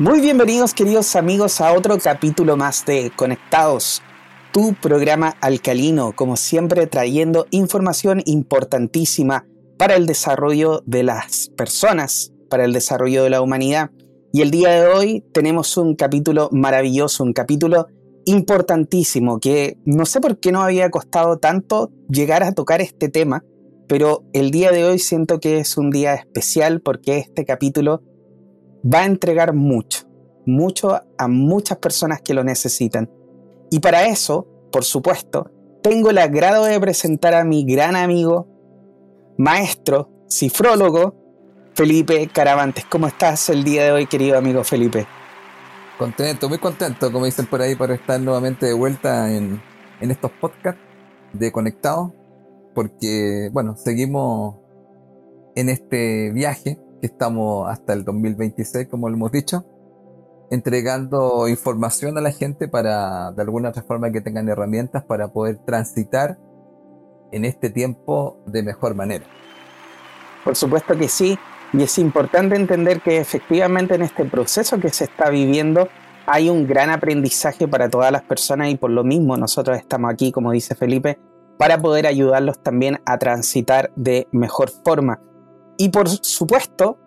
[0.00, 4.02] Muy bienvenidos queridos amigos a otro capítulo más de Conectados,
[4.52, 9.46] tu programa alcalino, como siempre trayendo información importantísima
[9.78, 13.92] para el desarrollo de las personas, para el desarrollo de la humanidad.
[14.32, 17.86] Y el día de hoy tenemos un capítulo maravilloso, un capítulo
[18.24, 23.44] importantísimo que no sé por qué no había costado tanto llegar a tocar este tema,
[23.86, 28.02] pero el día de hoy siento que es un día especial porque este capítulo
[28.84, 30.06] va a entregar mucho,
[30.46, 33.10] mucho a muchas personas que lo necesitan.
[33.70, 35.50] Y para eso, por supuesto,
[35.82, 38.48] tengo el agrado de presentar a mi gran amigo,
[39.38, 41.14] maestro, cifrólogo,
[41.74, 42.84] Felipe Caravantes.
[42.84, 45.06] ¿Cómo estás el día de hoy, querido amigo Felipe?
[45.98, 49.62] Contento, muy contento, como dicen por ahí, por estar nuevamente de vuelta en,
[50.00, 50.80] en estos podcasts
[51.32, 52.12] de Conectados,
[52.74, 54.56] porque, bueno, seguimos
[55.54, 59.64] en este viaje estamos hasta el 2026, como lo hemos dicho,
[60.50, 65.58] entregando información a la gente para, de alguna otra forma, que tengan herramientas para poder
[65.64, 66.38] transitar
[67.32, 69.26] en este tiempo de mejor manera.
[70.44, 71.38] Por supuesto que sí,
[71.72, 75.88] y es importante entender que efectivamente en este proceso que se está viviendo
[76.26, 80.32] hay un gran aprendizaje para todas las personas y por lo mismo nosotros estamos aquí,
[80.32, 81.18] como dice Felipe,
[81.58, 85.20] para poder ayudarlos también a transitar de mejor forma.
[85.76, 86.98] Y por supuesto,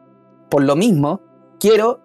[0.50, 1.22] por lo mismo,
[1.60, 2.02] quiero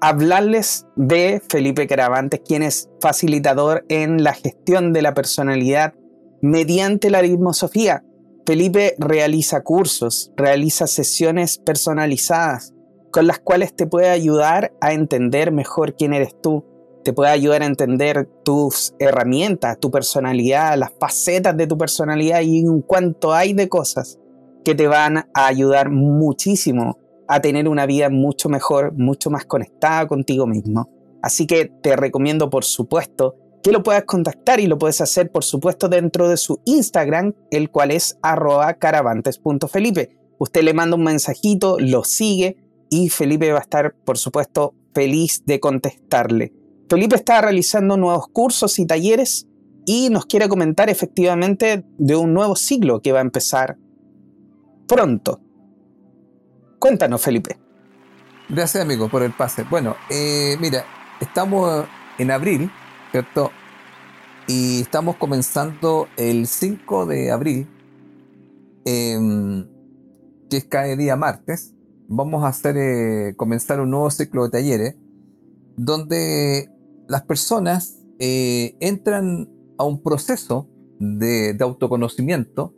[0.00, 5.94] hablarles de Felipe Caravantes, quien es facilitador en la gestión de la personalidad
[6.42, 8.04] mediante la ritmosofía.
[8.46, 12.74] Felipe realiza cursos, realiza sesiones personalizadas
[13.10, 16.64] con las cuales te puede ayudar a entender mejor quién eres tú,
[17.02, 22.58] te puede ayudar a entender tus herramientas, tu personalidad, las facetas de tu personalidad y
[22.58, 24.18] en cuanto hay de cosas
[24.64, 26.98] que te van a ayudar muchísimo
[27.28, 30.90] a tener una vida mucho mejor, mucho más conectada contigo mismo.
[31.22, 35.42] Así que te recomiendo, por supuesto, que lo puedas contactar y lo puedes hacer, por
[35.42, 38.16] supuesto, dentro de su Instagram, el cual es
[38.78, 40.16] caravantes.felipe.
[40.38, 42.58] Usted le manda un mensajito, lo sigue
[42.90, 46.52] y Felipe va a estar, por supuesto, feliz de contestarle.
[46.88, 49.48] Felipe está realizando nuevos cursos y talleres
[49.84, 53.78] y nos quiere comentar efectivamente de un nuevo ciclo que va a empezar
[54.86, 55.40] pronto.
[56.78, 57.58] Cuéntanos, Felipe.
[58.48, 59.64] Gracias, amigo, por el pase.
[59.64, 60.84] Bueno, eh, mira,
[61.20, 61.86] estamos
[62.18, 62.70] en abril,
[63.10, 63.50] ¿cierto?
[64.46, 67.66] Y estamos comenzando el 5 de abril,
[68.84, 69.66] em,
[70.50, 71.74] que es cada día martes.
[72.08, 74.96] Vamos a hacer eh, comenzar un nuevo ciclo de talleres
[75.76, 76.70] donde
[77.08, 79.48] las personas eh, entran
[79.78, 80.68] a un proceso
[81.00, 82.75] de, de autoconocimiento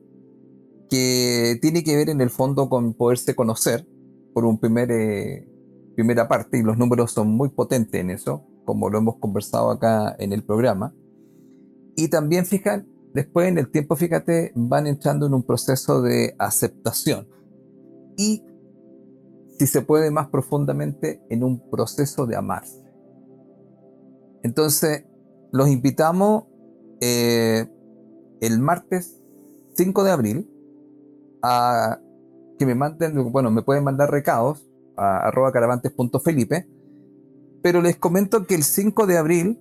[0.88, 3.87] que tiene que ver en el fondo con poderse conocer
[4.32, 5.49] por un primer, eh,
[5.94, 10.15] primera parte, y los números son muy potentes en eso, como lo hemos conversado acá
[10.19, 10.94] en el programa.
[11.97, 17.28] Y también, fijan, después en el tiempo, fíjate, van entrando en un proceso de aceptación.
[18.16, 18.44] Y,
[19.59, 22.84] si se puede más profundamente, en un proceso de amarse.
[24.44, 25.05] Entonces,
[25.50, 26.44] los invitamos
[27.00, 27.66] eh,
[28.41, 29.20] el martes
[29.75, 30.57] 5 de abril
[31.43, 31.99] a
[32.59, 36.69] que me manden, bueno, me pueden mandar recados a arroba caravantes.felipe,
[37.62, 39.60] pero les comento que el 5 de abril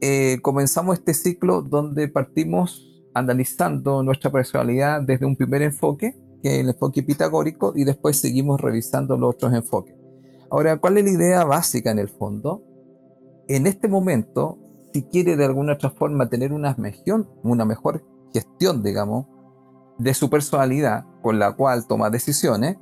[0.00, 6.60] eh, comenzamos este ciclo donde partimos analizando nuestra personalidad desde un primer enfoque, que es
[6.60, 9.94] el enfoque pitagórico, y después seguimos revisando los otros enfoques.
[10.50, 12.62] Ahora, ¿cuál es la idea básica en el fondo?
[13.48, 14.58] En este momento,
[14.92, 19.26] si quiere de alguna otra forma tener una mejor, una mejor gestión, digamos,
[20.00, 22.78] de su personalidad con la cual toma decisiones,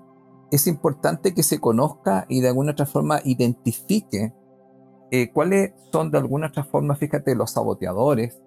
[0.50, 4.32] es importante que se conozca y de alguna otra forma identifique
[5.10, 8.40] eh, cuáles son de alguna otra forma, fíjate, los saboteadores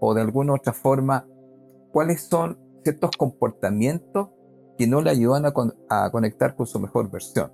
[0.00, 1.26] o de alguna otra forma,
[1.92, 4.30] cuáles son ciertos comportamientos
[4.76, 7.52] que no le ayudan a, conectar con su mejor versión.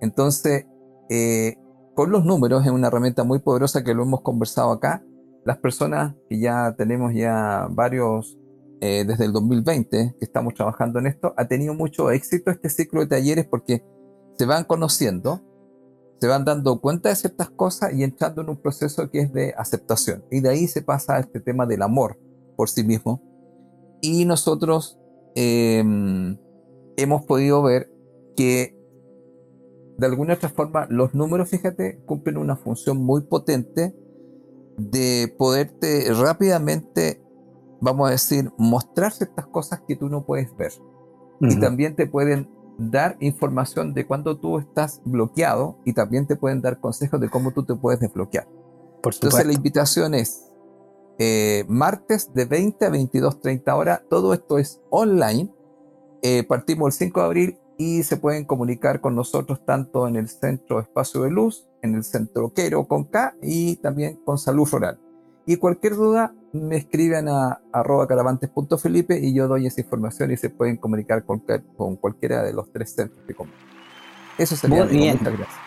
[0.00, 0.66] Entonces,
[1.08, 1.56] eh,
[1.94, 5.04] con los números es una herramienta muy poderosa que lo hemos conversado acá.
[5.44, 8.39] Las personas que ya tenemos ya varios
[8.80, 13.00] eh, desde el 2020 que estamos trabajando en esto, ha tenido mucho éxito este ciclo
[13.00, 13.84] de talleres porque
[14.38, 15.42] se van conociendo,
[16.18, 19.54] se van dando cuenta de ciertas cosas y entrando en un proceso que es de
[19.56, 20.24] aceptación.
[20.30, 22.18] Y de ahí se pasa a este tema del amor
[22.56, 23.22] por sí mismo.
[24.00, 24.98] Y nosotros
[25.34, 26.38] em,
[26.96, 27.92] hemos podido ver
[28.34, 28.80] que
[29.98, 33.94] de alguna otra forma los números, fíjate, cumplen una función muy potente
[34.78, 37.22] de poderte rápidamente
[37.80, 40.72] vamos a decir, mostrar ciertas cosas que tú no puedes ver.
[41.40, 46.60] Y también te pueden dar información de cuando tú estás bloqueado y también te pueden
[46.60, 48.46] dar consejos de cómo tú te puedes desbloquear.
[49.02, 50.50] Por Entonces la invitación es
[51.18, 54.02] eh, martes de 20 a 22.30 horas.
[54.08, 55.52] Todo esto es online.
[56.22, 60.28] Eh, partimos el 5 de abril y se pueden comunicar con nosotros tanto en el
[60.28, 64.98] Centro Espacio de Luz, en el Centro Quero con K y también con Salud Floral.
[65.46, 70.50] Y cualquier duda me escriben a arroba caravantes.felipe y yo doy esa información y se
[70.50, 71.42] pueden comunicar con,
[71.76, 73.58] con cualquiera de los tres centros que compran.
[74.38, 75.18] Eso sería Muy bien.
[75.18, 75.60] Muchas gracias.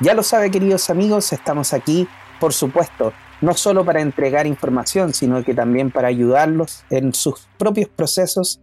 [0.00, 2.08] Ya lo sabe queridos amigos, estamos aquí,
[2.40, 7.88] por supuesto, no solo para entregar información, sino que también para ayudarlos en sus propios
[7.88, 8.60] procesos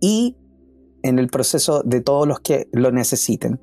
[0.00, 0.38] y
[1.02, 3.60] en el proceso de todos los que lo necesiten.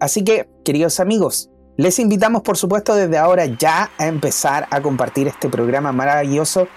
[0.00, 5.28] Así que, queridos amigos, les invitamos por supuesto desde ahora ya a empezar a compartir
[5.28, 6.68] este programa maravilloso,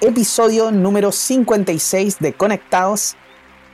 [0.00, 3.16] episodio número 56 de Conectados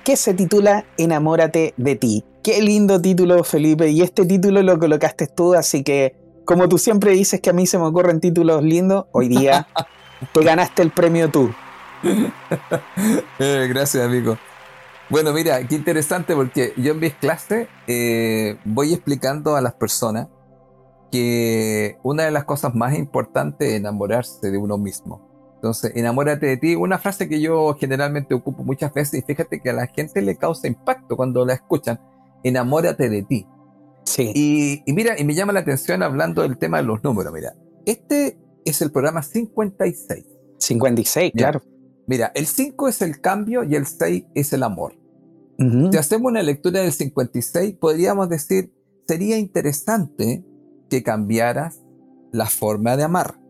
[0.06, 2.24] que se titula Enamórate de ti.
[2.44, 6.14] Qué lindo título, Felipe, y este título lo colocaste tú, así que
[6.44, 9.66] como tú siempre dices que a mí se me ocurren títulos lindos, hoy día
[10.32, 11.52] te ganaste el premio tú.
[13.40, 14.38] Eh, gracias, amigo.
[15.10, 20.28] Bueno, mira, qué interesante porque yo en mis clases eh, voy explicando a las personas
[21.10, 25.25] que una de las cosas más importantes es enamorarse de uno mismo.
[25.66, 29.70] Entonces, enamórate de ti, una frase que yo generalmente ocupo muchas veces y fíjate que
[29.70, 32.00] a la gente le causa impacto cuando la escuchan,
[32.44, 33.46] enamórate de ti.
[34.04, 34.30] Sí.
[34.86, 37.54] Y, mira, y me llama la atención hablando del tema de los números, mira,
[37.84, 40.24] este es el programa 56.
[40.58, 41.62] 56, claro.
[42.06, 44.94] Mira, el 5 es el cambio y el 6 es el amor.
[45.58, 48.72] Si hacemos una lectura del 56, podríamos decir,
[49.08, 50.44] sería interesante
[50.88, 51.80] que cambiaras
[52.30, 53.40] la forma de amar.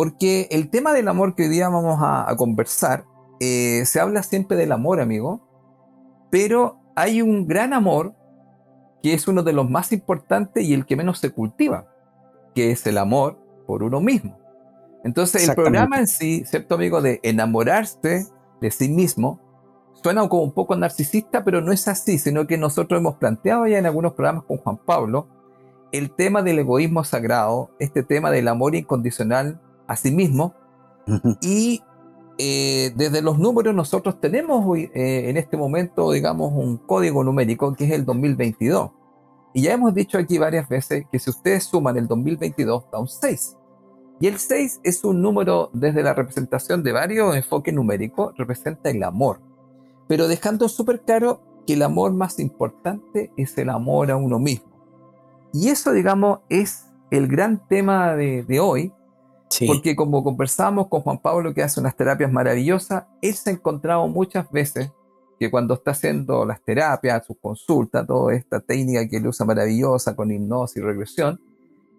[0.00, 3.04] Porque el tema del amor que hoy día vamos a, conversar,
[3.38, 5.46] eh, se habla siempre del amor, amigo,
[6.30, 8.14] pero hay un gran amor
[9.02, 11.86] que es uno de los más importantes y el que menos se cultiva,
[12.54, 14.38] que es el amor por uno mismo.
[15.04, 17.02] Entonces el programa en sí, ¿cierto amigo?
[17.02, 18.26] De enamorarse
[18.58, 19.38] de sí mismo,
[20.02, 23.76] suena como un poco narcisista, pero no es así, sino que nosotros hemos planteado ya
[23.76, 25.28] en algunos programas con Juan Pablo
[25.92, 29.60] el tema del egoísmo sagrado, este tema del amor incondicional
[29.90, 30.54] a sí mismo.
[31.42, 31.82] Y
[32.38, 37.74] eh, desde los números nosotros tenemos hoy, eh, en este momento, digamos, un código numérico
[37.74, 38.92] que es el 2022.
[39.52, 43.08] Y ya hemos dicho aquí varias veces que si ustedes suman el 2022 da un
[43.08, 43.56] 6.
[44.20, 49.02] Y el 6 es un número desde la representación de varios enfoques numéricos, representa el
[49.02, 49.40] amor.
[50.06, 54.70] Pero dejando súper claro que el amor más importante es el amor a uno mismo.
[55.52, 58.92] Y eso, digamos, es el gran tema de, de hoy,
[59.66, 64.06] porque como conversamos con Juan Pablo, que hace unas terapias maravillosas, él se ha encontrado
[64.08, 64.90] muchas veces
[65.38, 70.14] que cuando está haciendo las terapias, sus consultas, toda esta técnica que él usa maravillosa
[70.14, 71.40] con hipnosis y regresión,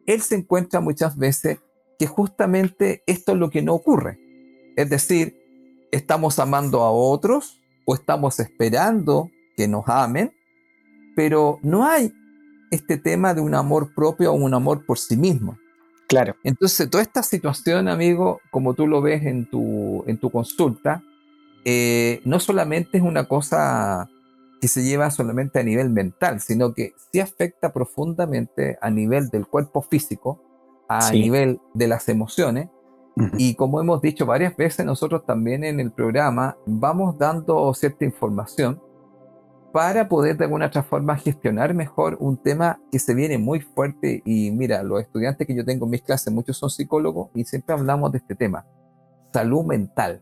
[0.06, 1.60] él se encuentra muchas veces
[1.98, 4.20] que justamente esto es lo que no ocurre.
[4.76, 5.38] Es decir,
[5.92, 10.34] estamos amando a otros o estamos esperando que nos amen,
[11.16, 12.14] pero no hay
[12.72, 15.58] este tema de un amor propio o un amor por sí mismo.
[16.12, 16.36] Claro.
[16.44, 21.04] Entonces, toda esta situación, amigo, como tú lo ves en tu, en tu consulta,
[21.64, 24.10] eh, no solamente es una cosa
[24.60, 29.48] que se lleva solamente a nivel mental, sino que sí afecta profundamente a nivel del
[29.48, 30.44] cuerpo físico,
[30.90, 32.68] a nivel de las emociones.
[33.38, 38.82] Y como hemos dicho varias veces, nosotros también en el programa vamos dando cierta información
[39.72, 44.22] para poder de alguna otra forma gestionar mejor un tema que se viene muy fuerte.
[44.26, 47.74] Y mira, los estudiantes que yo tengo en mis clases, muchos son psicólogos y siempre
[47.74, 48.66] hablamos de este tema,
[49.34, 50.22] salud mental.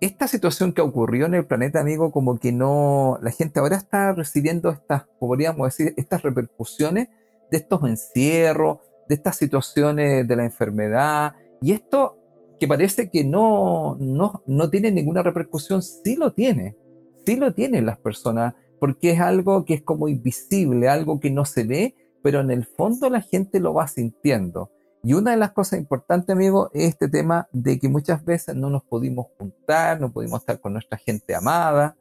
[0.00, 4.12] Esta situación que ocurrió en el planeta, amigo, como que no, la gente ahora está
[4.12, 7.08] recibiendo estas, podríamos decir, estas repercusiones
[7.50, 8.78] de estos encierros,
[9.08, 11.34] de estas situaciones de la enfermedad.
[11.62, 12.18] Y esto
[12.60, 16.76] que parece que no, no, no tiene ninguna repercusión, sí lo tiene.
[17.24, 21.44] Sí lo tienen las personas porque es algo que es como invisible, algo que no
[21.44, 24.70] se ve, pero en el fondo la gente lo va sintiendo.
[25.02, 28.70] Y una de las cosas importantes, amigo, es este tema de que muchas veces no
[28.70, 31.96] nos pudimos juntar, no pudimos estar con nuestra gente amada,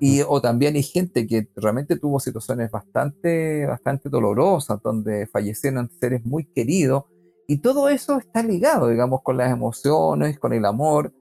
[0.00, 6.24] y, o también hay gente que realmente tuvo situaciones bastante, bastante dolorosas, donde fallecieron seres
[6.24, 7.04] muy queridos,
[7.46, 11.12] y todo eso está ligado, digamos, con las emociones, con el amor,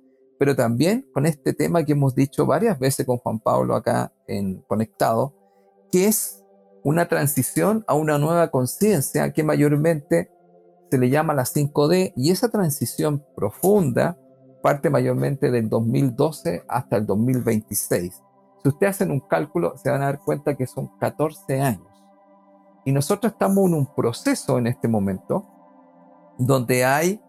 [0.44, 4.62] pero también con este tema que hemos dicho varias veces con Juan Pablo acá en
[4.68, 5.34] Conectado,
[5.90, 6.44] que es
[6.84, 10.30] una transición a una nueva conciencia que mayormente
[10.92, 14.18] se le llama la 5D y esa transición profunda
[14.62, 18.22] parte mayormente del 2012 hasta el 2026.
[18.62, 21.88] Si ustedes hacen un cálculo, se van a dar cuenta que son 14 años.
[22.84, 25.48] Y nosotros estamos en un proceso en este momento
[26.38, 27.22] donde hay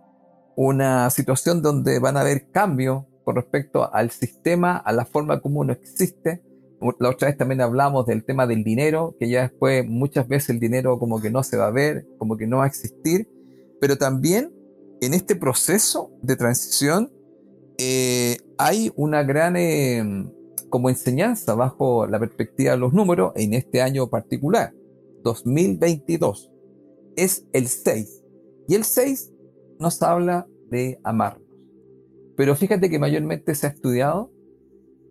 [0.57, 5.61] una situación donde van a haber cambios con respecto al sistema, a la forma como
[5.61, 6.43] uno existe.
[6.99, 10.61] La otra vez también hablamos del tema del dinero, que ya después muchas veces el
[10.61, 13.29] dinero como que no se va a ver, como que no va a existir,
[13.81, 14.53] pero también
[15.01, 17.11] en este proceso de transición
[17.79, 20.03] eh, hay una gran eh,
[20.69, 24.75] como enseñanza bajo la perspectiva de los números en este año particular,
[25.23, 26.51] 2022.
[27.17, 28.23] Es el 6.
[28.69, 29.34] Y el 6
[29.79, 31.49] nos habla de amarnos.
[32.37, 34.31] Pero fíjate que mayormente se ha estudiado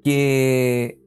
[0.03, 0.99] que,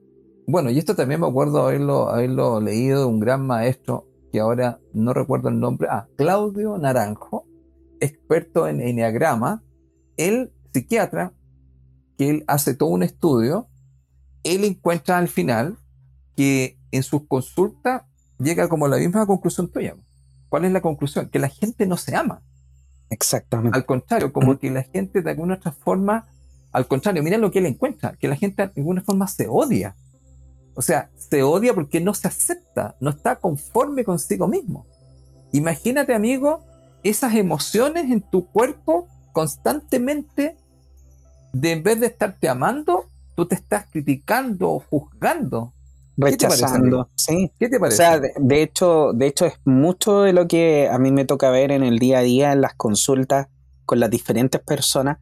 [0.47, 4.81] bueno, y esto también me acuerdo haberlo, haberlo leído de un gran maestro que ahora
[4.93, 7.47] no recuerdo el nombre, ah, Claudio Naranjo,
[8.01, 9.63] experto en enneagrama,
[10.17, 11.35] el psiquiatra,
[12.19, 13.69] que él hace todo un estudio,
[14.43, 15.79] él encuentra al final
[16.37, 18.03] que en sus consultas
[18.39, 19.97] llega como a la misma conclusión tuya.
[20.49, 21.29] ¿Cuál es la conclusión?
[21.29, 22.43] Que la gente no se ama.
[23.11, 23.77] Exactamente.
[23.77, 26.27] Al contrario, como que la gente de alguna otra forma,
[26.73, 29.97] al contrario, mira lo que él encuentra, que la gente de alguna forma se odia.
[30.75, 34.87] O sea, se odia porque no se acepta, no está conforme consigo mismo.
[35.53, 36.65] Imagínate, amigo,
[37.03, 40.57] esas emociones en tu cuerpo constantemente,
[41.53, 45.73] de en vez de estarte amando, tú te estás criticando o juzgando
[46.17, 47.09] rechazando.
[47.15, 47.53] sí.
[47.59, 48.03] ¿Qué te parece?
[48.03, 51.51] O sea, de, hecho, de hecho es mucho de lo que a mí me toca
[51.51, 53.49] ver en el día a día, en las consultas
[53.85, 55.19] con las diferentes personas.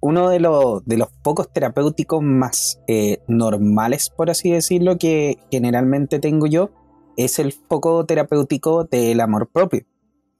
[0.00, 6.20] Uno de los, de los pocos terapéuticos más eh, normales, por así decirlo, que generalmente
[6.20, 6.70] tengo yo,
[7.16, 9.84] es el foco terapéutico del amor propio.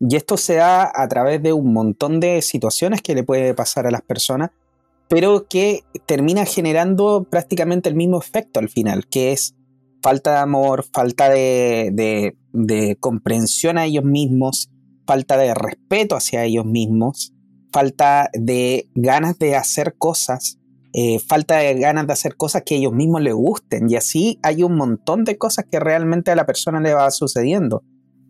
[0.00, 3.86] Y esto se da a través de un montón de situaciones que le puede pasar
[3.86, 4.50] a las personas,
[5.08, 9.56] pero que termina generando prácticamente el mismo efecto al final, que es
[10.02, 12.36] falta de amor, falta de,
[13.00, 14.70] comprensión a ellos mismos,
[15.06, 17.34] falta de respeto hacia ellos mismos,
[17.72, 20.58] falta de ganas de hacer cosas,
[20.92, 23.90] eh, falta de ganas de hacer cosas que ellos mismos les gusten.
[23.90, 27.82] Y así hay un montón de cosas que realmente a la persona le va sucediendo.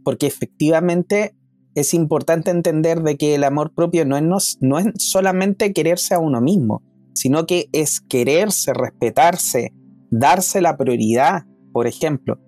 [0.05, 1.35] Porque efectivamente
[1.75, 6.19] es importante entender de que el amor propio no es, no es solamente quererse a
[6.19, 6.83] uno mismo,
[7.15, 9.73] sino que es quererse, respetarse,
[10.11, 11.45] darse la prioridad,
[11.79, 12.41] por ejemplo,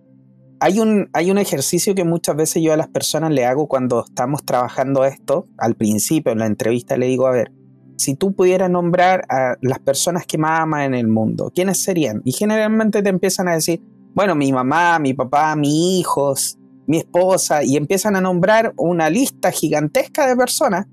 [0.59, 4.05] hay un, hay un ejercicio que muchas veces yo a las personas le hago cuando
[4.05, 5.47] estamos trabajando esto.
[5.57, 7.53] Al principio, en la entrevista, le digo, a ver,
[7.97, 12.23] si tú pudieras nombrar a las personas que más aman en el mundo, ¿quiénes serían?
[12.25, 13.81] Y generalmente te empiezan a decir,
[14.17, 16.59] bueno, mi mamá, mi papá, mis hijos,
[16.89, 20.89] mi esposa, y empiezan a nombrar una lista gigantesca de personas,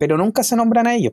[0.00, 1.12] pero nunca se nombran a ellos.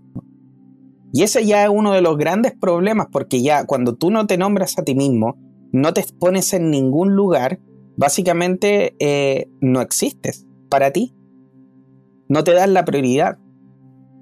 [1.13, 4.39] Y ese ya es uno de los grandes problemas, porque ya cuando tú no te
[4.39, 5.37] nombras a ti mismo,
[5.73, 7.59] no te expones en ningún lugar,
[7.97, 11.15] básicamente eh, no existes para ti.
[12.29, 13.39] No te das la prioridad.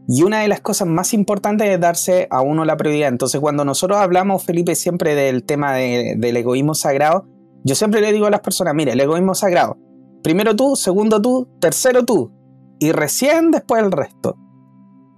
[0.07, 3.09] Y una de las cosas más importantes es darse a uno la prioridad.
[3.09, 7.27] Entonces cuando nosotros hablamos, Felipe, siempre del tema del egoísmo sagrado,
[7.63, 9.77] yo siempre le digo a las personas, mira, el egoísmo sagrado,
[10.23, 12.31] primero tú, segundo tú, tercero tú,
[12.79, 14.37] y recién después el resto.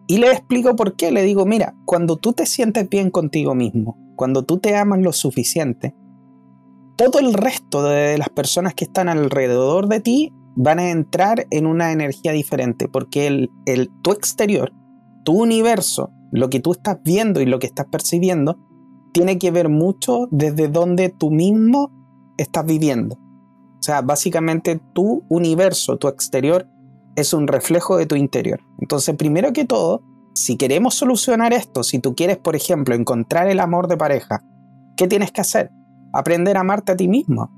[0.08, 1.12] Y le explico por qué.
[1.12, 5.14] Le digo, mira, cuando tú te sientes bien contigo mismo, cuando tú te amas lo
[5.14, 5.96] suficiente,
[6.96, 11.66] todo el resto de las personas que están alrededor de ti van a entrar en
[11.66, 14.72] una energía diferente, porque el, el, tu exterior,
[15.24, 18.58] tu universo, lo que tú estás viendo y lo que estás percibiendo,
[19.14, 21.92] tiene que ver mucho desde donde tú mismo
[22.38, 23.16] estás viviendo.
[23.16, 26.68] O sea, básicamente tu universo, tu exterior,
[27.16, 28.62] es un reflejo de tu interior.
[28.80, 30.02] Entonces, primero que todo,
[30.34, 34.44] si queremos solucionar esto, si tú quieres, por ejemplo, encontrar el amor de pareja,
[34.98, 35.72] ¿qué tienes que hacer?
[36.14, 37.52] Aprender a amarte a ti mismo,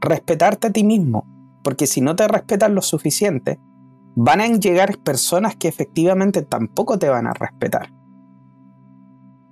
[0.00, 1.26] respetarte a ti mismo,
[1.62, 3.58] porque si no te respetas lo suficiente,
[4.16, 7.92] van a llegar personas que efectivamente tampoco te van a respetar.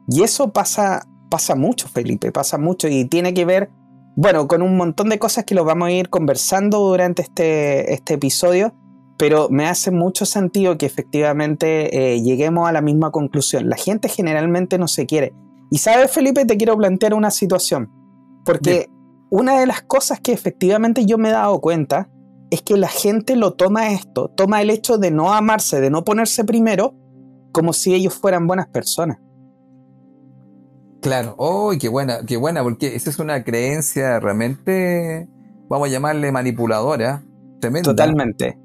[0.09, 3.71] Y eso pasa, pasa mucho, Felipe, pasa mucho y tiene que ver,
[4.17, 8.15] bueno, con un montón de cosas que lo vamos a ir conversando durante este, este
[8.15, 8.75] episodio,
[9.19, 13.69] pero me hace mucho sentido que efectivamente eh, lleguemos a la misma conclusión.
[13.69, 15.35] La gente generalmente no se quiere.
[15.71, 17.91] Y sabes, Felipe, te quiero plantear una situación,
[18.49, 18.89] porque
[19.31, 22.09] una de las cosas que efectivamente yo me he dado cuenta
[22.51, 26.03] es que la gente lo toma esto, toma el hecho de no amarse, de no
[26.03, 26.95] ponerse primero,
[27.53, 29.19] como si ellos fueran buenas personas.
[31.03, 35.29] Claro, oh, qué buena, qué buena, porque esa es una creencia realmente,
[35.69, 37.23] vamos a llamarle manipuladora,
[37.61, 37.91] tremenda.
[37.91, 38.59] Totalmente.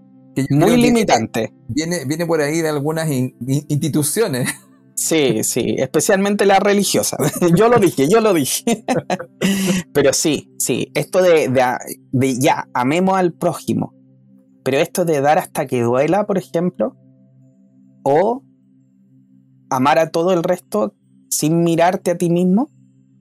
[0.50, 1.54] Muy limitante.
[1.68, 4.50] Viene, viene por ahí de algunas instituciones.
[4.96, 7.18] Sí, sí, especialmente la religiosa.
[7.58, 8.86] Yo lo dije, yo lo dije.
[9.94, 11.50] Pero sí, sí, esto de,
[12.12, 13.94] de, ya, amemos al prójimo.
[14.64, 16.96] Pero esto de dar hasta que duela, por ejemplo,
[18.04, 18.44] o
[19.70, 20.96] amar a todo el resto
[21.30, 22.70] sin mirarte a ti mismo,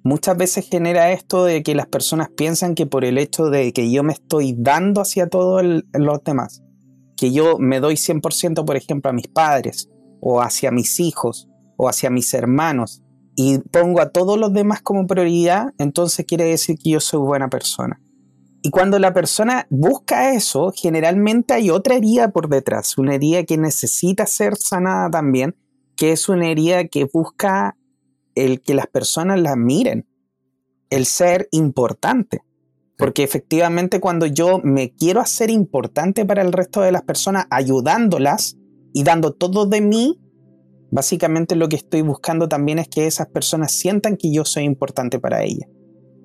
[0.04, 3.90] muchas veces genera esto de que las personas piensan que por el hecho de que
[3.90, 6.62] yo me estoy dando hacia todos los demás,
[7.16, 9.88] que yo me doy 100%, por ejemplo, a mis padres
[10.20, 11.48] o hacia mis hijos
[11.82, 13.02] o hacia mis hermanos
[13.34, 17.48] y pongo a todos los demás como prioridad, entonces quiere decir que yo soy buena
[17.48, 18.00] persona.
[18.62, 23.58] Y cuando la persona busca eso, generalmente hay otra herida por detrás, una herida que
[23.58, 25.56] necesita ser sanada también,
[25.96, 27.76] que es una herida que busca
[28.36, 30.06] el que las personas la miren,
[30.88, 32.42] el ser importante.
[32.96, 38.57] Porque efectivamente cuando yo me quiero hacer importante para el resto de las personas, ayudándolas
[38.92, 40.21] y dando todo de mí,
[40.92, 45.18] Básicamente lo que estoy buscando también es que esas personas sientan que yo soy importante
[45.18, 45.66] para ellas.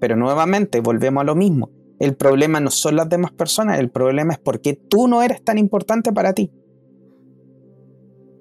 [0.02, 1.72] Pero nuevamente, volvemos a lo mismo.
[2.00, 5.58] El problema no son las demás personas, el problema es porque tú no eres tan
[5.58, 6.52] importante para ti.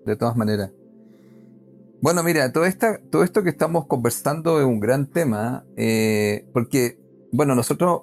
[0.05, 0.73] De todas maneras.
[2.03, 6.99] Bueno, mira, todo, esto que estamos conversando es un gran tema, eh, porque,
[7.31, 8.03] bueno, nosotros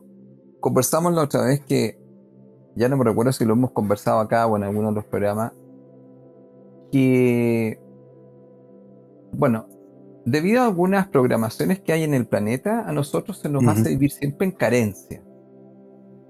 [0.62, 1.99] conversamos la otra vez que,
[2.77, 5.51] ya no me recuerdo si lo hemos conversado acá o en alguno de los programas,
[6.89, 7.82] que
[9.33, 9.67] bueno,
[10.25, 14.11] debido a algunas programaciones que hay en el planeta, a nosotros se nos hace vivir
[14.11, 15.21] siempre en carencia.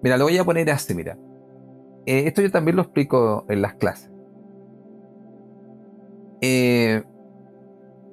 [0.01, 1.17] Mira, lo voy a poner así, mira.
[2.05, 4.11] Eh, esto yo también lo explico en las clases.
[6.41, 7.03] Eh,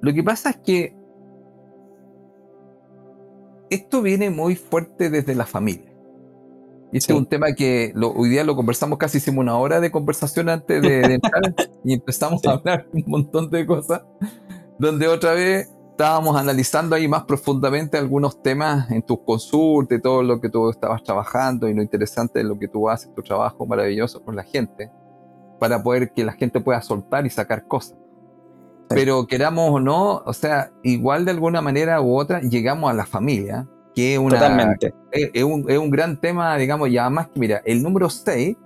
[0.00, 0.94] lo que pasa es que
[3.70, 5.90] esto viene muy fuerte desde la familia.
[6.92, 9.92] Y este es un tema que hoy día lo conversamos, casi hicimos una hora de
[9.92, 11.42] conversación antes de, entrar
[11.85, 14.03] y empezamos a hablar un montón de cosas
[14.81, 20.23] donde otra vez estábamos analizando ahí más profundamente algunos temas en tus consultas y todo
[20.23, 23.66] lo que tú estabas trabajando y lo interesante de lo que tú haces, tu trabajo
[23.66, 24.90] maravilloso con la gente,
[25.59, 27.99] para poder que la gente pueda soltar y sacar cosas.
[28.88, 33.05] Pero queramos o no, o sea, igual de alguna manera u otra llegamos a la
[33.05, 34.38] familia, que es, una,
[35.12, 38.57] Es, un, es un gran tema, digamos, ya más que, mira, el número 6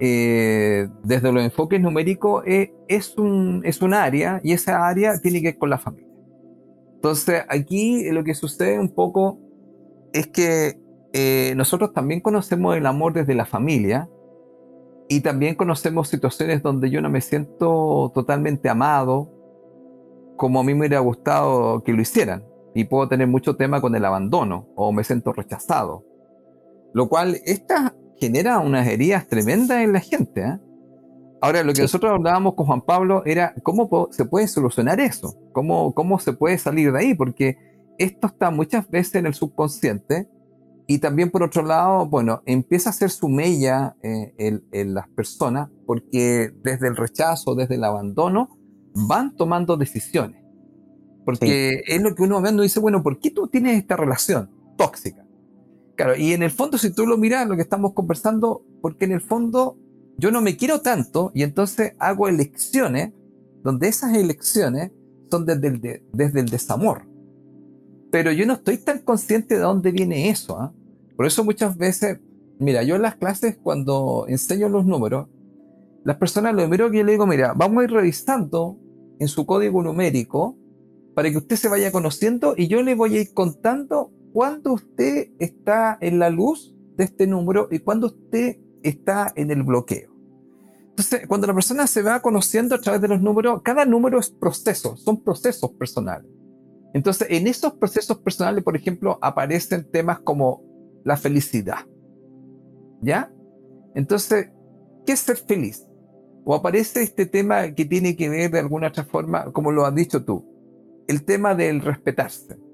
[0.00, 5.40] eh, desde los enfoques numéricos eh, es, un, es un área y esa área tiene
[5.40, 6.08] que ver con la familia.
[6.94, 9.38] Entonces aquí lo que sucede un poco
[10.12, 10.80] es que
[11.12, 14.08] eh, nosotros también conocemos el amor desde la familia
[15.08, 19.32] y también conocemos situaciones donde yo no me siento totalmente amado
[20.36, 23.94] como a mí me hubiera gustado que lo hicieran y puedo tener mucho tema con
[23.94, 26.04] el abandono o me siento rechazado.
[26.92, 30.40] Lo cual, esta, genera unas heridas tremendas en la gente.
[30.40, 30.58] ¿eh?
[31.40, 35.94] Ahora, lo que nosotros hablábamos con Juan Pablo era cómo se puede solucionar eso, cómo,
[35.94, 37.56] cómo se puede salir de ahí, porque
[37.98, 40.28] esto está muchas veces en el subconsciente
[40.90, 44.32] y también por otro lado, bueno, empieza a ser su mella eh,
[44.72, 48.58] en, las personas porque desde el rechazo, desde el abandono,
[48.94, 50.42] van tomando decisiones.
[51.26, 54.50] Porque es lo que uno ve, uno dice, bueno, ¿por qué tú tienes esta relación
[54.78, 55.27] tóxica?
[55.98, 59.10] Claro, y en el fondo, si tú lo miras, lo que estamos conversando, porque en
[59.10, 59.76] el fondo
[60.16, 63.12] yo no me quiero tanto y entonces hago elecciones
[63.64, 64.92] donde esas elecciones
[65.28, 65.66] son desde
[66.14, 67.02] el, desamor.
[68.12, 70.56] Pero yo no estoy tan consciente de dónde viene eso.
[70.60, 70.72] ¿ah?
[71.16, 72.20] Por eso muchas veces,
[72.60, 75.26] mira, yo en las clases cuando enseño los números,
[76.04, 78.78] las personas lo primero que yo le digo, mira, vamos a ir revisando
[79.18, 80.56] en su código numérico
[81.16, 85.30] para que usted se vaya conociendo y yo le voy a ir contando cuándo usted
[85.38, 90.10] está en la luz de este número y cuándo usted está en el bloqueo.
[90.90, 94.30] Entonces, cuando la persona se va conociendo a través de los números, cada número es
[94.30, 96.30] proceso, son procesos personales.
[96.92, 100.62] Entonces, en esos procesos personales, por ejemplo, aparecen temas como
[101.04, 101.86] la felicidad.
[103.00, 103.32] ¿Ya?
[103.94, 104.50] Entonces,
[105.06, 105.86] ¿qué es ser feliz?
[106.44, 109.94] O aparece este tema que tiene que ver de alguna otra forma, como lo has
[109.94, 110.44] dicho tú,
[111.06, 112.67] el tema del respetarse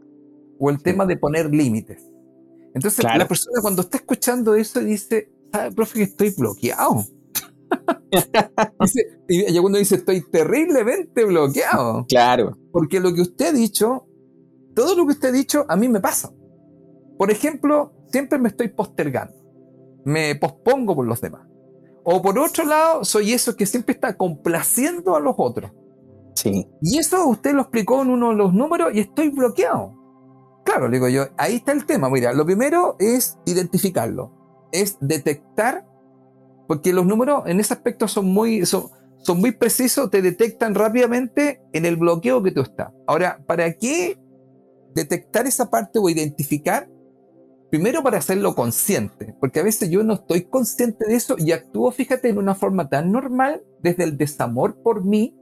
[0.59, 2.11] o el tema de poner límites.
[2.75, 7.05] Entonces, la persona cuando está escuchando eso dice, ¿sabe, profe, que estoy bloqueado?
[9.29, 12.05] y uno dice, estoy terriblemente bloqueado.
[12.09, 12.59] Claro.
[12.73, 14.07] Porque lo que usted ha dicho,
[14.75, 16.33] todo lo que usted ha dicho, a mí me pasa.
[17.17, 19.35] Por ejemplo, siempre me estoy postergando.
[20.05, 21.47] Me pospongo por los demás.
[22.03, 25.71] O por otro lado, soy eso que siempre está complaciendo a los otros.
[26.35, 26.69] Sí.
[26.83, 30.04] Y eso usted lo explicó en uno de los números y estoy bloqueado.
[30.65, 32.09] Claro, digo yo, ahí está el tema.
[32.11, 34.33] Mira, lo primero es identificarlo.
[34.73, 35.87] Es detectar
[36.67, 41.61] porque los números en ese aspecto son muy, son, son muy precisos, te detectan rápidamente
[41.73, 42.91] en el bloqueo que tú estás.
[43.07, 44.19] Ahora, ¿para qué
[44.95, 46.89] detectar esa parte o identificar?
[47.71, 51.91] Primero para hacerlo consciente, porque a veces yo no estoy consciente de eso y actúo,
[51.91, 55.37] fíjate, en una forma tan normal, desde el desamor por mí,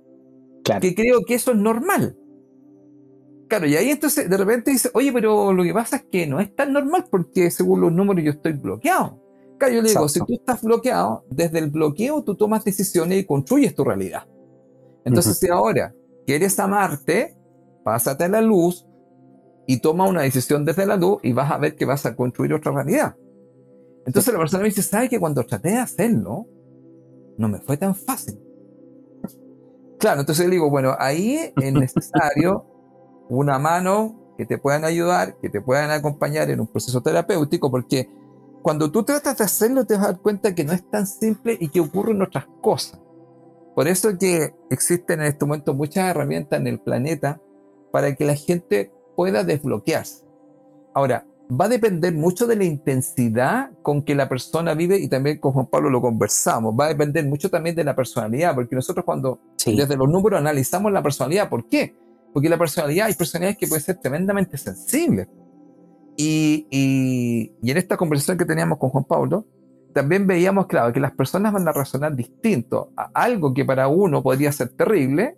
[0.81, 2.17] que creo que eso es normal.
[3.53, 6.41] Claro, y ahí entonces de repente dice, oye, pero lo que pasa es que no
[6.41, 9.23] es tan normal porque según los números yo estoy bloqueado
[9.71, 13.75] yo le digo, si tú estás bloqueado, desde el bloqueo tú tomas decisiones y construyes
[13.75, 14.27] tu realidad.
[15.05, 15.95] Entonces, si ahora
[16.27, 17.37] quieres amarte,
[17.85, 18.87] pásate a la luz
[19.67, 22.55] y toma una decisión desde la luz y vas a ver que vas a construir
[22.55, 23.17] otra realidad.
[24.07, 26.47] Entonces la persona me dice, ¿sabes que cuando traté de hacerlo,
[27.39, 28.39] no me fue tan fácil?
[29.99, 32.67] Claro, entonces le digo, bueno, ahí es necesario
[33.39, 38.09] una mano que te puedan ayudar, que te puedan acompañar en un proceso terapéutico, porque
[38.63, 41.57] cuando tú tratas de hacerlo te vas a dar cuenta que no es tan simple
[41.61, 43.01] y que ocurren otras cosas.
[43.75, 47.41] Por eso que existen en este momento muchas herramientas en el planeta
[47.91, 50.25] para que la gente pueda desbloquearse.
[50.95, 55.39] Ahora, va a depender mucho de la intensidad con que la persona vive y también
[55.39, 56.75] con Juan Pablo lo conversamos.
[56.79, 60.93] Va a depender mucho también de la personalidad, porque nosotros cuando desde los números analizamos
[60.93, 61.95] la personalidad, ¿por qué?
[62.33, 65.29] Porque la personalidad, hay personalidades que pueden ser tremendamente sensibles.
[66.17, 69.47] Y, y, en esta conversación que teníamos con Juan Pablo,
[69.93, 74.23] también veíamos, claro, que las personas van a razonar distinto a algo que para uno
[74.23, 75.37] podría ser terrible,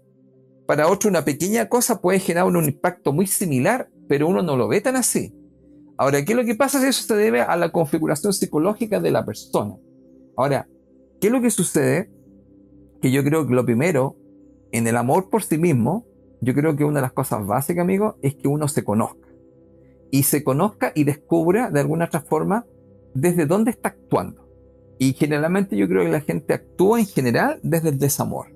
[0.66, 4.68] para otro una pequeña cosa puede generar un, impacto muy similar, pero uno no lo
[4.68, 5.34] ve tan así.
[5.96, 9.24] Ahora, ¿qué es lo que pasa eso se debe a la configuración psicológica de la
[9.24, 9.76] persona?
[10.36, 10.68] Ahora,
[11.20, 12.10] ¿qué es lo que sucede?
[13.00, 14.16] Que yo creo que lo primero,
[14.72, 16.06] en el amor por sí mismo,
[16.44, 19.28] yo creo que una de las cosas básicas, amigo, es que uno se conozca
[20.10, 22.66] y se conozca y descubra de alguna otra forma
[23.14, 24.48] desde dónde está actuando.
[24.98, 28.46] Y generalmente yo creo que la gente actúa en general desde el desamor.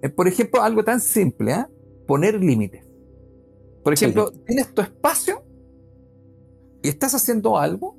[0.00, 1.66] Eh, por ejemplo, algo tan simple, ¿eh?
[2.06, 2.86] poner límites.
[3.84, 5.44] Por ejemplo, tienes tu espacio
[6.82, 7.98] y estás haciendo algo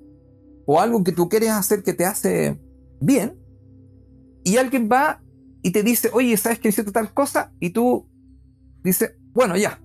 [0.65, 2.57] o algo que tú quieres hacer que te hace
[2.99, 3.37] bien
[4.43, 5.21] y alguien va
[5.61, 7.53] y te dice, oye, ¿sabes que hiciste tal cosa?
[7.59, 8.07] Y tú
[8.83, 9.79] dices, bueno, ya,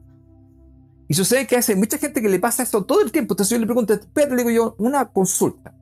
[1.09, 3.33] y sucede que hay mucha gente que le pasa eso todo el tiempo.
[3.33, 5.75] Entonces yo le pregunto, espera, le digo yo, una consulta.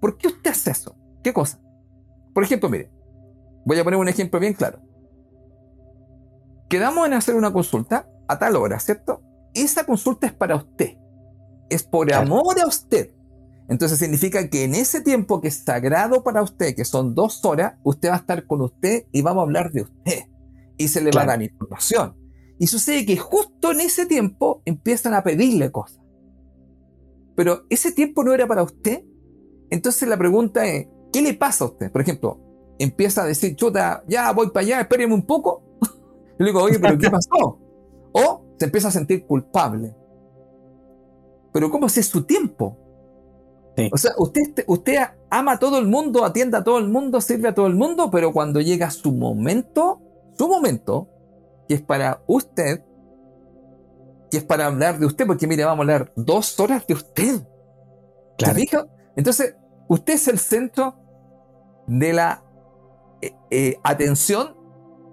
[0.00, 0.96] ¿Por qué usted hace eso?
[1.22, 1.60] ¿Qué cosa?
[2.32, 2.90] Por ejemplo, mire,
[3.66, 4.80] voy a poner un ejemplo bien claro.
[6.70, 9.22] Quedamos en hacer una consulta a tal hora, ¿cierto?
[9.52, 10.96] Esa consulta es para usted.
[11.68, 13.10] Es por amor a usted.
[13.68, 17.74] Entonces significa que en ese tiempo que es sagrado para usted, que son dos horas,
[17.84, 20.22] usted va a estar con usted y vamos a hablar de usted.
[20.78, 22.19] Y se le va a dar información.
[22.60, 25.98] Y sucede que justo en ese tiempo empiezan a pedirle cosas.
[27.34, 29.02] Pero ese tiempo no era para usted.
[29.70, 31.90] Entonces la pregunta es, ¿qué le pasa a usted?
[31.90, 32.38] Por ejemplo,
[32.78, 35.62] empieza a decir, chuta, ya voy para allá, espéreme un poco.
[36.38, 37.58] Le digo, oye, pero ¿qué pasó?
[38.12, 39.96] O se empieza a sentir culpable.
[41.54, 42.76] Pero ¿cómo es su tiempo?
[43.90, 44.98] O sea, usted, usted
[45.30, 48.10] ama a todo el mundo, atiende a todo el mundo, sirve a todo el mundo,
[48.10, 50.02] pero cuando llega su momento,
[50.36, 51.08] su momento,
[51.70, 52.84] que es para usted,
[54.28, 57.46] que es para hablar de usted, porque mire, vamos a hablar dos horas de usted.
[58.36, 58.88] Claro.
[59.14, 59.54] Entonces,
[59.86, 60.96] usted es el centro
[61.86, 62.42] de la
[63.22, 64.56] eh, eh, atención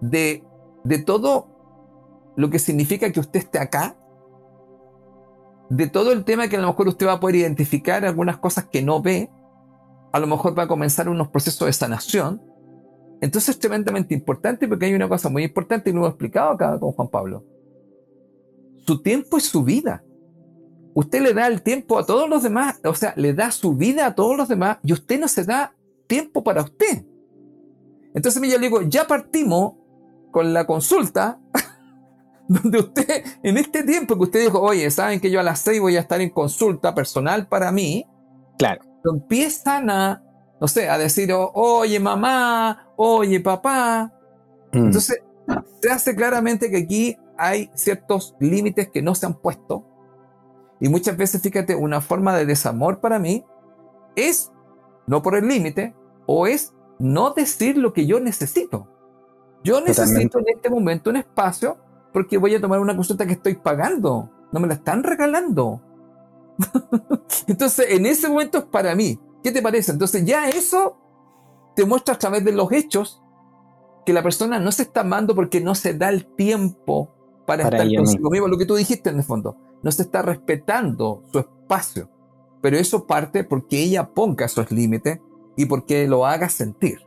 [0.02, 0.44] de,
[0.84, 3.96] de todo lo que significa que usted esté acá,
[5.70, 8.66] de todo el tema que a lo mejor usted va a poder identificar algunas cosas
[8.66, 9.30] que no ve,
[10.12, 12.42] a lo mejor va a comenzar unos procesos de sanación,
[13.22, 16.80] entonces es tremendamente importante porque hay una cosa muy importante y lo hemos explicado acá
[16.80, 17.44] con Juan Pablo.
[18.86, 20.04] Su tiempo es su vida.
[20.94, 24.08] usted le da el tiempo a todos los demás, o sea, le da su vida
[24.08, 25.76] a todos los demás y usted no se da
[26.08, 27.06] tiempo para usted.
[28.16, 29.74] Entonces yo le digo, ya partimos
[30.32, 31.40] con la consulta,
[32.48, 35.80] donde usted, en este tiempo que usted dijo, oye, saben que yo a las seis
[35.80, 38.08] voy a estar en consulta personal para mí,
[38.58, 38.82] claro.
[39.06, 40.24] Empiezan a,
[40.60, 44.12] no sé, a decir, oye mamá, oye papá.
[44.74, 44.78] Mm.
[44.88, 45.24] Entonces,
[45.82, 49.86] se hace claramente que aquí hay ciertos límites que no se han puesto.
[50.80, 53.46] Y muchas veces, fíjate, una forma de desamor para mí
[54.16, 54.52] es
[55.06, 58.88] no por el límite o es no decir lo que yo necesito.
[59.64, 61.78] Yo necesito en este momento un espacio
[62.14, 64.30] porque voy a tomar una consulta que estoy pagando.
[64.52, 65.82] No me la están regalando.
[67.48, 69.20] Entonces, en ese momento es para mí.
[69.44, 69.92] ¿Qué te parece?
[69.92, 70.98] Entonces, ya eso
[71.78, 73.22] te muestra a través de los hechos
[74.04, 77.14] que la persona no se está amando porque no se da el tiempo
[77.46, 78.48] para, estar consigo mismo.
[78.48, 79.56] Lo que tú dijiste en el fondo.
[79.84, 82.10] No se está respetando su espacio.
[82.64, 85.20] Pero eso parte porque ella ponga esos límites
[85.56, 86.98] y porque lo haga sentir.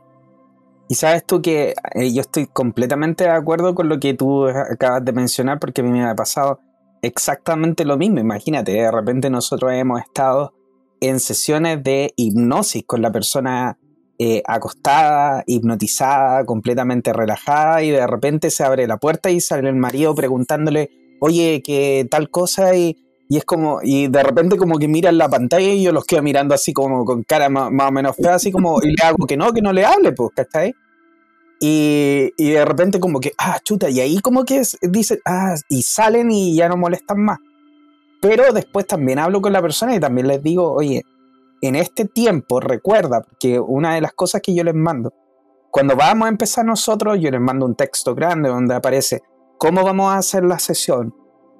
[0.87, 5.03] Y sabes tú que eh, yo estoy completamente de acuerdo con lo que tú acabas
[5.03, 6.61] de mencionar porque a mí me ha pasado
[7.01, 8.19] exactamente lo mismo.
[8.19, 10.53] Imagínate, de repente nosotros hemos estado
[11.01, 13.77] en sesiones de hipnosis con la persona
[14.23, 19.75] eh, acostada, hipnotizada, completamente relajada y de repente se abre la puerta y sale el
[19.75, 22.75] marido preguntándole, oye, ¿qué tal cosa?
[22.75, 26.05] Y, y es como, y de repente como que miran la pantalla y yo los
[26.05, 29.25] quedo mirando así como con cara más, o menos fea, así como, y le hago
[29.25, 30.75] que no, que no le hable, pues, ¿cachai?
[31.59, 35.81] Y, y de repente como que, ah, chuta, y ahí como que dicen, ah, y
[35.81, 37.39] salen y ya no molestan más.
[38.21, 41.05] Pero después también hablo con la persona y también les digo, oye,
[41.61, 45.13] en este tiempo recuerda, que una de las cosas que yo les mando,
[45.69, 49.21] cuando vamos a empezar nosotros, yo les mando un texto grande donde aparece
[49.57, 51.15] cómo vamos a hacer la sesión,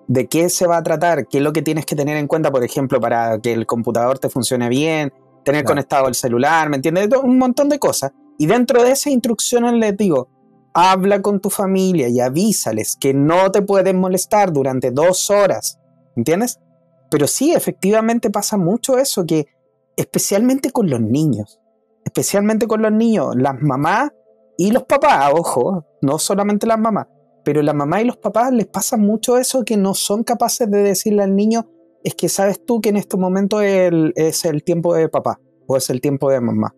[0.07, 2.51] de qué se va a tratar, qué es lo que tienes que tener en cuenta,
[2.51, 5.13] por ejemplo, para que el computador te funcione bien,
[5.45, 7.07] tener conectado el celular, ¿me entiendes?
[7.23, 8.11] Un montón de cosas.
[8.37, 10.27] Y dentro de esas instrucciones les digo,
[10.73, 15.79] habla con tu familia y avísales que no te pueden molestar durante dos horas,
[16.15, 16.59] ¿entiendes?
[17.09, 19.45] Pero sí, efectivamente pasa mucho eso, que
[20.01, 21.59] especialmente con los niños,
[22.03, 24.09] especialmente con los niños, las mamás
[24.57, 27.07] y los papás, ojo, no solamente las mamás,
[27.43, 30.83] pero la mamá y los papás les pasa mucho eso que no son capaces de
[30.83, 31.69] decirle al niño,
[32.03, 35.89] es que sabes tú que en este momento es el tiempo de papá o es
[35.91, 36.75] el tiempo de mamá.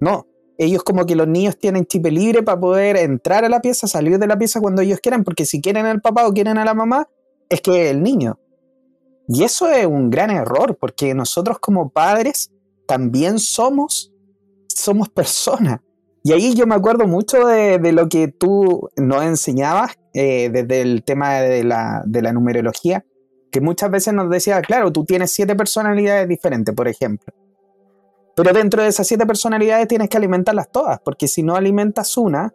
[0.00, 0.26] No,
[0.58, 4.18] ellos como que los niños tienen chip libre para poder entrar a la pieza, salir
[4.18, 6.74] de la pieza cuando ellos quieran, porque si quieren al papá o quieren a la
[6.74, 7.08] mamá,
[7.48, 8.38] es que el niño.
[9.28, 12.50] Y eso es un gran error, porque nosotros como padres
[12.86, 14.12] también somos,
[14.68, 15.80] somos personas.
[16.22, 20.80] Y ahí yo me acuerdo mucho de, de lo que tú nos enseñabas eh, desde
[20.80, 23.04] el tema de la, de la numerología,
[23.50, 27.34] que muchas veces nos decía, claro, tú tienes siete personalidades diferentes, por ejemplo.
[28.36, 32.54] Pero dentro de esas siete personalidades tienes que alimentarlas todas, porque si no alimentas una,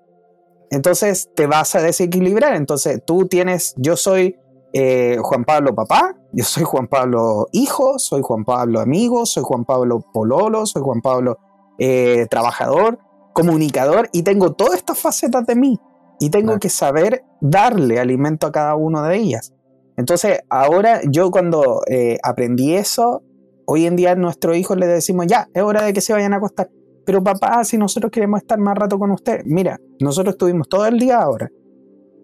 [0.72, 2.56] entonces te vas a desequilibrar.
[2.56, 4.38] Entonces tú tienes, yo soy
[4.74, 9.66] eh, Juan Pablo papá, yo soy Juan Pablo hijo, soy Juan Pablo amigo, soy Juan
[9.66, 11.38] Pablo pololo, soy Juan Pablo
[11.80, 13.00] eh, trabajador
[13.34, 15.80] comunicador y tengo todas estas facetas de mí
[16.20, 19.54] y tengo que saber darle alimento a cada una de ellas.
[19.96, 23.24] Entonces, ahora yo cuando eh, aprendí eso,
[23.66, 26.34] hoy en día a nuestros hijos les decimos, ya, es hora de que se vayan
[26.34, 26.70] a acostar.
[27.06, 31.00] Pero papá, si nosotros queremos estar más rato con usted, mira, nosotros estuvimos todo el
[31.00, 31.50] día ahora.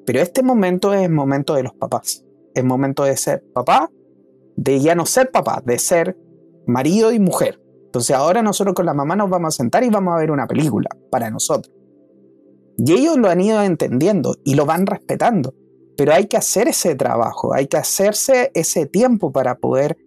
[0.06, 2.25] Pero este momento es el momento de los papás.
[2.56, 3.92] Es momento de ser papá,
[4.56, 6.18] de ya no ser papá, de ser
[6.66, 7.62] marido y mujer.
[7.86, 10.48] Entonces ahora nosotros con la mamá nos vamos a sentar y vamos a ver una
[10.48, 11.74] película para nosotros.
[12.78, 15.54] Y ellos lo han ido entendiendo y lo van respetando.
[15.98, 19.98] Pero hay que hacer ese trabajo, hay que hacerse ese tiempo para poder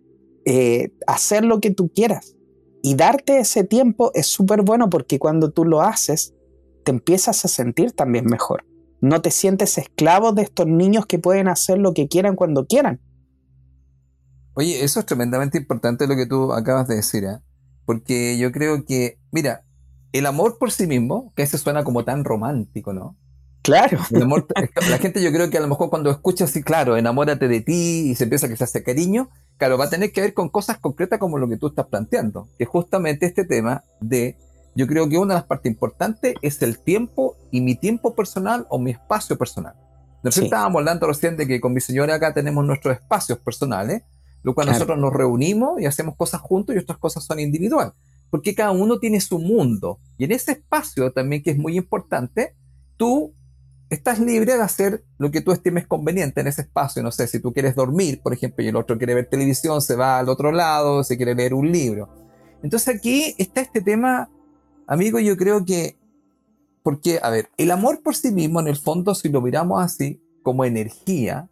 [0.45, 2.37] eh, hacer lo que tú quieras.
[2.83, 6.35] Y darte ese tiempo es súper bueno porque cuando tú lo haces,
[6.85, 8.65] te empiezas a sentir también mejor.
[9.01, 13.01] No te sientes esclavo de estos niños que pueden hacer lo que quieran cuando quieran.
[14.55, 17.25] Oye, eso es tremendamente importante lo que tú acabas de decir.
[17.25, 17.39] ¿eh?
[17.85, 19.65] Porque yo creo que, mira,
[20.13, 23.17] el amor por sí mismo, que ese suena como tan romántico, ¿no?
[23.63, 23.99] Claro.
[24.11, 28.11] la gente yo creo que a lo mejor cuando escucha así, claro, enamórate de ti
[28.11, 30.79] y se empieza que se hace cariño, claro, va a tener que ver con cosas
[30.79, 34.39] concretas como lo que tú estás planteando, que justamente este tema de,
[34.79, 38.65] yo creo que una de las partes importantes es el tiempo y mi tiempo personal
[38.71, 39.75] o mi espacio personal.
[40.23, 44.05] Nosotros estábamos hablando recién de que con mi señora acá tenemos nuestros espacios personales,
[44.45, 47.93] lo cual nosotros nos reunimos y hacemos cosas juntos y otras cosas son individuales,
[48.31, 49.99] porque cada uno tiene su mundo.
[50.17, 52.55] Y en ese espacio también que es muy importante,
[52.97, 53.35] tú
[53.91, 57.03] estás libre de hacer lo que tú estimes conveniente en ese espacio.
[57.03, 59.97] No sé, si tú quieres dormir, por ejemplo, y el otro quiere ver televisión, se
[59.97, 62.09] va al otro lado, se quiere leer un libro.
[62.63, 64.31] Entonces aquí está este tema,
[64.89, 65.97] amigo, yo creo que,
[66.83, 70.21] porque, a ver, el amor por sí mismo, en el fondo, si lo miramos así,
[70.43, 71.49] como energía,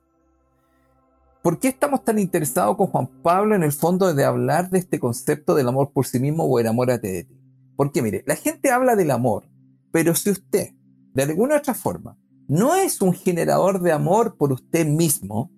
[1.43, 4.99] ¿por qué estamos tan interesados con Juan Pablo en el fondo de hablar de este
[4.99, 7.39] concepto del amor por sí mismo o enamórate de ti?
[7.77, 9.45] Porque mire, la gente habla del amor,
[9.93, 10.71] pero si usted,
[11.13, 12.19] de alguna otra forma,
[12.49, 15.51] no es un generador de amor por usted mismo,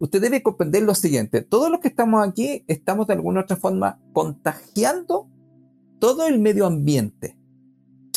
[0.00, 1.42] usted debe comprender lo siguiente.
[1.42, 5.28] Todos los que estamos aquí estamos de alguna otra forma contagiando
[6.00, 7.36] todo el medio ambiente.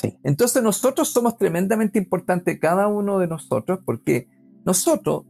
[0.01, 0.17] Sí.
[0.23, 4.27] Entonces nosotros somos tremendamente importantes, cada uno de nosotros, porque
[4.65, 5.25] nosotros,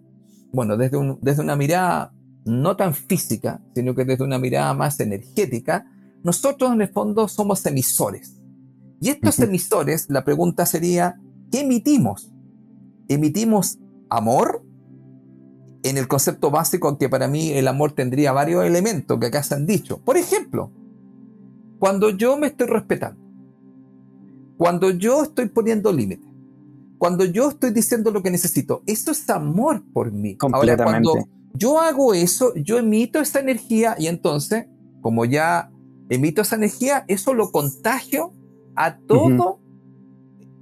[0.53, 2.13] bueno, desde, desde una mirada
[2.45, 5.85] no tan física, sino que desde una mirada más energética,
[6.23, 8.39] nosotros en el fondo somos emisores.
[9.01, 11.19] Y estos emisores, la pregunta sería,
[11.51, 12.33] ¿qué emitimos?
[13.07, 14.63] emitimos amor
[15.83, 19.55] en el concepto básico que para mí el amor tendría varios elementos que acá se
[19.55, 19.99] han dicho.
[19.99, 20.71] Por ejemplo,
[21.79, 23.21] cuando yo me estoy respetando,
[24.57, 26.29] cuando yo estoy poniendo límites,
[26.97, 30.37] cuando yo estoy diciendo lo que necesito, eso es amor por mí.
[30.39, 31.15] Ahora, cuando
[31.53, 34.67] yo hago eso, yo emito esa energía y entonces,
[35.01, 35.71] como ya
[36.09, 38.33] emito esa energía, eso lo contagio
[38.75, 39.59] a todo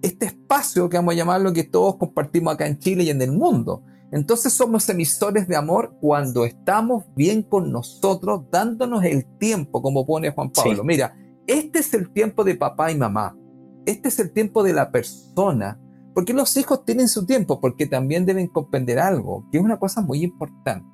[0.02, 3.32] este espacio que vamos a llamarlo que todos compartimos acá en Chile y en el
[3.32, 3.84] mundo.
[4.12, 10.32] Entonces somos emisores de amor cuando estamos bien con nosotros, dándonos el tiempo, como pone
[10.32, 10.84] Juan Pablo.
[10.84, 11.16] Mira,
[11.48, 13.38] este es el tiempo de papá y mamá.
[13.86, 15.80] Este es el tiempo de la persona.
[16.14, 20.02] Porque los hijos tienen su tiempo, porque también deben comprender algo, que es una cosa
[20.02, 20.86] muy importante.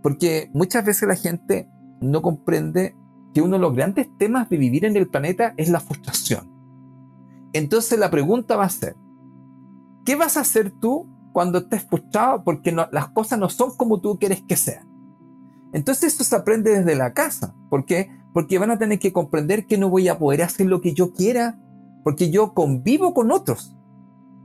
[0.00, 1.68] Porque muchas veces la gente
[2.00, 2.94] no comprende
[3.34, 6.50] que uno de los grandes temas de vivir en el planeta es la frustración.
[7.52, 8.94] Entonces la pregunta va a ser,
[10.04, 14.18] ¿qué vas a hacer tú cuando estés frustrado porque las cosas no son como tú
[14.18, 14.88] quieres que sean?
[15.72, 17.54] Entonces eso se aprende desde la casa.
[17.70, 18.10] ¿Por qué?
[18.34, 21.12] Porque van a tener que comprender que no voy a poder hacer lo que yo
[21.12, 21.58] quiera
[22.04, 23.76] porque yo convivo con otros.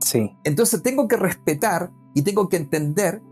[0.00, 0.36] Sí.
[0.44, 3.22] Entonces tengo que respetar y tengo que entender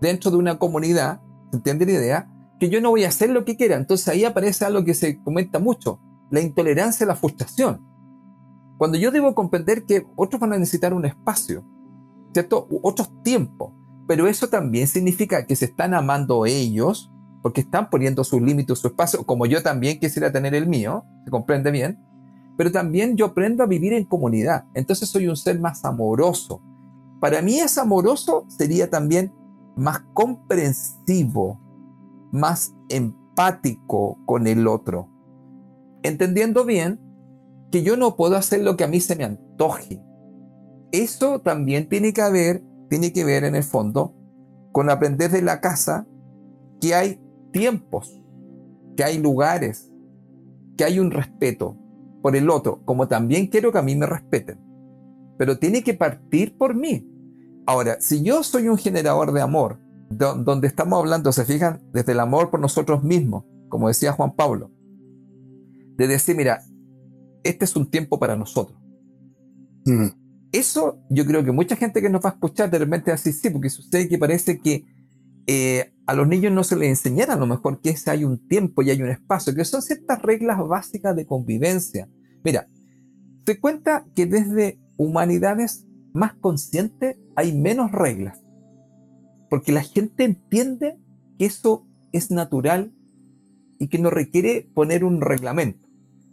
[0.00, 2.30] dentro de una comunidad, ¿se entiende la idea?
[2.58, 3.76] Que yo no voy a hacer lo que quiera.
[3.76, 6.00] Entonces ahí aparece algo que se comenta mucho,
[6.30, 7.86] la intolerancia a la frustración.
[8.76, 11.64] Cuando yo debo comprender que otros van a necesitar un espacio,
[12.36, 12.68] ¿cierto?
[12.82, 13.72] Otros tiempos.
[14.06, 17.10] Pero eso también significa que se están amando ellos,
[17.42, 21.30] porque están poniendo sus límites, su espacio, como yo también quisiera tener el mío, se
[21.30, 21.98] comprende bien.
[22.58, 24.66] Pero también yo aprendo a vivir en comunidad.
[24.74, 26.60] Entonces soy un ser más amoroso.
[27.20, 29.32] Para mí es amoroso sería también
[29.74, 31.58] más comprensivo,
[32.32, 35.08] más empático con el otro.
[36.02, 37.00] Entendiendo bien
[37.72, 40.02] que yo no puedo hacer lo que a mí se me antoje.
[40.92, 44.14] Eso también tiene que haber, tiene que ver en el fondo
[44.72, 46.06] con aprender de la casa
[46.80, 47.20] que hay
[47.52, 48.22] tiempos,
[48.96, 49.90] que hay lugares,
[50.76, 51.76] que hay un respeto
[52.22, 54.60] por el otro, como también quiero que a mí me respeten.
[55.38, 57.08] Pero tiene que partir por mí.
[57.66, 59.78] Ahora, si yo soy un generador de amor,
[60.10, 64.70] donde estamos hablando, se fijan, desde el amor por nosotros mismos, como decía Juan Pablo,
[65.96, 66.62] de decir, mira,
[67.42, 68.78] este es un tiempo para nosotros.
[69.84, 70.25] Mm.
[70.52, 73.50] Eso yo creo que mucha gente que nos va a escuchar de repente así, sí,
[73.50, 74.84] porque sucede que parece que
[75.46, 78.82] eh, a los niños no se les enseñara a lo mejor que hay un tiempo
[78.82, 82.08] y hay un espacio, que son ciertas reglas básicas de convivencia.
[82.44, 82.68] Mira,
[83.44, 88.40] se cuenta que desde humanidades más conscientes hay menos reglas,
[89.50, 90.98] porque la gente entiende
[91.38, 92.92] que eso es natural
[93.78, 95.86] y que no requiere poner un reglamento.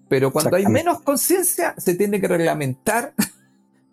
[0.08, 3.14] Pero cuando hay menos conciencia, se tiene que reglamentar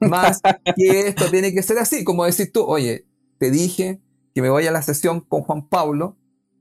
[0.01, 0.41] más
[0.77, 2.05] que esto tiene que ser así.
[2.05, 3.07] Como decir tú, oye,
[3.39, 4.01] te dije
[4.35, 6.17] que me voy a la sesión con Juan Pablo,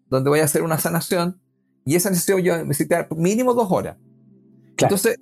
[0.08, 1.41] donde voy a hacer una sanación,
[1.86, 3.97] y esa sesión yo necesito mínimo dos horas.
[4.78, 5.17] Entonces,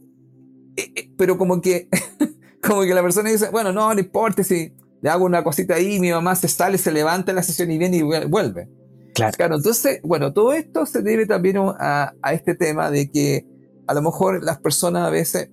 [0.75, 1.89] eh, eh, pero como que,
[2.61, 5.99] como que la persona dice, bueno, no, no importa si le hago una cosita ahí,
[5.99, 8.69] mi mamá se sale, se levanta en la sesión y viene y vuelve.
[9.13, 9.33] Claro.
[9.35, 13.47] claro entonces, bueno, todo esto se debe también a, a este tema de que
[13.87, 15.49] a lo mejor las personas a veces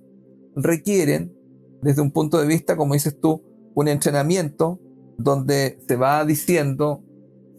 [0.55, 1.34] requieren,
[1.85, 3.43] desde un punto de vista, como dices tú,
[3.75, 4.79] un entrenamiento
[5.19, 7.03] donde se va diciendo,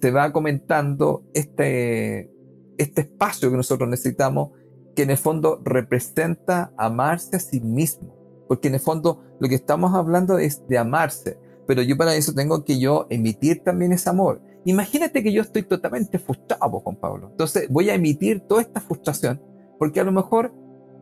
[0.02, 2.28] se va comentando este,
[2.76, 4.50] este espacio que nosotros necesitamos,
[4.96, 8.16] que en el fondo representa amarse a sí mismo.
[8.48, 12.34] Porque en el fondo lo que estamos hablando es de amarse, pero yo para eso
[12.34, 14.42] tengo que yo emitir también ese amor.
[14.64, 17.28] Imagínate que yo estoy totalmente frustrado con Pablo.
[17.30, 19.40] Entonces voy a emitir toda esta frustración,
[19.78, 20.52] porque a lo mejor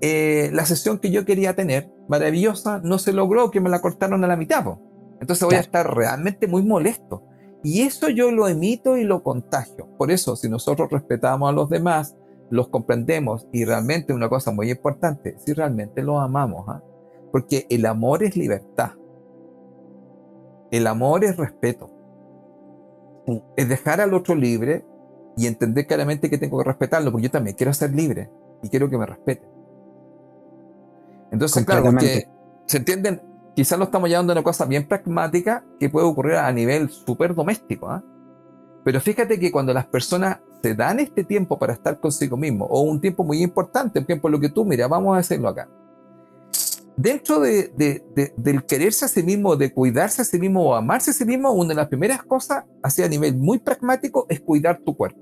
[0.00, 4.24] eh, la sesión que yo quería tener, maravillosa, no se logró, que me la cortaron
[4.24, 4.64] a la mitad.
[5.20, 7.22] Entonces voy a estar realmente muy molesto.
[7.62, 9.88] Y eso yo lo emito y lo contagio.
[9.96, 12.14] Por eso, si nosotros respetamos a los demás,
[12.50, 16.82] los comprendemos y realmente una cosa muy importante, si realmente los amamos, ¿ah?
[17.32, 18.92] porque el amor es libertad.
[20.70, 21.90] El amor es respeto.
[23.56, 24.84] Es dejar al otro libre
[25.36, 28.30] y entender claramente que tengo que respetarlo, porque yo también quiero ser libre
[28.62, 29.53] y quiero que me respeten.
[31.34, 32.28] Entonces, claro, porque
[32.66, 33.20] se entienden,
[33.56, 37.34] quizás lo estamos llevando a una cosa bien pragmática que puede ocurrir a nivel súper
[37.34, 37.90] doméstico.
[37.90, 38.04] ¿ah?
[38.84, 42.82] Pero fíjate que cuando las personas se dan este tiempo para estar consigo mismo, o
[42.82, 45.68] un tiempo muy importante, por ejemplo, lo que tú, mira, vamos a hacerlo acá.
[46.96, 47.72] Dentro de,
[48.36, 51.50] del quererse a sí mismo, de cuidarse a sí mismo o amarse a sí mismo,
[51.50, 55.18] una de las primeras cosas, así a nivel muy pragmático, es cuidar tu cuerpo.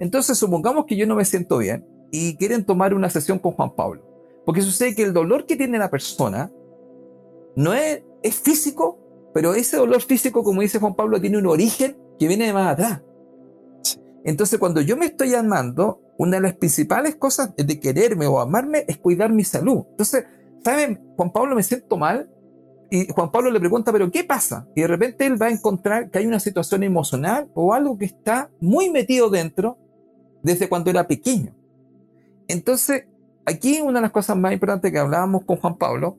[0.00, 3.74] Entonces, supongamos que yo no me siento bien y quieren tomar una sesión con Juan
[3.76, 4.05] Pablo.
[4.46, 6.50] Porque sucede que el dolor que tiene la persona
[7.56, 8.98] no es, es físico,
[9.34, 12.72] pero ese dolor físico, como dice Juan Pablo, tiene un origen que viene de más
[12.72, 13.02] atrás.
[14.24, 18.84] Entonces, cuando yo me estoy amando, una de las principales cosas de quererme o amarme
[18.88, 19.84] es cuidar mi salud.
[19.90, 20.24] Entonces,
[20.64, 21.00] ¿saben?
[21.16, 22.30] Juan Pablo me siento mal
[22.90, 24.66] y Juan Pablo le pregunta, pero ¿qué pasa?
[24.74, 28.06] Y de repente él va a encontrar que hay una situación emocional o algo que
[28.06, 29.78] está muy metido dentro
[30.42, 31.54] desde cuando era pequeño.
[32.48, 33.06] Entonces,
[33.46, 36.18] aquí una de las cosas más importantes que hablábamos con Juan Pablo,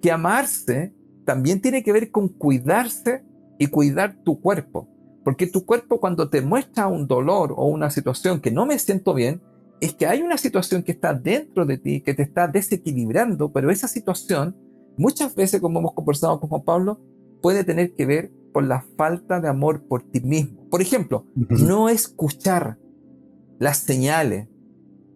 [0.00, 0.94] que amarse
[1.24, 3.24] también tiene que ver con cuidarse
[3.58, 4.88] y cuidar tu cuerpo.
[5.22, 9.12] Porque tu cuerpo cuando te muestra un dolor o una situación que no me siento
[9.12, 9.42] bien,
[9.80, 13.70] es que hay una situación que está dentro de ti, que te está desequilibrando, pero
[13.70, 14.56] esa situación,
[14.96, 17.00] muchas veces, como hemos conversado con Juan Pablo,
[17.42, 20.68] puede tener que ver con la falta de amor por ti mismo.
[20.68, 22.78] Por ejemplo, no escuchar
[23.58, 24.48] las señales,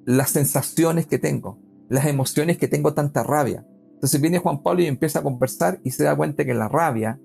[0.05, 3.67] las sensaciones que tengo, las emociones que tengo tanta rabia.
[3.95, 7.19] Entonces viene Juan Pablo y empieza a conversar y se da cuenta que la rabia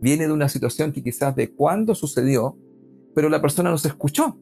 [0.00, 2.58] viene de una situación que quizás de cuándo sucedió,
[3.14, 4.38] pero la persona no se escuchó.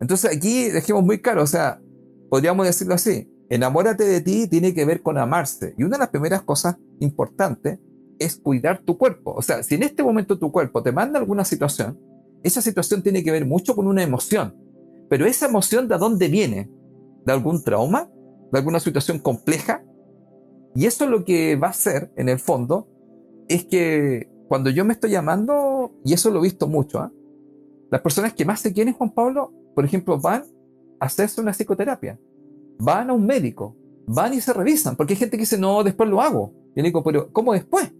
[0.00, 1.80] Entonces aquí dejemos muy claro, o sea,
[2.28, 5.74] podríamos decirlo así, enamórate de ti tiene que ver con amarse.
[5.76, 7.78] Y una de las primeras cosas importantes
[8.18, 9.32] es cuidar tu cuerpo.
[9.34, 11.98] O sea, si en este momento tu cuerpo te manda alguna situación,
[12.42, 14.54] esa situación tiene que ver mucho con una emoción.
[15.10, 16.70] Pero esa emoción de dónde viene?
[17.26, 18.08] ¿De algún trauma?
[18.52, 19.84] ¿De alguna situación compleja?
[20.74, 22.88] Y eso lo que va a hacer, en el fondo,
[23.48, 27.12] es que cuando yo me estoy llamando, y eso lo he visto mucho, ¿ah?
[27.90, 30.44] las personas que más se quieren, Juan Pablo, por ejemplo, van
[31.00, 32.18] a hacerse una psicoterapia,
[32.78, 36.08] van a un médico, van y se revisan, porque hay gente que dice, no, después
[36.08, 36.52] lo hago.
[36.76, 37.92] Y yo digo, pero ¿cómo después?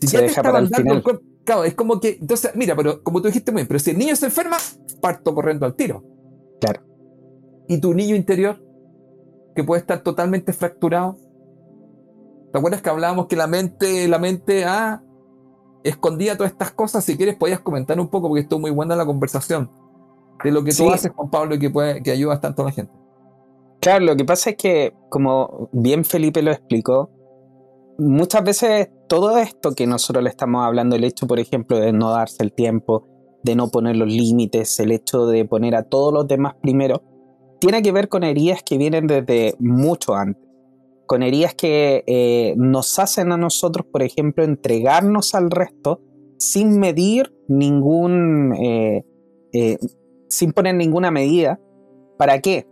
[0.00, 3.20] Si ya te estaban dando el cuerpo, claro, es como que, entonces, mira, pero como
[3.20, 4.56] tú dijiste muy bien, pero si el niño se enferma,
[5.00, 6.04] parto corriendo al tiro.
[6.60, 6.82] Claro.
[7.68, 8.62] ¿Y tu niño interior?
[9.54, 11.16] Que puede estar totalmente fracturado,
[12.52, 15.02] ¿Te acuerdas que hablábamos que la mente, la mente ah,
[15.84, 17.02] escondía todas estas cosas?
[17.02, 19.70] Si quieres, podías comentar un poco, porque estuvo muy buena la conversación
[20.44, 22.72] de lo que tú haces, Juan Pablo, y que, puede, que ayudas tanto a la
[22.72, 22.92] gente.
[23.80, 27.10] Claro, lo que pasa es que, como bien Felipe lo explicó,
[27.98, 32.12] muchas veces todo esto que nosotros le estamos hablando, el hecho, por ejemplo, de no
[32.12, 33.06] darse el tiempo,
[33.42, 37.02] de no poner los límites, el hecho de poner a todos los demás primero,
[37.60, 40.42] tiene que ver con heridas que vienen desde mucho antes
[41.04, 46.00] con heridas que eh, nos hacen a nosotros, por ejemplo, entregarnos al resto
[46.38, 49.04] sin medir ningún, eh,
[49.52, 49.76] eh,
[50.30, 51.60] sin poner ninguna medida.
[52.16, 52.66] ¿Para qué?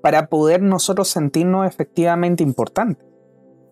[0.00, 3.04] Para poder nosotros sentirnos efectivamente importantes.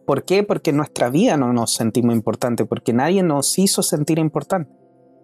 [0.06, 0.42] ¿Por qué?
[0.42, 4.74] Porque en nuestra vida no nos sentimos importantes, porque nadie nos hizo sentir importantes.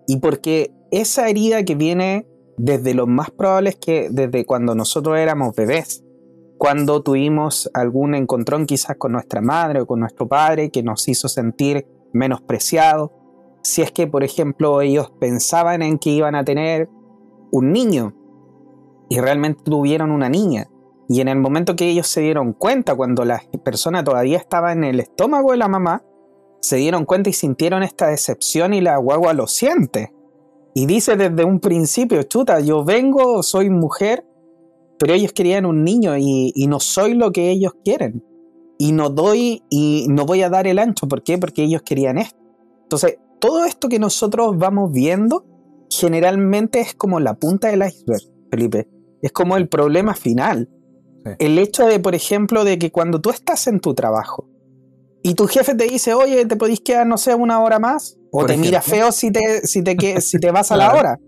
[0.07, 2.26] Y porque esa herida que viene
[2.57, 6.05] desde lo más probable es que desde cuando nosotros éramos bebés,
[6.59, 11.29] cuando tuvimos algún encontrón quizás con nuestra madre o con nuestro padre que nos hizo
[11.29, 13.11] sentir menospreciados,
[13.62, 16.89] si es que por ejemplo ellos pensaban en que iban a tener
[17.53, 18.14] un niño
[19.09, 20.68] y realmente tuvieron una niña,
[21.09, 24.85] y en el momento que ellos se dieron cuenta, cuando la persona todavía estaba en
[24.85, 26.05] el estómago de la mamá,
[26.61, 30.13] se dieron cuenta y sintieron esta decepción y la guagua lo siente.
[30.75, 34.27] Y dice desde un principio, chuta, yo vengo, soy mujer,
[34.99, 38.23] pero ellos querían un niño y, no soy lo que ellos quieren.
[38.77, 41.09] Y no doy y no voy a dar el ancho.
[41.09, 41.39] ¿Por qué?
[41.39, 42.39] Porque ellos querían esto.
[42.83, 45.47] Entonces, todo esto que nosotros vamos viendo
[45.89, 48.89] generalmente es como la punta del iceberg, Felipe.
[49.23, 50.69] Es como el problema final.
[51.39, 54.49] El hecho de, por ejemplo, de que cuando tú estás en tu trabajo
[55.22, 58.18] y tu jefe te dice, oye, ¿te podéis quedar, no sé, una hora más?
[58.31, 61.18] O te mira feo si te, si te, si te vas a la hora.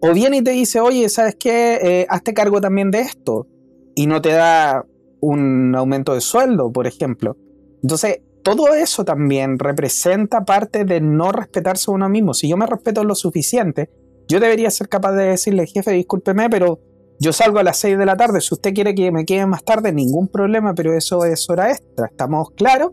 [0.00, 1.78] O viene y te dice, oye, ¿sabes qué?
[1.82, 3.46] Eh, hazte cargo también de esto.
[3.94, 4.84] Y no te da
[5.20, 7.36] un aumento de sueldo, por ejemplo.
[7.82, 12.34] Entonces, todo eso también representa parte de no respetarse a uno mismo.
[12.34, 13.88] Si yo me respeto lo suficiente,
[14.28, 16.78] yo debería ser capaz de decirle, jefe, discúlpeme, pero
[17.20, 18.40] yo salgo a las 6 de la tarde.
[18.40, 22.06] Si usted quiere que me quede más tarde, ningún problema, pero eso es hora extra.
[22.06, 22.92] ¿Estamos claros?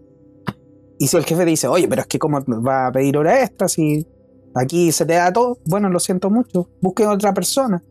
[0.99, 3.67] Y si el jefe dice, oye, pero es que ¿cómo va a pedir hora extra
[3.67, 4.05] si
[4.53, 5.57] aquí se te da todo?
[5.65, 7.83] Bueno, lo siento mucho, busque otra persona.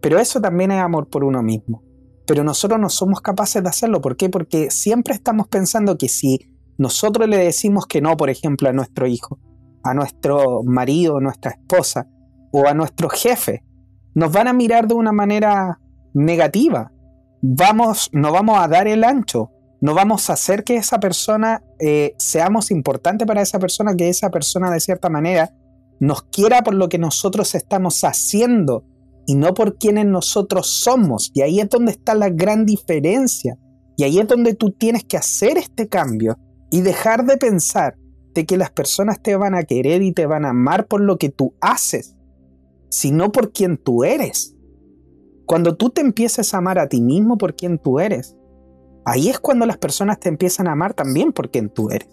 [0.00, 1.82] Pero eso también es amor por uno mismo.
[2.26, 4.00] Pero nosotros no somos capaces de hacerlo.
[4.00, 4.30] ¿Por qué?
[4.30, 6.38] Porque siempre estamos pensando que si
[6.78, 9.38] nosotros le decimos que no, por ejemplo, a nuestro hijo,
[9.84, 12.08] a nuestro marido, nuestra esposa
[12.52, 13.65] o a nuestro jefe,
[14.16, 15.78] nos van a mirar de una manera
[16.14, 16.90] negativa.
[17.42, 19.50] Vamos, no vamos a dar el ancho,
[19.82, 24.30] no vamos a hacer que esa persona eh, seamos importante para esa persona, que esa
[24.30, 25.54] persona de cierta manera
[26.00, 28.84] nos quiera por lo que nosotros estamos haciendo
[29.26, 31.30] y no por quienes nosotros somos.
[31.34, 33.58] Y ahí es donde está la gran diferencia.
[33.98, 36.38] Y ahí es donde tú tienes que hacer este cambio
[36.70, 37.96] y dejar de pensar
[38.34, 41.18] de que las personas te van a querer y te van a amar por lo
[41.18, 42.15] que tú haces,
[42.96, 44.56] sino por quien tú eres.
[45.44, 48.38] Cuando tú te empieces a amar a ti mismo por quien tú eres,
[49.04, 52.08] ahí es cuando las personas te empiezan a amar también por quien tú eres.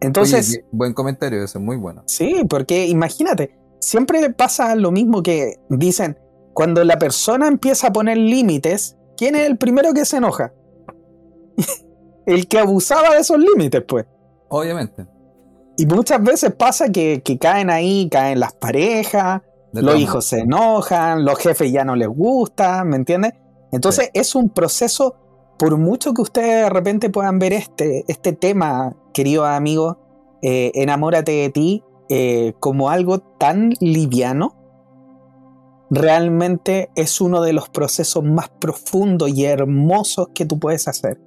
[0.00, 2.02] Entonces, buen comentario, eso es muy bueno.
[2.08, 6.18] Sí, porque imagínate, siempre pasa lo mismo que dicen,
[6.54, 10.52] cuando la persona empieza a poner límites, ¿quién es el primero que se enoja?
[12.26, 14.06] el que abusaba de esos límites, pues.
[14.48, 15.06] Obviamente.
[15.76, 19.42] Y muchas veces pasa que, caen ahí, caen las parejas,
[19.72, 23.32] los hijos se enojan, los jefes ya no les gusta, ¿me entiendes?
[23.72, 25.16] Entonces es un proceso,
[25.58, 29.98] por mucho que ustedes de repente puedan ver este, este tema, querido amigo,
[30.42, 34.58] eh, enamórate de ti, eh, como algo tan liviano,
[35.90, 41.20] realmente es uno de los procesos más profundos y hermosos que tú puedes hacer.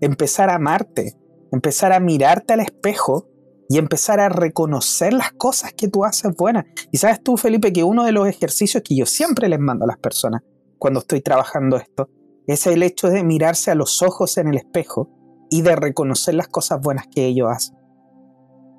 [0.00, 1.16] Empezar a amarte,
[1.50, 3.28] empezar a mirarte al espejo
[3.72, 6.66] y empezar a reconocer las cosas que tú haces buenas.
[6.90, 9.88] Y sabes tú, Felipe, que uno de los ejercicios que yo siempre les mando a
[9.88, 10.42] las personas
[10.78, 12.10] cuando estoy trabajando esto
[12.46, 15.08] es el hecho de mirarse a los ojos en el espejo
[15.48, 17.78] y de reconocer las cosas buenas que ellos hacen.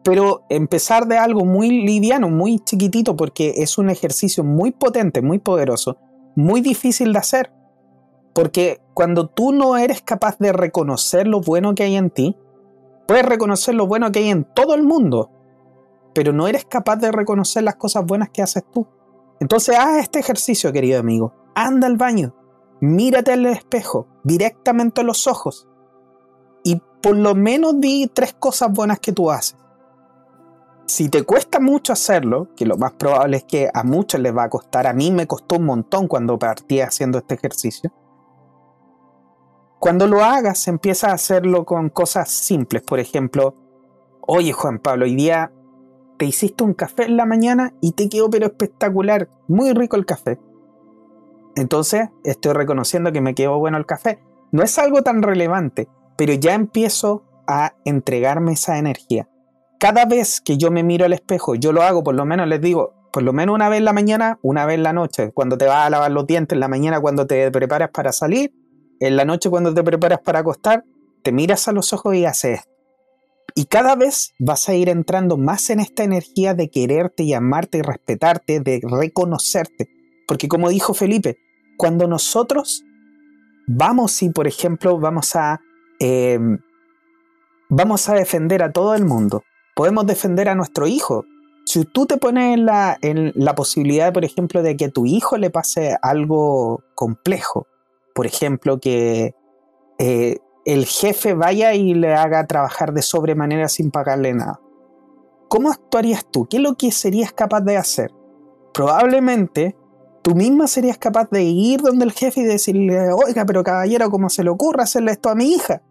[0.04, 5.40] Pero empezar de algo muy liviano, muy chiquitito, porque es un ejercicio muy potente, muy
[5.40, 5.98] poderoso,
[6.36, 7.52] muy difícil de hacer.
[8.36, 12.38] Porque cuando tú no eres capaz de reconocer lo bueno que hay en ti,
[13.08, 15.30] puedes reconocer lo bueno que hay en todo el mundo,
[16.14, 18.88] pero no eres capaz de reconocer las cosas buenas que haces tú.
[19.40, 21.34] Entonces haz este ejercicio, querido amigo.
[21.56, 22.34] Anda al baño,
[22.82, 25.68] mírate al espejo, directamente a los ojos,
[26.64, 29.58] y por lo menos di tres cosas buenas que tú haces.
[30.86, 34.44] Si te cuesta mucho hacerlo, que lo más probable es que a muchos les va
[34.44, 37.92] a costar, a mí me costó un montón cuando partí haciendo este ejercicio,
[39.84, 42.84] cuando lo hagas, empieza a hacerlo con cosas simples.
[42.84, 43.54] Por ejemplo,
[44.22, 45.52] oye Juan Pablo, hoy día
[46.18, 50.06] te hiciste un café en la mañana y te quedó pero espectacular, muy rico el
[50.06, 50.40] café.
[51.58, 54.24] Entonces estoy reconociendo que me quedó bueno el café.
[54.54, 59.28] No es algo tan relevante, pero ya empiezo a entregarme esa energía.
[59.82, 62.62] Cada vez que yo me miro al espejo, yo lo hago, por lo menos les
[62.62, 65.58] digo, por lo menos una vez en la mañana, una vez en la noche, cuando
[65.58, 68.63] te vas a lavar los dientes en la mañana, cuando te preparas para salir
[69.06, 70.84] en la noche cuando te preparas para acostar,
[71.24, 72.62] te miras a los ojos y haces.
[73.56, 77.80] Y cada vez vas a ir entrando más en esta energía de quererte y amarte
[77.80, 79.90] y respetarte, de reconocerte.
[80.28, 81.38] Porque como dijo Felipe,
[81.78, 82.84] cuando nosotros
[83.68, 85.60] vamos y, por ejemplo, vamos a,
[86.00, 86.60] em,
[87.70, 89.44] vamos a defender a todo el mundo,
[89.76, 91.26] podemos defender a nuestro hijo.
[91.66, 95.06] Si tú te pones en la, en la posibilidad, por ejemplo, de que a tu
[95.06, 97.68] hijo le pase algo complejo,
[98.14, 99.36] por ejemplo, que
[99.98, 104.60] eh, el jefe vaya y le haga trabajar de sobremanera sin pagarle nada.
[105.50, 106.46] ¿Cómo actuarías tú?
[106.46, 108.12] ¿Qué es lo que serías capaz de hacer?
[108.74, 109.76] Probablemente
[110.24, 114.30] tú misma serías capaz de ir donde el jefe y decirle, oiga, pero caballero, ¿cómo
[114.30, 115.84] se le ocurre hacerle esto a mi hija?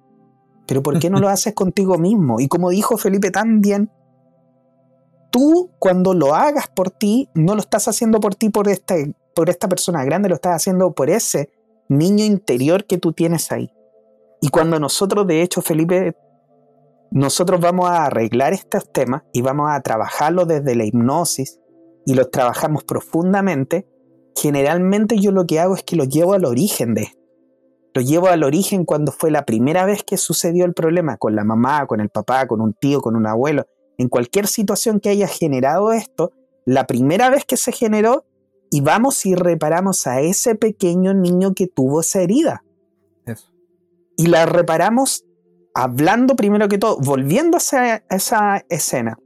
[0.66, 2.40] Pero ¿por qué no lo haces contigo mismo?
[2.40, 3.90] Y como dijo Felipe también,
[5.30, 9.50] tú cuando lo hagas por ti, no lo estás haciendo por ti, por, este, por
[9.50, 11.50] esta persona grande, lo estás haciendo por ese
[11.99, 13.70] niño interior que tú tienes ahí.
[14.40, 16.16] Y cuando nosotros, de hecho, Felipe,
[17.11, 21.61] nosotros vamos a arreglar estos temas y vamos a trabajarlo desde la hipnosis
[22.07, 23.86] y los trabajamos profundamente,
[24.34, 27.20] generalmente yo lo que hago es que lo llevo al origen de esto.
[27.95, 31.45] Lo llevo al origen cuando fue la primera vez que sucedió el problema con la
[31.45, 33.66] mamá, con el papá, con un tío, con un abuelo.
[33.99, 36.32] En cualquier situación que haya generado esto,
[36.64, 38.24] la primera vez que se generó
[38.72, 42.64] y vamos y reparamos a ese pequeño niño que tuvo esa herida.
[44.16, 45.26] Y la reparamos
[45.74, 49.18] hablando primero que todo, volviendo a esa, escena,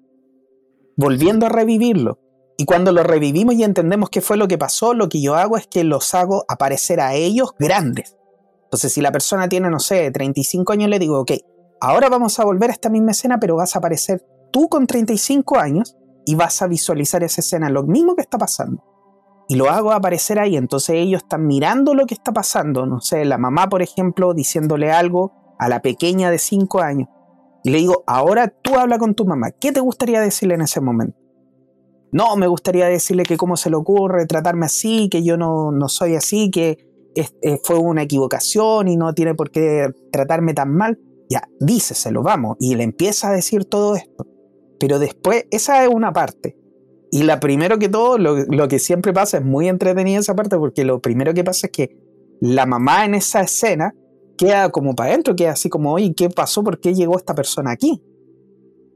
[0.97, 2.19] volviendo a revivirlo.
[2.59, 5.57] Y cuando lo revivimos y entendemos qué fue lo que pasó, lo que yo hago
[5.57, 8.17] es que los hago aparecer a ellos grandes.
[8.65, 11.33] Entonces, si la persona tiene, no sé, 35 años, le digo, ok,
[11.81, 15.57] ahora vamos a volver a esta misma escena, pero vas a aparecer tú con 35
[15.57, 18.96] años y vas a visualizar esa escena, lo mismo que está pasando.
[19.49, 23.25] Y lo hago aparecer ahí, entonces ellos están mirando lo que está pasando, no sé,
[23.25, 27.09] la mamá, por ejemplo, diciéndole algo a la pequeña de 5 años.
[27.63, 30.81] Y le digo, ahora tú habla con tu mamá, ¿qué te gustaría decirle en ese
[30.81, 31.17] momento?
[32.13, 35.89] No, me gustaría decirle que cómo se le ocurre tratarme así, que yo no, no
[35.89, 36.79] soy así, que
[37.15, 40.99] eh, fue una equivocación y no tiene por qué tratarme tan mal.
[41.29, 42.57] Ya, díceselo, vamos.
[42.61, 44.27] Y le empieza a decir todo esto.
[44.79, 46.57] Pero después, esa es una parte.
[47.11, 50.85] Y la primero que todo, lo, que siempre pasa, es muy entretenida esa parte, porque
[50.85, 51.97] lo primero que pasa es que
[52.41, 53.95] la mamá en esa escena
[54.37, 56.63] queda como para adentro, queda así como, oye, ¿qué pasó?
[56.63, 58.03] ¿Por qué llegó esta persona aquí?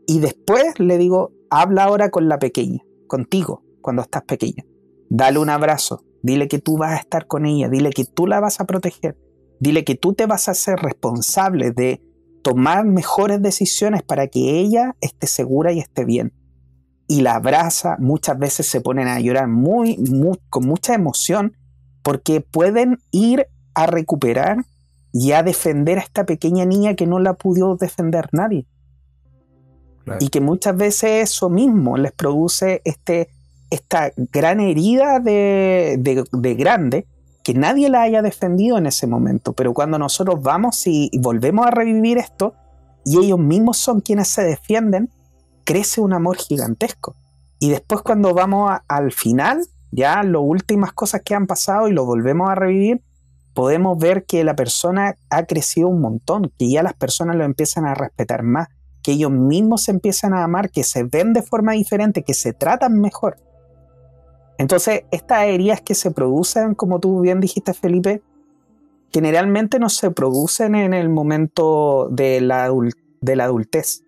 [0.06, 4.64] Y después le digo, habla ahora con la pequeña, contigo, cuando estás pequeña.
[5.08, 8.40] Dale un abrazo, dile que tú vas a estar con ella, dile que tú la
[8.40, 9.16] vas a proteger,
[9.60, 12.02] dile que tú te vas a hacer responsable de
[12.42, 16.32] tomar mejores decisiones para que ella esté segura y esté bien.
[17.10, 19.98] Y la abraza, muchas veces se ponen a llorar muy,
[20.48, 21.56] con mucha emoción
[22.04, 24.58] porque pueden ir a recuperar
[25.12, 28.64] y a defender a esta pequeña niña que no la pudo defender nadie.
[30.20, 33.28] Y que muchas veces eso mismo les produce este,
[33.70, 37.06] esta gran herida de, de grande
[37.42, 41.72] que nadie la haya defendido en ese momento, pero cuando nosotros vamos y, volvemos a
[41.72, 42.54] revivir esto
[43.04, 45.10] y ellos mismos son quienes se defienden,
[45.64, 47.16] crece un amor gigantesco.
[47.58, 52.04] Y después cuando vamos al final, ya las últimas cosas que han pasado y lo
[52.04, 53.02] volvemos a revivir,
[53.54, 57.86] podemos ver que la persona ha crecido un montón, que ya las personas lo empiezan
[57.86, 58.68] a respetar más,
[59.02, 62.52] que ellos mismos se empiezan a amar, que se ven de forma diferente, que se
[62.52, 63.36] tratan mejor.
[64.58, 68.22] Entonces, estas heridas que se producen, como tú bien dijiste, Felipe,
[69.12, 72.70] generalmente no se producen en el momento de la,
[73.20, 74.02] de la adultez,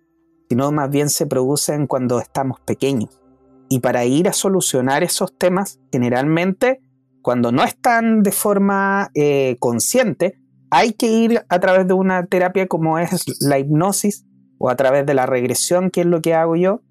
[0.49, 3.21] sino más bien se producen cuando estamos pequeños.
[3.69, 6.81] Y para ir a solucionar esos temas, generalmente,
[7.21, 10.37] cuando no están de forma eh, consciente,
[10.69, 14.25] hay que ir a través de una terapia como es la hipnosis
[14.57, 16.81] o a través de la regresión, que es lo que hago yo,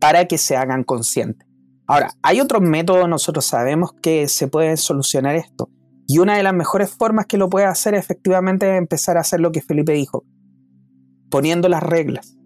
[0.00, 1.46] para que se hagan conscientes.
[1.86, 5.68] Ahora, hay otros métodos, nosotros sabemos que se puede solucionar esto.
[6.06, 9.40] Y una de las mejores formas que lo puede hacer efectivamente es empezar a hacer
[9.40, 10.24] lo que Felipe dijo,
[11.30, 12.36] poniendo las reglas,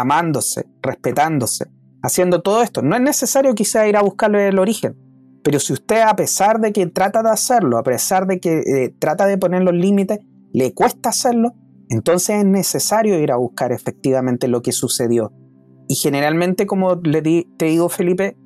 [0.00, 1.66] amándose, respetándose,
[2.02, 2.82] haciendo todo esto.
[2.82, 4.96] No es necesario quizá ir a buscarle el origen,
[5.42, 8.94] pero si usted a pesar de que trata de hacerlo, a pesar de que eh,
[8.98, 10.20] trata de poner los límites,
[10.52, 11.54] le cuesta hacerlo,
[11.88, 15.32] entonces es necesario ir a buscar efectivamente lo que sucedió.
[15.88, 17.22] Y generalmente, como le
[17.56, 18.36] te digo Felipe,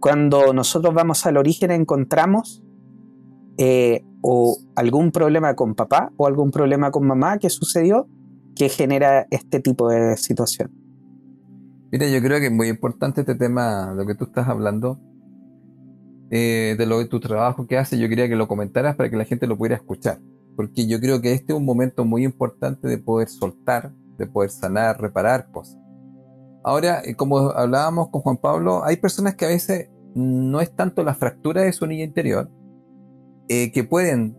[0.00, 2.62] cuando nosotros vamos al origen encontramos
[3.58, 8.06] eh, o algún problema con papá o algún problema con mamá que sucedió
[8.54, 10.79] que genera este tipo de situación.
[11.92, 15.00] Mira, yo creo que es muy importante este tema, lo que tú estás hablando,
[16.30, 19.16] eh, de lo de tu trabajo que haces, yo quería que lo comentaras para que
[19.16, 20.20] la gente lo pudiera escuchar,
[20.54, 24.50] porque yo creo que este es un momento muy importante de poder soltar, de poder
[24.50, 25.76] sanar, reparar cosas.
[26.62, 31.02] Ahora, eh, como hablábamos con Juan Pablo, hay personas que a veces no es tanto
[31.02, 32.48] la fractura de su niña interior,
[33.48, 34.36] eh, que pueden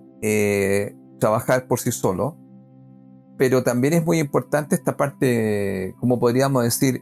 [1.20, 2.36] trabajar por sí solos,
[3.38, 7.02] pero también es muy importante esta parte, como podríamos decir,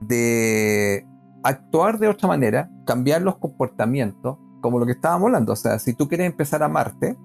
[0.00, 1.06] de
[1.42, 5.52] actuar de otra manera, cambiar los comportamientos, como lo que estábamos hablando.
[5.52, 7.16] O sea, si tú quieres empezar a amarte,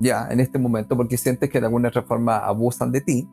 [0.00, 3.28] ya en este momento, porque sientes que de alguna otra forma abusan de ti,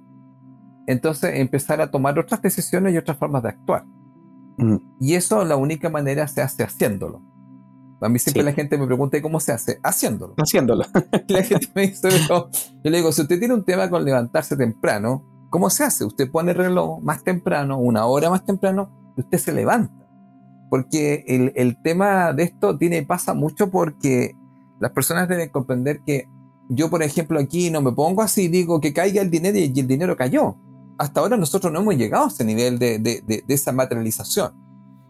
[0.86, 3.86] entonces empezar a tomar otras decisiones y otras formas de actuar.
[4.57, 4.78] Mm.
[4.99, 7.22] Y eso la única manera se hace haciéndolo.
[7.99, 10.36] A mí siempre la gente me pregunta cómo se hace, haciéndolo.
[10.38, 10.86] Haciéndolo.
[11.28, 12.49] la gente me dice, yo
[12.84, 16.06] le digo, si usted tiene un tema con levantarse temprano, ¿cómo se hace?
[16.06, 19.93] Usted pone el reloj más temprano, una hora más temprano, y usted se levanta.
[20.70, 24.36] Porque el, el tema de esto tiene, pasa mucho porque
[24.80, 26.28] las personas deben comprender que
[26.70, 29.88] yo, por ejemplo, aquí no me pongo así, digo que caiga el dinero y el
[29.88, 30.58] dinero cayó
[30.98, 34.52] hasta ahora nosotros no hemos llegado a ese nivel de, esa materialización.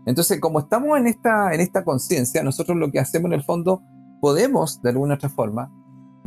[0.05, 3.81] Entonces, como estamos en esta, en esta conciencia, nosotros lo que hacemos en el fondo,
[4.21, 5.71] podemos, de alguna otra forma,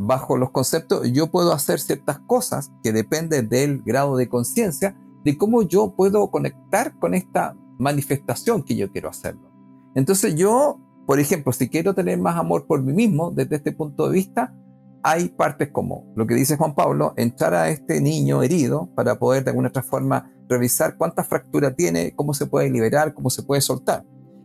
[0.05, 5.37] bajo los conceptos, yo puedo hacer ciertas cosas que dependen del grado de conciencia, de
[5.37, 9.51] cómo yo puedo conectar con esta manifestación que yo quiero hacerlo.
[9.95, 14.07] Entonces yo, por ejemplo, si quiero tener más amor por mí mismo, desde este punto
[14.07, 14.55] de vista,
[15.03, 19.43] hay partes como lo que dice Juan Pablo, entrar a este niño herido para poder
[19.43, 23.61] de alguna otra forma revisar cuántas fracturas tiene, cómo se puede liberar, cómo se puede
[23.61, 24.03] soltar.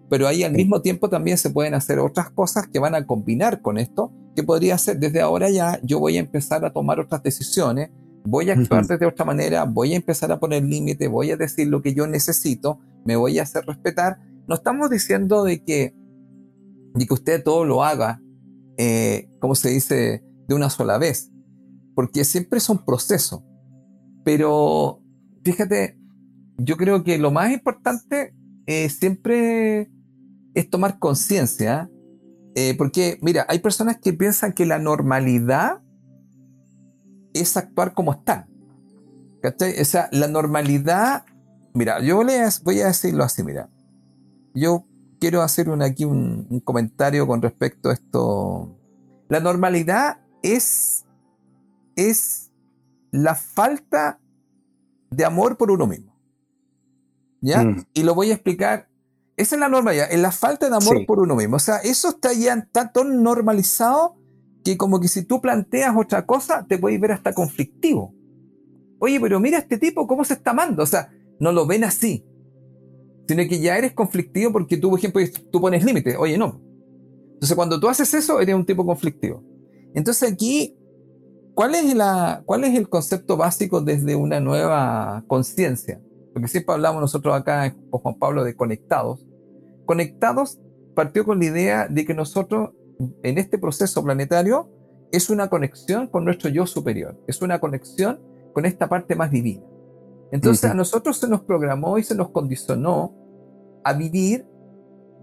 [0.09, 3.61] Pero ahí al mismo tiempo también se pueden hacer otras cosas que van a combinar
[3.61, 7.23] con esto, que podría ser desde ahora ya yo voy a empezar a tomar otras
[7.23, 7.91] decisiones,
[8.25, 11.69] voy a actuar de otra manera, voy a empezar a poner límite, voy a decir
[11.69, 14.19] lo que yo necesito, me voy a hacer respetar.
[14.47, 15.95] No estamos diciendo de que,
[16.95, 18.21] de que usted todo lo haga,
[18.77, 21.33] eh, como se dice, de una sola vez,
[21.95, 23.45] porque siempre es un proceso.
[24.25, 25.01] Pero
[25.45, 25.99] fíjate,
[26.59, 28.35] yo creo que lo más importante
[28.67, 29.89] eh, siempre
[30.57, 31.91] es tomar conciencia,
[32.55, 35.83] eh, porque mira, hay personas que piensan que la normalidad
[37.35, 38.49] es actuar como están.
[39.43, 39.79] ¿Cachai?
[39.79, 41.25] O sea, la normalidad,
[41.75, 43.69] mira, yo voy a decirlo así, mira,
[44.55, 44.85] yo
[45.21, 48.75] quiero hacer aquí un comentario con respecto a esto.
[49.29, 51.05] La normalidad es,
[51.97, 52.51] es
[53.11, 54.19] la falta
[55.11, 56.17] de amor por uno mismo.
[57.43, 57.63] ¿Ya?
[57.63, 57.87] Mm.
[57.93, 58.89] Y lo voy a explicar.
[59.37, 61.57] Esa es la norma ya, es la falta de amor por uno mismo.
[61.57, 62.91] O sea, eso está ya tan,
[63.23, 64.17] normalizado
[64.65, 68.15] que como que si tú planteas otra cosa, te puedes ver hasta conflictivo.
[68.99, 70.83] Oye, pero mira este tipo, cómo se está amando.
[70.83, 72.25] O sea, no lo ven así.
[73.29, 75.21] Sino que ya eres conflictivo porque tú, por ejemplo,
[75.53, 76.17] tú pones límites.
[76.19, 76.63] Oye, no.
[77.35, 79.45] Entonces, cuando tú haces eso, eres un tipo conflictivo.
[79.95, 80.79] Entonces aquí,
[81.55, 86.01] ¿cuál es, la, ¿cuál es el concepto básico desde una nueva conciencia?
[86.33, 89.26] Porque siempre hablamos nosotros acá con Juan Pablo de conectados.
[89.87, 90.61] Conectados
[90.95, 92.71] partió con la idea de que nosotros
[93.23, 94.71] en este proceso planetario
[95.13, 98.21] es una conexión con nuestro yo superior, es una conexión
[98.53, 99.63] con esta parte más divina.
[100.33, 103.15] Entonces a nosotros se nos programó y se nos condicionó
[103.85, 104.47] a vivir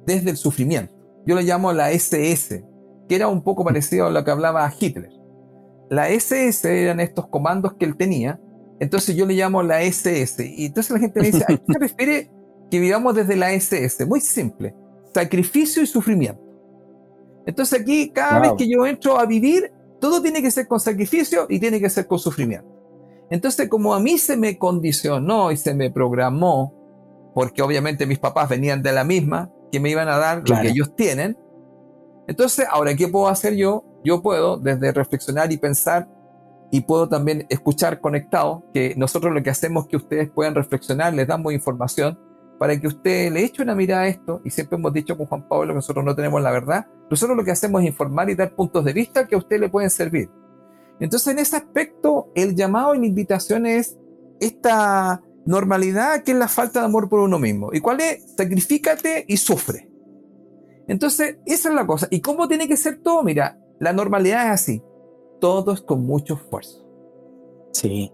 [0.05, 0.93] desde el sufrimiento.
[1.25, 2.63] Yo lo llamo la SS,
[3.09, 5.11] que era un poco parecido a lo que hablaba Hitler.
[5.89, 8.39] La SS eran estos comandos que él tenía,
[8.79, 10.45] entonces yo le llamo la SS.
[10.45, 12.31] Y entonces la gente me dice, ¿a qué se refiere
[12.73, 14.03] que vivamos desde la SS?
[14.07, 14.73] Muy simple,
[15.13, 16.41] sacrificio y sufrimiento.
[17.45, 19.71] Entonces aquí, cada vez que yo entro a vivir,
[20.01, 22.67] todo tiene que ser con sacrificio y tiene que ser con sufrimiento.
[23.29, 28.49] Entonces, como a mí se me condicionó y se me programó, porque obviamente mis papás
[28.49, 31.37] venían de la misma, que me iban a dar lo que ellos tienen,
[32.25, 33.85] entonces, ahora, ¿qué puedo hacer yo?
[34.03, 36.09] Yo puedo desde reflexionar y pensar
[36.71, 41.13] y puedo también escuchar conectado, que nosotros lo que hacemos es que ustedes puedan reflexionar,
[41.13, 44.93] les damos información para que usted le eche una mirada a esto, y siempre hemos
[44.93, 47.87] dicho con Juan Pablo que nosotros no tenemos la verdad, nosotros lo que hacemos es
[47.87, 50.29] informar y dar puntos de vista que a usted le pueden servir.
[50.99, 53.97] Entonces, en ese aspecto, el llamado y la invitación es
[54.39, 57.69] esta normalidad que es la falta de amor por uno mismo.
[57.73, 58.23] ¿Y cuál es?
[58.37, 59.89] Sacrifícate y sufre.
[60.87, 62.07] Entonces, esa es la cosa.
[62.09, 63.23] ¿Y cómo tiene que ser todo?
[63.23, 64.83] Mira, la normalidad es así.
[65.39, 66.85] Todos con mucho esfuerzo.
[67.73, 68.11] Sí.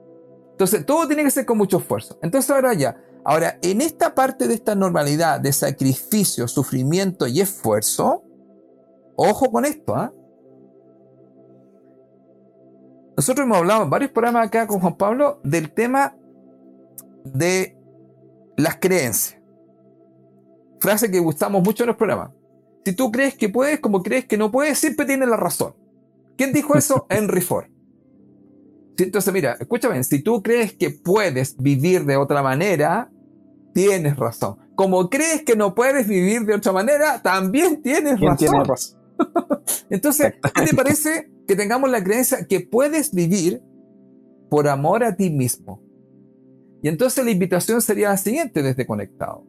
[0.52, 2.20] Entonces, todo tiene que ser con mucho esfuerzo.
[2.22, 3.02] Entonces, ahora ya.
[3.24, 8.24] Ahora, en esta parte de esta normalidad de sacrificio, sufrimiento y esfuerzo,
[9.16, 10.14] ojo con esto, ¿ah?
[13.18, 16.16] Nosotros hemos hablado en varios programas acá con Juan Pablo del tema
[17.26, 17.78] de
[18.56, 19.38] las creencias.
[20.80, 22.32] Frase que gustamos mucho en los programas.
[22.86, 25.76] Si tú crees que puedes, como crees que no puedes, siempre tienes la razón.
[26.38, 27.06] ¿Quién dijo eso?
[27.10, 27.66] Henry Ford.
[29.04, 33.12] Entonces, mira, escúchame, si tú crees que puedes vivir de otra manera,
[33.74, 34.58] tienes razón.
[34.76, 38.66] Como crees que no puedes vivir de otra manera, también tienes razón.
[38.66, 39.00] razón?
[39.89, 43.62] Entonces, ¿qué te parece que tengamos la creencia que puedes vivir
[44.50, 45.82] por amor a ti mismo?
[46.82, 49.45] Y entonces la invitación sería la siguiente desde Conectado.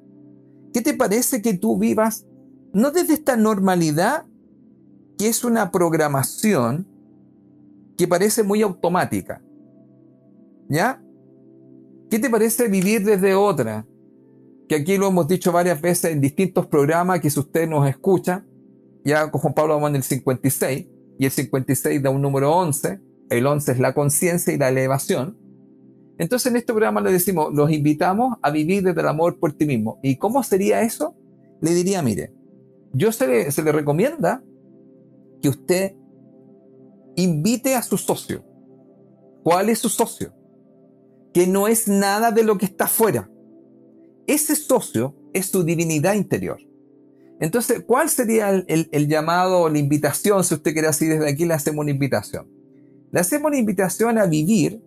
[0.73, 2.27] ¿Qué te parece que tú vivas
[2.73, 4.27] no desde esta normalidad
[5.17, 6.89] que es una programación
[8.01, 9.43] que parece muy automática.
[10.71, 11.03] ¿Ya?
[12.09, 13.87] ¿Qué te parece vivir desde otra?
[14.71, 18.47] Que aquí lo hemos dicho varias veces en distintos programas que si usted nos escucha,
[19.05, 20.87] ya con Juan Pablo vamos en el 56,
[21.19, 25.37] y el 56 da un número 11, el 11 es la conciencia y la elevación.
[26.17, 29.67] Entonces en este programa le decimos, los invitamos a vivir desde el amor por ti
[29.67, 30.01] mismo.
[30.03, 31.15] ¿Y cómo sería eso?
[31.61, 32.33] Le diría, mire,
[32.95, 34.43] yo se le, recomienda
[35.43, 35.97] que usted
[37.17, 38.45] invite a su socio.
[39.43, 40.35] ¿Cuál es su socio?
[41.33, 43.31] Que no es nada de lo que está afuera.
[44.27, 46.59] Ese socio es su divinidad interior.
[47.41, 51.55] Entonces, ¿cuál sería el, el, llamado, la invitación, si usted quiere así desde aquí, le
[51.55, 52.47] hacemos una invitación?
[53.11, 54.83] Le hacemos una invitación a vivir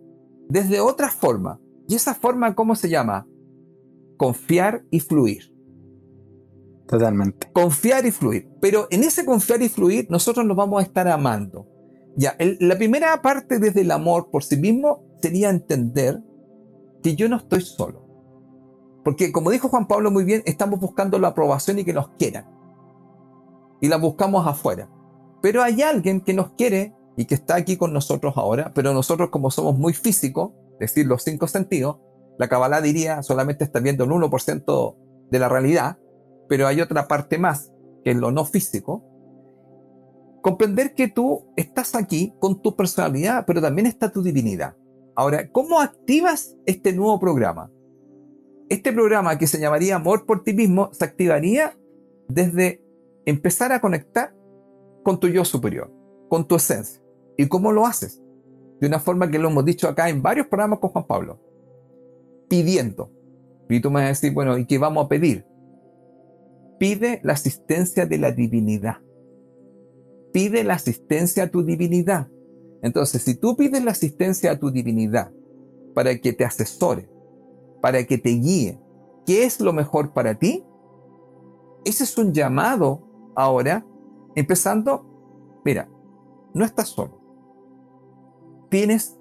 [0.48, 1.60] desde otra forma.
[1.88, 3.26] ¿Y esa forma cómo se llama?
[4.16, 5.52] Confiar y fluir.
[6.86, 7.50] Totalmente.
[7.52, 8.48] Confiar y fluir.
[8.60, 11.66] Pero en ese confiar y fluir nosotros nos vamos a estar amando.
[12.16, 16.22] La primera parte desde el amor por sí mismo sería entender
[17.02, 18.04] que yo no estoy solo.
[19.04, 22.46] Porque como dijo Juan Pablo muy bien, estamos buscando la aprobación y que nos quieran.
[23.80, 24.88] Y la buscamos afuera.
[25.42, 29.30] Pero hay alguien que nos quiere y que está aquí con nosotros ahora, pero nosotros
[29.30, 31.98] como somos muy físicos, es decir, los cinco sentidos,
[32.38, 34.96] la Kabbalah diría solamente está viendo el 1%
[35.30, 35.98] de la realidad,
[36.48, 39.04] pero hay otra parte más, que es lo no físico.
[40.44, 44.76] Comprender que tú estás aquí con tu personalidad, pero también está tu divinidad.
[45.16, 47.72] Ahora, ¿cómo activas este nuevo programa?
[48.68, 51.78] Este programa que se llamaría Amor por ti mismo se activaría
[52.28, 52.84] desde
[53.24, 54.36] empezar a conectar
[55.02, 55.90] con tu yo superior,
[56.28, 57.02] con tu esencia.
[57.38, 58.22] ¿Y cómo lo haces?
[58.82, 61.40] De una forma que lo hemos dicho acá en varios programas con Juan Pablo.
[62.50, 63.10] Pidiendo.
[63.70, 65.46] Y tú me vas a decir, bueno, ¿y qué vamos a pedir?
[66.78, 68.98] Pide la asistencia de la divinidad.
[70.34, 72.28] Pide la asistencia a tu divinidad.
[72.82, 75.32] Entonces, si tú pides la asistencia a tu divinidad
[75.94, 77.08] para que te asesore,
[77.80, 78.78] para que te guíe,
[79.24, 80.66] ¿qué es lo mejor para ti?
[81.86, 83.86] Ese es un llamado ahora,
[84.34, 85.88] empezando, mira,
[86.52, 87.24] no estás solo
[88.74, 89.16] tienes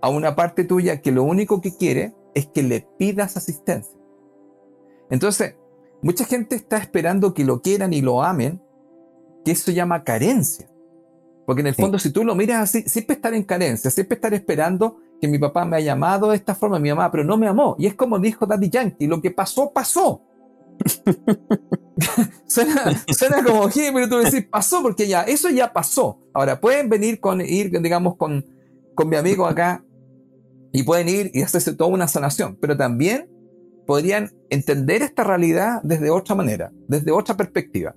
[0.00, 4.00] a una parte tuya que lo único que quiere es que le pidas asistencia.
[5.10, 5.56] Entonces,
[6.00, 8.62] mucha gente está esperando que lo quieran y lo amen,
[9.44, 10.68] que eso llama carencia.
[11.46, 14.32] Porque en el fondo, si tú lo miras así, siempre estar en carencia, siempre estar
[14.34, 17.48] esperando que mi papá me ha llamado de esta forma, mi mamá, pero no me
[17.48, 17.74] amó.
[17.78, 20.22] Y es como dijo Daddy Yankee, lo que pasó, pasó.
[22.46, 26.20] suena, como que, pero tú decís, pasó, porque ya, eso ya pasó.
[26.32, 28.44] Ahora, pueden venir con, ir, digamos, con,
[28.94, 29.84] con mi amigo acá
[30.72, 33.28] y pueden ir y hacerse toda una sanación, pero también
[33.86, 37.94] podrían entender esta realidad desde otra manera, desde otra perspectiva.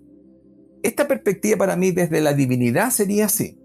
[0.84, 3.58] Esta perspectiva para mí desde la divinidad sería así.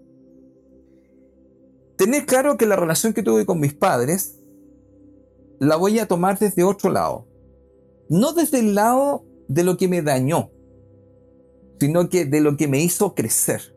[1.97, 4.39] Tener claro que la relación que tuve con mis padres
[5.59, 7.27] la voy a tomar desde otro lado.
[8.07, 10.49] No desde el lado de lo que me dañó,
[11.77, 13.75] sino que de lo que me hizo crecer.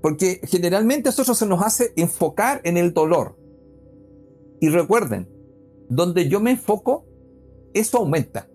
[0.00, 3.36] Porque generalmente a nosotros se nos hace enfocar en el dolor.
[4.60, 5.28] Y recuerden,
[5.88, 7.04] donde yo me enfoco,
[7.74, 8.48] eso aumenta.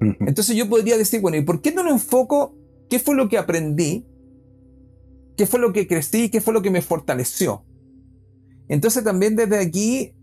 [0.00, 2.56] Entonces yo podría decir, bueno, ¿y por qué no me enfoco
[2.90, 4.06] qué fue lo que aprendí?
[5.36, 6.28] ¿Qué fue lo que crecí?
[6.28, 7.64] ¿Qué fue lo que me fortaleció?
[8.68, 10.14] Entonces también desde aquí,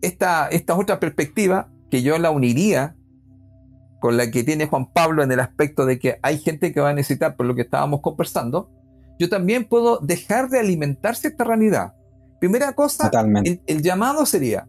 [0.00, 2.96] esta, esta otra perspectiva, que yo la uniría
[4.00, 6.90] con la que tiene Juan Pablo en el aspecto de que hay gente que va
[6.90, 8.70] a necesitar, por lo que estábamos conversando,
[9.18, 11.94] yo también puedo dejar de alimentarse esta realidad.
[12.40, 13.10] Primera cosa,
[13.66, 14.66] el, llamado sería,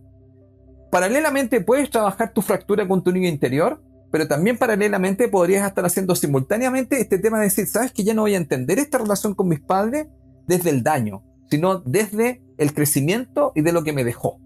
[0.92, 3.82] paralelamente puedes trabajar tu fractura con tu niño interior,
[4.12, 8.24] pero también paralelamente podrías estar haciendo simultáneamente este tema de decir, sabes que ya no
[8.24, 10.08] voy a entender esta relación con mis padres
[10.48, 14.40] desde el daño, sino desde el crecimiento y de lo que me dejó.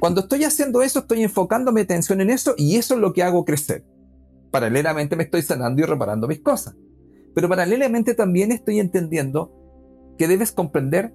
[0.00, 3.22] Cuando estoy haciendo eso, estoy enfocando mi atención en eso y eso es lo que
[3.22, 3.86] hago crecer.
[4.50, 6.76] Paralelamente me estoy sanando y reparando mis cosas.
[7.34, 9.54] Pero paralelamente también estoy entendiendo
[10.18, 11.14] que debes comprender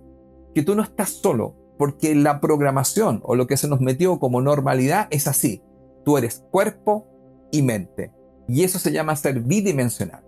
[0.55, 4.41] que tú no estás solo, porque la programación o lo que se nos metió como
[4.41, 5.61] normalidad es así.
[6.03, 7.12] Tú eres cuerpo
[7.53, 8.11] y mente.
[8.49, 10.25] Y eso se llama ser bidimensional.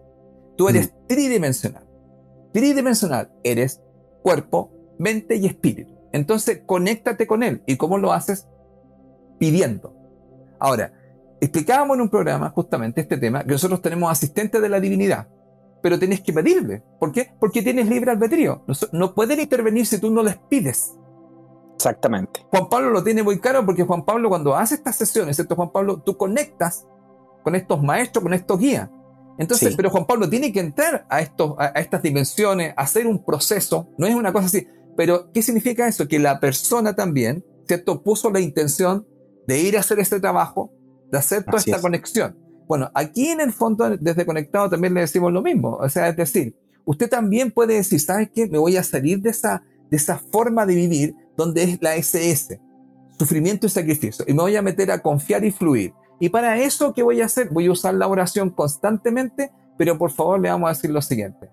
[0.55, 1.07] Tú eres mm.
[1.07, 1.86] tridimensional.
[2.53, 3.82] Tridimensional, eres
[4.23, 5.93] cuerpo, mente y espíritu.
[6.13, 7.61] Entonces, conéctate con él.
[7.65, 8.47] ¿Y cómo lo haces?
[9.38, 9.93] Pidiendo.
[10.59, 10.93] Ahora,
[11.41, 15.28] explicábamos en un programa justamente este tema, que nosotros tenemos asistentes de la divinidad
[15.86, 16.82] pero tienes que pedirle.
[16.99, 17.32] ¿Por qué?
[17.39, 18.63] Porque tienes libre albedrío.
[18.91, 20.95] No, pueden intervenir si tú no les pides.
[21.76, 22.43] Exactamente.
[22.49, 25.55] Juan Pablo lo tiene muy claro porque Juan Pablo cuando hace estas sesiones, ¿cierto?
[25.55, 26.88] Juan Pablo, tú conectas
[27.46, 28.89] con estos maestros, con estos guías.
[29.38, 33.88] Entonces, pero Juan Pablo tiene que entrar a, estos, a, estas dimensiones, hacer un proceso,
[34.00, 34.68] no es una cosa así.
[34.98, 36.08] Pero, ¿qué significa eso?
[36.08, 38.02] Que la persona también, ¿cierto?
[38.02, 39.06] Puso la intención
[39.46, 40.74] de ir a hacer este trabajo,
[41.12, 42.36] de hacer toda esta conexión.
[42.68, 45.78] Bueno, aquí en el fondo, desde Conectado, también le decimos lo mismo.
[45.80, 48.48] O sea, es decir, usted también puede decir, ¿sabes qué?
[48.48, 52.60] Me voy a salir de esa, de esa forma de vivir donde es la SS,
[53.20, 55.93] sufrimiento y sacrificio, y me voy a meter a confiar y fluir.
[56.20, 57.49] Y para eso, ¿qué voy a hacer?
[57.49, 61.49] Voy a usar la oración constantemente, pero por favor le vamos a decir lo siguiente.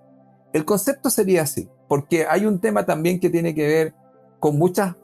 [0.52, 3.94] El concepto sería así, porque hay un tema también que tiene que ver
[4.38, 4.94] con muchas,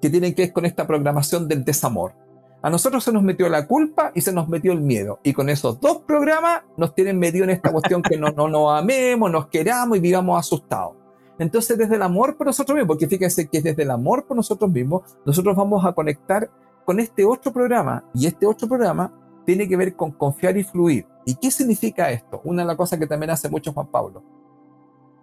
[0.00, 2.14] que tienen que ver con esta programación del desamor.
[2.60, 5.20] A nosotros se nos metió la culpa y se nos metió el miedo.
[5.22, 8.78] Y con esos dos programas nos tienen metido en esta cuestión que no, no nos
[8.78, 10.96] amemos, nos queramos y vivamos asustados.
[11.38, 14.70] Entonces, desde el amor por nosotros mismos, porque fíjense que desde el amor por nosotros
[14.70, 16.50] mismos, nosotros vamos a conectar
[16.88, 18.02] con este otro programa.
[18.14, 19.12] Y este otro programa
[19.44, 21.06] tiene que ver con confiar y fluir.
[21.26, 22.40] ¿Y qué significa esto?
[22.44, 24.22] Una de las cosas que también hace mucho Juan Pablo.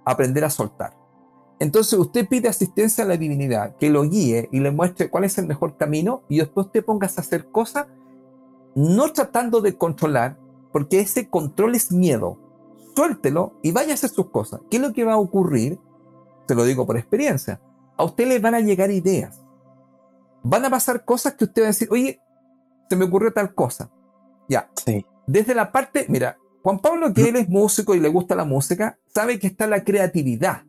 [0.06, 0.96] aprender a soltar.
[1.58, 5.40] Entonces usted pide asistencia a la divinidad, que lo guíe y le muestre cuál es
[5.40, 7.88] el mejor camino y después usted pongas a hacer cosas
[8.76, 10.38] no tratando de controlar,
[10.72, 12.38] porque ese control es miedo.
[12.96, 14.62] Suéltelo y vaya a hacer sus cosas.
[14.70, 15.80] ¿Qué es lo que va a ocurrir?
[16.46, 17.60] Te lo digo por experiencia.
[17.98, 19.45] A usted le van a llegar ideas.
[20.46, 22.20] Van a pasar cosas que usted va a decir, oye,
[22.90, 23.92] se me ocurrió tal cosa.
[24.48, 24.70] Ya.
[24.86, 25.06] Sí.
[25.28, 28.98] Desde la parte, mira, Juan Pablo, que él es músico y le gusta la música,
[29.14, 30.64] sabe que está la creatividad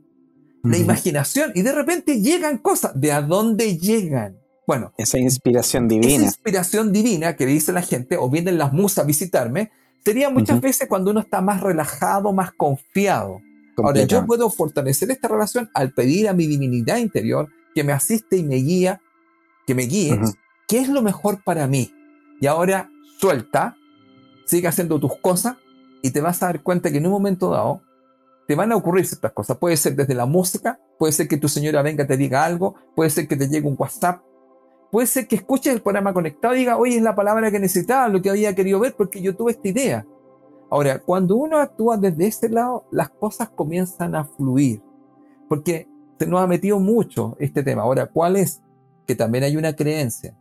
[0.70, 2.93] la imaginación, y de repente llegan cosas.
[2.99, 4.39] ¿De a dónde llegan?
[4.66, 6.14] Bueno, esa inspiración divina.
[6.14, 9.70] Esa inspiración divina que dice la gente, o vienen las musas a visitarme,
[10.05, 13.41] sería muchas veces cuando uno está más relajado, más confiado.
[13.77, 18.37] Ahora, yo puedo fortalecer esta relación al pedir a mi divinidad interior que me asiste
[18.37, 19.01] y me guía,
[19.67, 20.19] que me guíe,
[20.69, 21.93] qué es lo mejor para mí.
[22.41, 23.77] Y ahora suelta,
[24.45, 25.57] sigue haciendo tus cosas
[26.03, 27.83] y te vas a dar cuenta que en un momento dado
[28.47, 29.57] te van a ocurrir ciertas cosas.
[29.59, 33.11] Puede ser desde la música, puede ser que tu señora venga te diga algo, puede
[33.11, 34.23] ser que te llegue un WhatsApp,
[34.93, 38.09] puede ser que escuches el programa conectado y diga, oye, es la palabra que necesitaba,
[38.09, 40.07] lo que había querido ver, porque yo tuve esta idea.
[40.71, 44.83] Ahora, cuando uno actúa desde ese lado, las cosas comienzan a fluir,
[45.49, 45.89] porque
[46.19, 47.83] se nos ha metido mucho este tema.
[47.83, 48.62] Ahora, ¿cuál es?
[49.07, 50.37] Que también hay una creencia.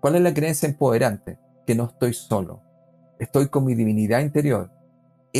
[0.00, 1.38] ¿Cuál es la creencia empoderante?
[1.66, 2.62] Que no estoy solo.
[3.18, 4.70] Estoy con mi divinidad interior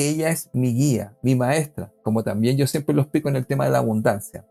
[0.04, 3.64] ella es mi guía, mi maestra, como también yo siempre lo explico en el tema
[3.64, 4.44] de la abundancia.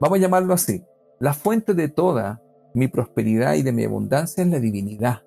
[0.00, 0.84] Vamos a llamarlo así.
[1.20, 2.42] La fuente de toda
[2.74, 5.22] mi prosperidad y de mi abundancia es la divinidad.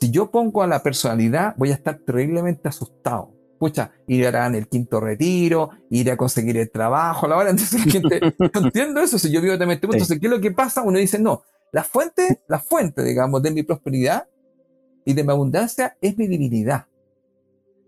[0.00, 3.34] Si yo pongo a la personalidad, voy a estar terriblemente asustado.
[3.64, 7.48] Pucha, iré en el quinto retiro, iré a conseguir el trabajo, la hora.
[7.50, 8.20] Entonces, gente,
[8.62, 9.18] entiendo eso.
[9.18, 10.82] Si yo vivo de este entonces, ¿qué es lo que pasa?
[10.82, 11.40] Uno dice, no,
[11.72, 14.28] la fuente, la fuente, digamos, de mi prosperidad
[15.06, 16.88] y de mi abundancia es mi divinidad.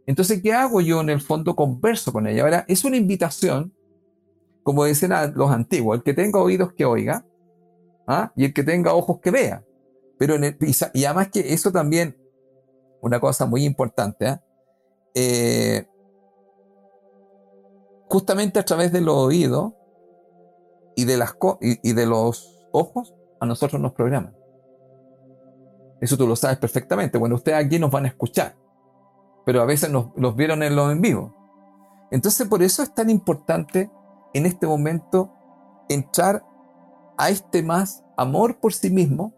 [0.07, 1.03] Entonces, ¿qué hago yo?
[1.03, 2.45] En el fondo converso con ella.
[2.45, 3.74] Ahora, es una invitación,
[4.62, 7.27] como dicen los antiguos, el que tenga oídos que oiga,
[8.07, 8.33] ¿ah?
[8.35, 9.62] y el que tenga ojos que vea.
[10.18, 10.57] Pero en el,
[10.95, 12.16] y además que eso también,
[13.03, 14.43] una cosa muy importante, ¿ah?
[15.17, 15.89] Eh,
[18.09, 19.73] justamente a través de los oídos
[20.95, 24.37] y de, las y, de los ojos, a nosotros nos programan.
[26.01, 27.19] Eso tú lo sabes perfectamente.
[27.19, 28.55] Bueno, ustedes aquí nos van a escuchar
[29.47, 31.33] pero a veces nos, los vieron en lo en vivo.
[32.11, 33.91] Entonces por eso es tan importante
[34.35, 35.33] en este momento
[35.89, 36.45] entrar
[37.17, 39.35] a este más amor por sí mismo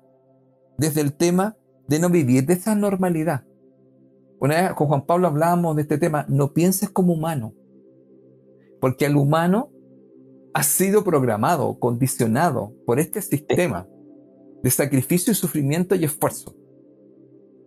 [0.79, 1.57] desde el tema
[1.87, 3.45] de no vivir de esa normalidad.
[4.41, 7.55] Una vez con Juan Pablo hablábamos de este tema, no pienses como humano,
[8.81, 9.71] porque el humano
[10.55, 13.89] ha sido programado, condicionado por este sistema
[14.63, 16.55] de sacrificio y sufrimiento y esfuerzo.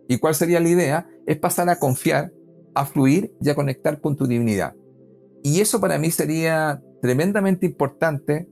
[0.08, 1.08] ¿Y cuál sería la idea?
[1.26, 2.32] Es pasar a confiar,
[2.74, 4.74] a fluir y a conectar con tu divinidad.
[5.42, 8.48] Y eso para mí sería tremendamente importante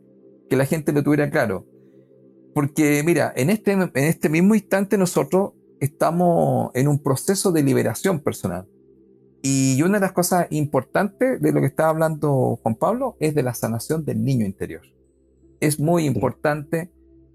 [0.48, 1.66] que la gente lo tuviera claro.
[2.54, 8.20] Porque mira, en este, en este mismo instante nosotros estamos en un proceso de liberación
[8.20, 8.68] personal.
[9.42, 13.42] Y una de las cosas importantes de lo que estaba hablando Juan Pablo es de
[13.42, 14.82] la sanación del niño interior.
[15.60, 16.92] Es muy importante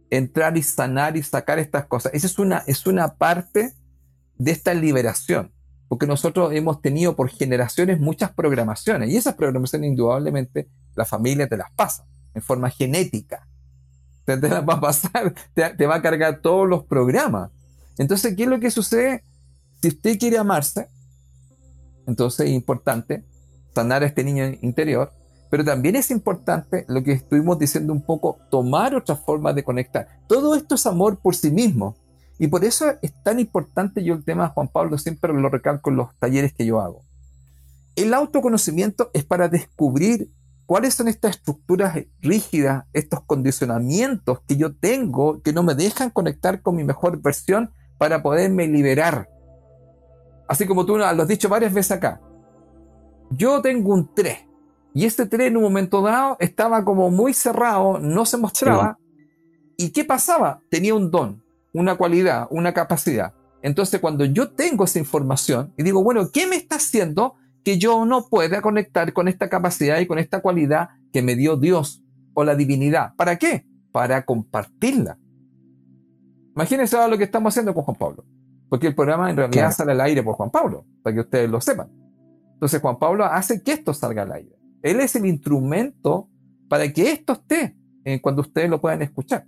[0.10, 2.14] entrar y sanar y sacar estas cosas.
[2.14, 3.74] Esa es una, es una parte
[4.38, 5.52] de esta liberación,
[5.88, 11.58] porque nosotros hemos tenido por generaciones muchas programaciones y esas programaciones indudablemente la familia te
[11.58, 13.48] las pasa en forma genética.
[14.26, 17.52] Te, las va a pasar, te, va a cargar todos los programas.
[17.98, 19.24] Entonces, ¿qué es lo que sucede?
[19.82, 20.88] Si usted quiere amarse,
[22.08, 23.24] entonces es importante
[23.74, 25.12] sanar a este niño interior,
[25.50, 30.08] pero también es importante lo que estuvimos diciendo un poco, tomar otras formas de conectar.
[30.28, 31.96] Todo esto es amor por sí mismo.
[32.38, 35.96] Y por eso es tan importante yo el tema, Juan Pablo, siempre lo recalco en
[35.98, 37.04] los talleres que yo hago.
[37.96, 40.30] El autoconocimiento es para descubrir
[40.66, 46.62] cuáles son estas estructuras rígidas, estos condicionamientos que yo tengo que no me dejan conectar
[46.62, 49.30] con mi mejor versión para poderme liberar.
[50.48, 52.22] Así como tú lo has dicho varias veces acá.
[53.32, 54.46] Yo tengo un 3
[54.93, 58.98] y este 3 en un momento dado estaba como muy cerrado, no se mostraba.
[59.78, 60.62] ¿Y qué pasaba?
[60.70, 63.34] Tenía un don una cualidad, una capacidad.
[63.62, 67.36] Entonces, cuando yo tengo esa información y digo, bueno, ¿qué me está haciendo
[67.66, 71.58] que yo no pueda conectar con esta capacidad y con esta cualidad que me dio
[71.58, 72.02] Dios
[72.34, 73.14] o la divinidad?
[73.18, 73.66] ¿Para qué?
[73.91, 75.18] Para compartirla.
[76.56, 78.26] Imagínense ahora lo que estamos haciendo con Juan Pablo.
[78.70, 81.62] Porque el programa en realidad sale al aire por Juan Pablo, para que ustedes lo
[81.62, 81.89] sepan.
[82.53, 84.56] Entonces Juan Pablo hace que esto salga al aire.
[84.82, 86.30] Él es el instrumento
[86.68, 87.76] para que esto esté
[88.06, 89.45] eh, cuando ustedes lo puedan escuchar.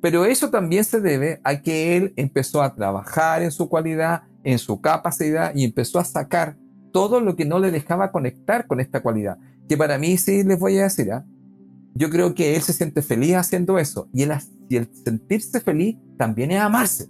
[0.00, 4.58] Pero eso también se debe a que él empezó a trabajar en su cualidad, en
[4.58, 6.56] su capacidad y empezó a sacar
[6.92, 9.38] todo lo que no le dejaba conectar con esta cualidad.
[9.68, 11.26] que para mí sí les voy a decir, ¿ah?
[11.94, 14.08] yo creo que él se siente feliz haciendo eso.
[14.12, 14.32] Y el,
[14.68, 17.08] y el sentirse feliz también es amarse.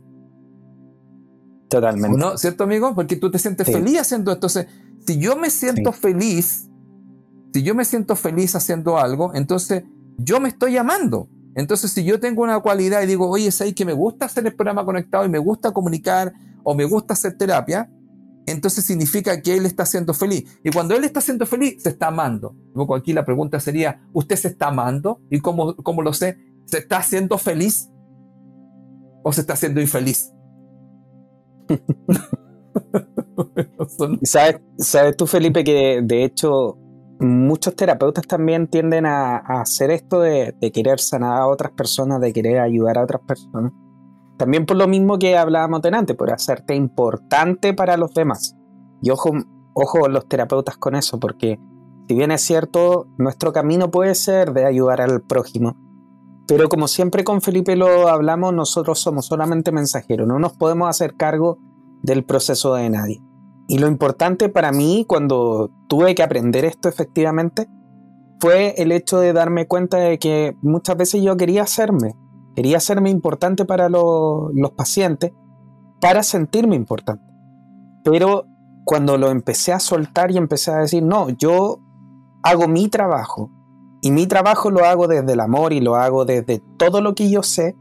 [1.69, 2.17] Totalmente.
[2.17, 2.37] ¿No?
[2.37, 2.95] ¿Cierto, amigo?
[2.95, 4.47] Porque tú te sientes feliz haciendo esto.
[4.47, 4.67] Entonces,
[5.07, 6.69] si yo me siento feliz,
[7.53, 9.85] si yo me siento feliz haciendo algo, entonces
[10.19, 11.29] yo me estoy amando.
[11.55, 14.47] Entonces, si yo tengo una cualidad y digo, oye, es ahí que me gusta hacer
[14.47, 17.91] el programa conectado y me gusta comunicar o me gusta hacer terapia,
[18.47, 20.45] entonces significa que él está siendo feliz.
[20.63, 22.55] Y cuando él está siendo feliz, se está amando.
[22.75, 25.21] Luego aquí la pregunta sería, ¿usted se está amando?
[25.31, 26.39] ¿Y cómo, cómo lo sé?
[26.67, 27.91] ¿Se está haciendo feliz?
[29.23, 30.33] ¿O se está haciendo infeliz?
[34.23, 36.79] ¿Sabes, ¿Sabes tú, Felipe, que de hecho
[37.19, 42.33] muchos terapeutas también tienden a, hacer esto de, de, querer sanar a otras personas, de
[42.33, 43.73] querer ayudar a otras personas?
[44.37, 48.55] También por lo mismo que hablábamos antes, por hacerte importante para los demás.
[49.03, 49.33] Y ojo,
[49.75, 51.59] ojo los terapeutas con eso, porque
[52.09, 55.86] si bien es cierto, nuestro camino puede ser de ayudar al prójimo.
[56.47, 61.17] Pero como siempre con Felipe lo hablamos, nosotros somos solamente mensajeros, no nos podemos hacer
[61.17, 61.59] cargo
[62.03, 63.21] del proceso de nadie.
[63.69, 67.69] Y lo importante para mí cuando tuve que aprender esto efectivamente
[68.39, 72.15] fue el hecho de darme cuenta de que muchas veces yo quería hacerme,
[72.57, 75.33] Quería hacerme importante para los pacientes,
[76.01, 77.23] para sentirme importante.
[78.03, 78.47] Pero
[78.87, 81.81] cuando lo empecé a soltar y empecé a decir, no, yo
[82.43, 83.51] hago mi trabajo,
[84.07, 87.29] y mi trabajo lo hago desde el amor y lo hago desde todo lo que
[87.29, 87.77] yo sé,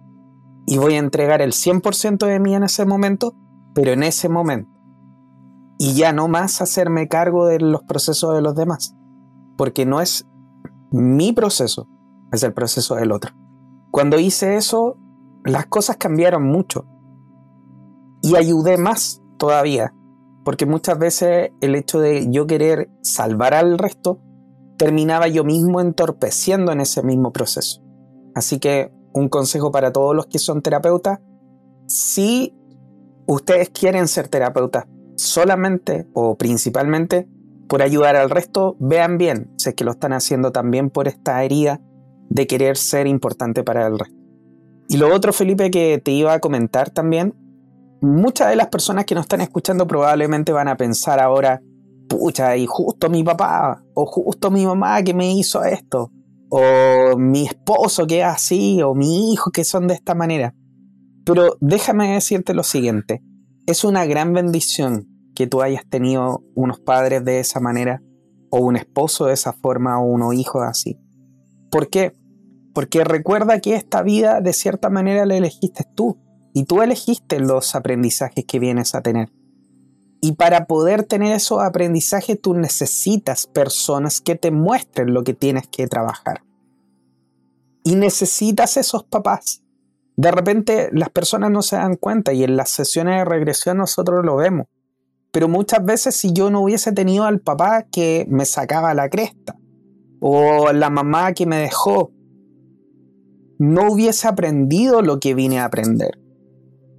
[0.66, 3.36] y voy a entregar el 100% de mí en ese momento,
[3.76, 4.72] pero en ese momento.
[5.78, 8.96] Y ya no más hacerme cargo de los procesos de los demás,
[9.56, 10.28] porque no es
[10.90, 11.88] mi proceso,
[12.32, 13.36] es el proceso del otro.
[13.92, 14.98] Cuando hice eso,
[15.44, 16.88] las cosas cambiaron mucho.
[18.24, 19.94] Y ayudé más todavía,
[20.44, 24.22] porque muchas veces el hecho de yo querer salvar al resto,
[24.78, 27.82] terminaba yo mismo entorpeciendo en ese mismo proceso.
[28.34, 31.20] Así que un consejo para todos los que son terapeutas,
[31.88, 32.54] si
[33.26, 37.28] ustedes quieren ser terapeutas solamente o principalmente
[37.68, 41.44] por ayudar al resto, vean bien si es que lo están haciendo también por esta
[41.44, 41.82] herida
[42.30, 44.16] de querer ser importante para el resto.
[44.88, 47.34] Y lo otro, Felipe, que te iba a comentar también,
[48.02, 51.62] muchas de las personas que nos están escuchando probablemente van a pensar ahora,
[52.08, 56.12] pucha, y justo mi papá, o justo mi mamá que me hizo esto,
[56.50, 60.56] o mi esposo que es así, o mi hijo que son de esta manera.
[61.26, 63.24] Pero déjame decirte lo siguiente,
[63.66, 68.02] es una gran bendición que tú hayas tenido unos padres de esa manera,
[68.50, 71.00] o un esposo de esa forma, o unos hijos así.
[71.72, 72.14] ¿Por qué?
[72.74, 76.20] Porque recuerda que esta vida de cierta manera la elegiste tú
[76.54, 79.30] y tú elegiste los aprendizajes que vienes a tener.
[80.26, 85.68] Y para poder tener esos aprendizajes tú necesitas personas que te muestren lo que tienes
[85.68, 86.42] que trabajar.
[87.84, 89.62] Y necesitas esos papás.
[90.18, 94.26] De repente las personas no se dan cuenta y en las sesiones de regresión nosotros
[94.26, 94.66] lo vemos.
[95.32, 99.56] Pero muchas veces si yo no hubiese tenido al papá que me sacaba la cresta,
[100.22, 102.12] o la mamá que me dejó,
[103.60, 106.18] no hubiese aprendido lo que vine a aprender.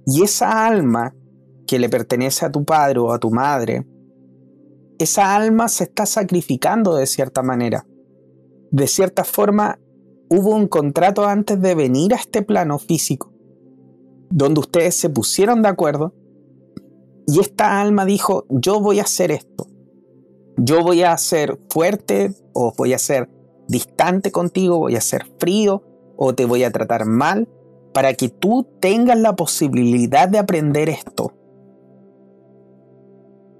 [0.05, 1.13] Y esa alma
[1.67, 3.85] que le pertenece a tu padre o a tu madre,
[4.97, 7.85] esa alma se está sacrificando de cierta manera.
[8.71, 9.79] De cierta forma,
[10.29, 13.31] hubo un contrato antes de venir a este plano físico,
[14.29, 16.13] donde ustedes se pusieron de acuerdo
[17.27, 19.67] y esta alma dijo, yo voy a hacer esto,
[20.57, 23.29] yo voy a ser fuerte o voy a ser
[23.67, 25.83] distante contigo, voy a ser frío
[26.15, 27.47] o te voy a tratar mal
[27.93, 31.33] para que tú tengas la posibilidad de aprender esto.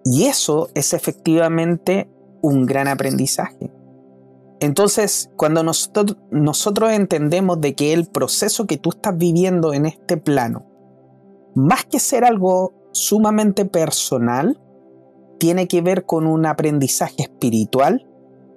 [0.09, 2.09] Y eso es efectivamente
[2.41, 3.73] un gran aprendizaje.
[4.61, 10.15] Entonces, cuando nosotros, nosotros entendemos de que el proceso que tú estás viviendo en este
[10.15, 10.65] plano,
[11.55, 14.61] más que ser algo sumamente personal,
[15.39, 18.07] tiene que ver con un aprendizaje espiritual,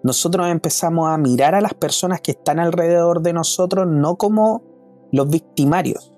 [0.05, 4.62] nosotros empezamos a mirar a las personas que están alrededor de nosotros no como
[5.10, 6.12] los victimarios,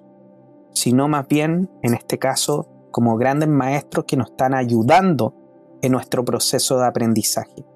[0.75, 5.35] sino más bien, en este caso, como grandes maestros que nos están ayudando
[5.83, 7.67] en nuestro proceso de aprendizaje.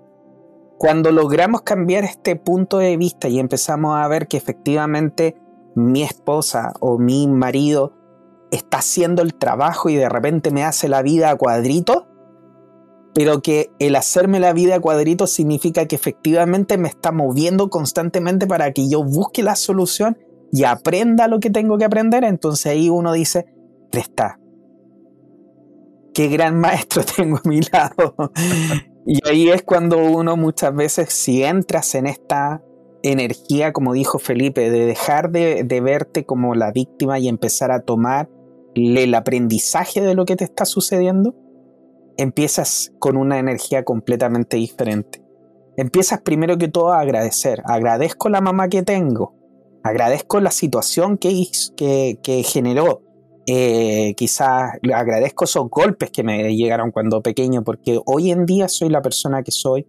[0.78, 5.36] Cuando logramos cambiar este punto de vista y empezamos a ver que efectivamente
[5.74, 7.94] mi esposa o mi marido
[8.50, 12.06] está haciendo el trabajo y de repente me hace la vida a cuadrito,
[13.14, 18.46] pero que el hacerme la vida a cuadritos significa que efectivamente me está moviendo constantemente
[18.46, 20.18] para que yo busque la solución
[20.52, 23.46] y aprenda lo que tengo que aprender, entonces ahí uno dice,
[23.92, 24.38] está.
[26.16, 28.14] Qué gran maestro tengo a mi lado.
[29.04, 32.62] Y ahí es cuando uno muchas veces, si entras en esta
[33.02, 38.30] energía, como dijo Felipe, de dejar de, verte como la víctima y empezar a tomar
[38.74, 41.34] el aprendizaje de lo que te está sucediendo,
[42.16, 45.22] empiezas con una energía completamente diferente.
[45.76, 47.62] Empiezas primero que todo a agradecer.
[47.66, 49.34] Agradezco la mamá que tengo.
[49.82, 51.44] Agradezco la situación que,
[51.76, 53.05] que, que generó.
[53.48, 58.88] Eh, quizás agradezco esos golpes que me llegaron cuando pequeño, porque hoy en día soy
[58.88, 59.86] la persona que soy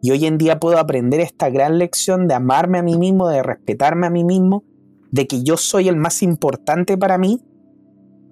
[0.00, 3.42] y hoy en día puedo aprender esta gran lección de amarme a mí mismo, de
[3.42, 4.64] respetarme a mí mismo,
[5.10, 7.42] de que yo soy el más importante para mí.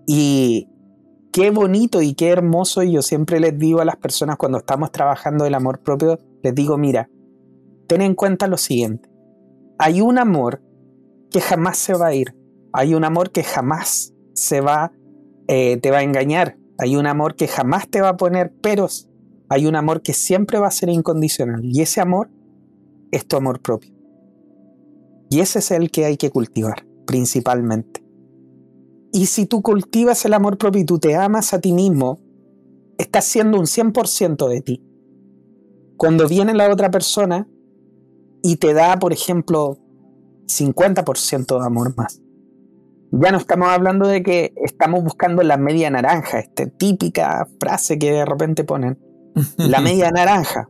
[0.07, 0.69] Y
[1.33, 4.93] qué bonito y qué hermoso, y yo siempre les digo a las personas cuando estamos
[4.93, 7.11] trabajando el amor propio, les digo, mira,
[7.87, 9.11] ten en cuenta lo siguiente,
[9.79, 10.63] hay un amor
[11.31, 12.35] que jamás se va a ir,
[12.73, 14.93] hay un amor que jamás se va,
[15.49, 19.09] eh, te va a engañar, hay un amor que jamás te va a poner peros,
[19.49, 22.31] hay un amor que siempre va a ser incondicional y ese amor
[23.11, 23.93] es tu amor propio.
[25.31, 28.05] Y ese es el que hay que cultivar principalmente.
[29.13, 32.21] Y si tú cultivas el amor propio y tú te amas a ti mismo,
[32.99, 34.85] estás siendo un 100% de ti.
[35.97, 37.49] Cuando viene la otra persona
[38.43, 39.79] y te da, por ejemplo,
[40.47, 42.21] 50% de amor más.
[43.11, 48.13] Ya no estamos hablando de que estamos buscando la media naranja, esta típica frase que
[48.13, 48.99] de repente ponen
[49.57, 50.69] la media naranja.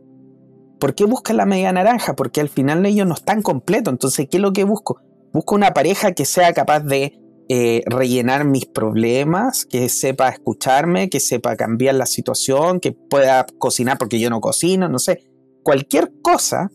[0.79, 2.15] ¿Por qué buscan la media naranja?
[2.15, 3.91] Porque al final ellos no están completos.
[3.91, 5.01] Entonces, ¿qué es lo que busco?
[5.33, 11.19] Busco una pareja que sea capaz de eh, rellenar mis problemas, que sepa escucharme, que
[11.19, 15.23] sepa cambiar la situación, que pueda cocinar porque yo no cocino, no sé.
[15.63, 16.69] Cualquier cosa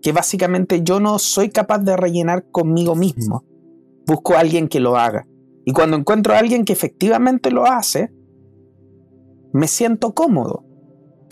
[0.00, 3.44] que básicamente yo no soy capaz de rellenar conmigo mismo.
[4.06, 5.26] Busco a alguien que lo haga.
[5.64, 8.12] Y cuando encuentro a alguien que efectivamente lo hace,
[9.52, 10.66] me siento cómodo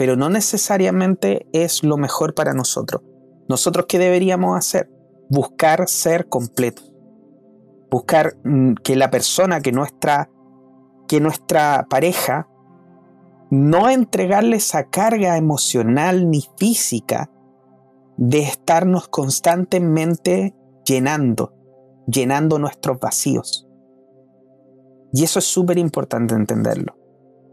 [0.00, 3.02] pero no necesariamente es lo mejor para nosotros.
[3.50, 4.90] ¿Nosotros qué deberíamos hacer?
[5.28, 6.90] Buscar ser completos.
[7.90, 10.30] Buscar mm, que la persona, que nuestra,
[11.06, 12.48] que nuestra pareja,
[13.50, 17.30] no entregarle esa carga emocional ni física
[18.16, 20.56] de estarnos constantemente
[20.86, 21.52] llenando,
[22.10, 23.66] llenando nuestros vacíos.
[25.12, 26.96] Y eso es súper importante entenderlo.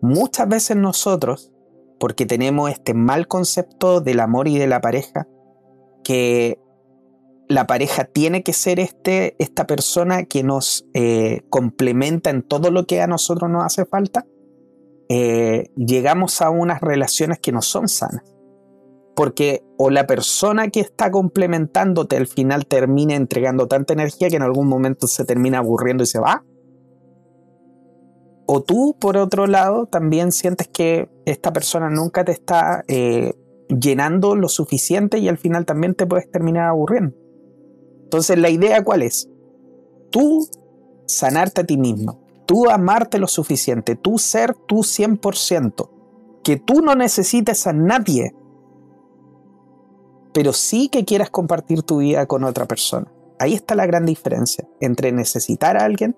[0.01, 1.51] Muchas veces nosotros
[1.99, 5.27] porque tenemos este mal concepto del amor y de la pareja,
[6.03, 6.59] que
[7.47, 12.85] la pareja tiene que ser este, esta persona que nos eh, complementa en todo lo
[12.85, 14.25] que a nosotros nos hace falta,
[15.09, 18.23] eh, llegamos a unas relaciones que no son sanas.
[19.17, 24.43] Porque o la persona que está complementándote al final termina entregando tanta energía que en
[24.43, 26.45] algún momento se termina aburriendo y se va,
[28.49, 33.33] o tú, por otro lado, también sientes que esta persona nunca te está eh,
[33.67, 37.13] llenando lo suficiente y al final también te puedes terminar aburriendo.
[38.03, 39.29] Entonces, la idea cuál es?
[40.11, 40.47] Tú
[41.07, 45.89] sanarte a ti mismo, tú amarte lo suficiente, tú ser tú 100%,
[46.41, 48.33] que tú no necesites a nadie,
[50.37, 53.11] pero sí que quieras compartir tu vida con otra persona.
[53.39, 56.15] Ahí está la gran diferencia entre necesitar a alguien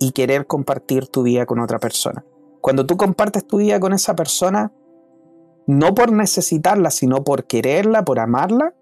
[0.00, 2.24] y querer compartir tu vida con otra persona.
[2.60, 4.72] Cuando tú compartes tu vida con esa persona,
[5.68, 8.74] no por necesitarla, sino por quererla, por amarla,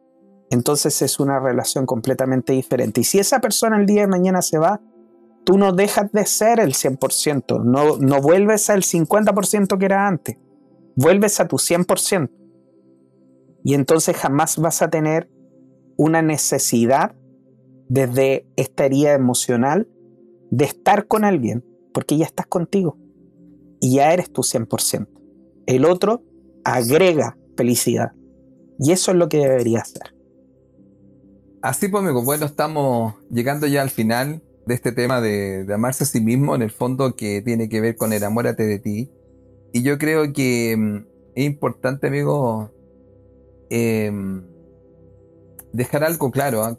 [0.49, 3.03] entonces es una relación completamente diferente.
[3.03, 4.81] Y si esa persona el día de mañana se va,
[5.45, 10.39] tú no dejas de ser el 100%, no, no vuelves al 50% que era antes,
[10.95, 12.46] vuelves a tu 100%.
[13.67, 15.29] Y entonces jamás vas a tener
[15.97, 17.17] una necesidad
[17.89, 19.89] desde esta herida emocional
[20.53, 22.97] de estar con alguien, porque ya estás contigo
[23.81, 25.09] y ya eres tu 100%.
[25.67, 26.23] El otro
[26.63, 28.13] agrega felicidad
[28.79, 30.15] y eso es lo que debería hacer.
[31.61, 36.07] Así pues, amigo, bueno, estamos llegando ya al final de este tema de, amarse a
[36.07, 39.11] sí mismo, en el fondo que tiene que ver con el amórate de ti.
[39.73, 40.97] Y yo creo que mm,
[41.35, 42.71] es importante, amigo,
[43.71, 44.45] em,
[45.73, 46.79] dejar algo claro, ¿ah?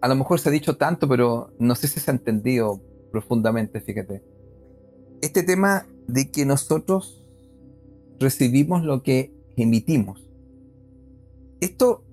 [0.00, 2.80] a lo mejor se ha dicho tanto, pero no sé si se ha entendido
[3.10, 4.22] profundamente, fíjate.
[5.20, 7.26] Este tema de que nosotros
[8.18, 10.30] recibimos lo que emitimos.
[11.60, 12.04] Esto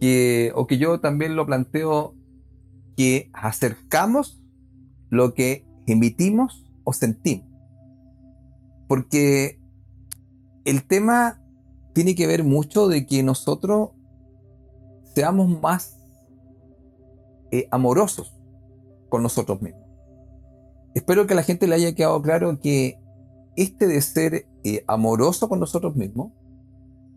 [0.00, 2.14] que, o que yo también lo planteo,
[2.96, 4.42] que acercamos
[5.10, 7.46] lo que emitimos o sentimos.
[8.88, 9.60] Porque
[10.64, 11.41] el tema
[11.92, 13.90] tiene que ver mucho de que nosotros
[15.14, 15.98] seamos más
[17.50, 18.34] eh, amorosos
[19.08, 19.82] con nosotros mismos.
[20.94, 22.98] Espero que a la gente le haya quedado claro que
[23.56, 26.32] este de ser eh, amoroso con nosotros mismos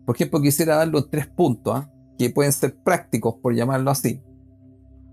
[0.06, 1.90] por ejemplo, quisiera dar los tres puntos, ¿ah?
[2.16, 4.22] que pueden ser prácticos, por llamarlo así,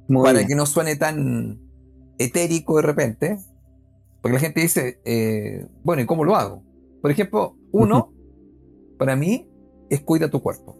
[0.07, 1.59] para que no suene tan
[2.19, 3.39] etérico de repente,
[4.21, 6.63] porque la gente dice, eh, bueno, ¿y cómo lo hago?
[7.01, 8.13] Por ejemplo, uno,
[8.99, 9.49] para mí,
[9.93, 10.75] es cuida tu cuerpo.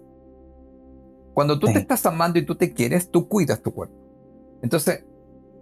[1.34, 3.96] Cuando tú te estás amando y tú te quieres, tú cuidas tu cuerpo.
[4.62, 5.04] Entonces,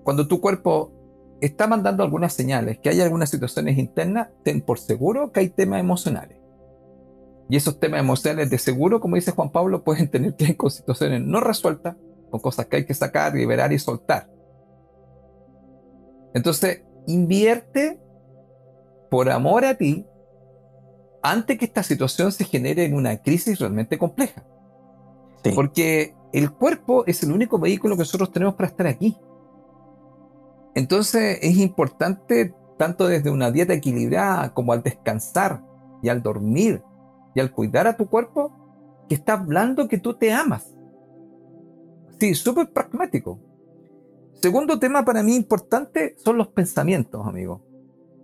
[0.04, 0.92] cuando tu cuerpo
[1.42, 5.80] está mandando algunas señales, que hay algunas situaciones internas, ten por seguro que hay temas
[5.80, 6.38] emocionales.
[7.50, 10.72] Y esos temas emocionales de seguro, como dice Juan Pablo, pueden tener que ver con
[10.72, 11.96] situaciones no resueltas,
[12.30, 14.30] con cosas que hay que sacar, liberar y soltar.
[16.34, 18.00] Entonces, invierte
[19.10, 20.06] por amor a ti
[21.22, 24.44] antes que esta situación se genere en una crisis realmente compleja.
[25.56, 29.18] Porque el cuerpo es el único vehículo que nosotros tenemos para estar aquí.
[30.76, 35.64] Entonces es importante, tanto desde una dieta equilibrada como al descansar
[36.02, 36.84] y al dormir
[37.36, 38.54] y al cuidar a tu cuerpo,
[39.10, 40.76] que está hablando que tú te amas.
[42.20, 43.40] Sí, súper pragmático.
[44.34, 47.62] Segundo tema para mí importante son los pensamientos, amigo.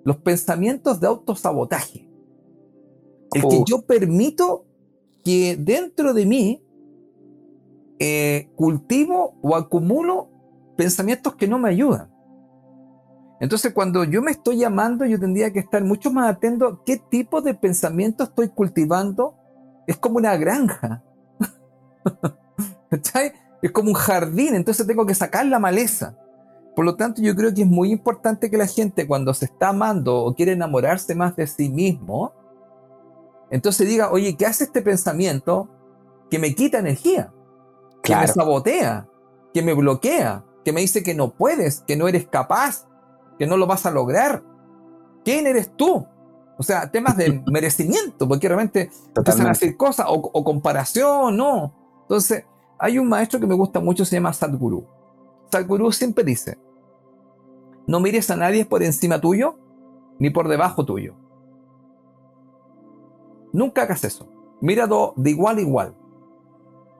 [0.03, 2.07] Los pensamientos de autosabotaje.
[3.33, 4.65] El que yo permito
[5.23, 6.63] que dentro de mí
[7.99, 10.29] eh, cultivo o acumulo
[10.77, 12.09] pensamientos que no me ayudan.
[13.39, 16.97] Entonces, cuando yo me estoy llamando, yo tendría que estar mucho más atento a qué
[16.97, 19.35] tipo de pensamiento estoy cultivando.
[19.85, 21.03] Es como una granja.
[23.61, 26.17] es como un jardín, entonces tengo que sacar la maleza.
[26.75, 29.69] Por lo tanto, yo creo que es muy importante que la gente cuando se está
[29.69, 32.33] amando o quiere enamorarse más de sí mismo,
[33.49, 35.69] entonces diga, oye, ¿qué hace este pensamiento
[36.29, 37.33] que me quita energía?
[38.03, 39.07] Que me sabotea,
[39.53, 42.87] que me bloquea, que me dice que no puedes, que no eres capaz,
[43.39, 44.43] que no lo vas a lograr.
[45.23, 46.05] ¿Quién eres tú?
[46.57, 51.73] O sea, temas de merecimiento, porque realmente empiezan a decir cosas, o, comparación, no.
[52.01, 52.45] Entonces,
[52.79, 54.85] hay un maestro que me gusta mucho, se llama Sadhguru.
[55.51, 56.57] Sadhguru siempre dice,
[57.87, 59.57] no mires a nadie por encima tuyo,
[60.19, 61.15] ni por debajo tuyo.
[63.57, 64.31] Nunca hagas eso.
[64.61, 65.95] Mira de igual a igual.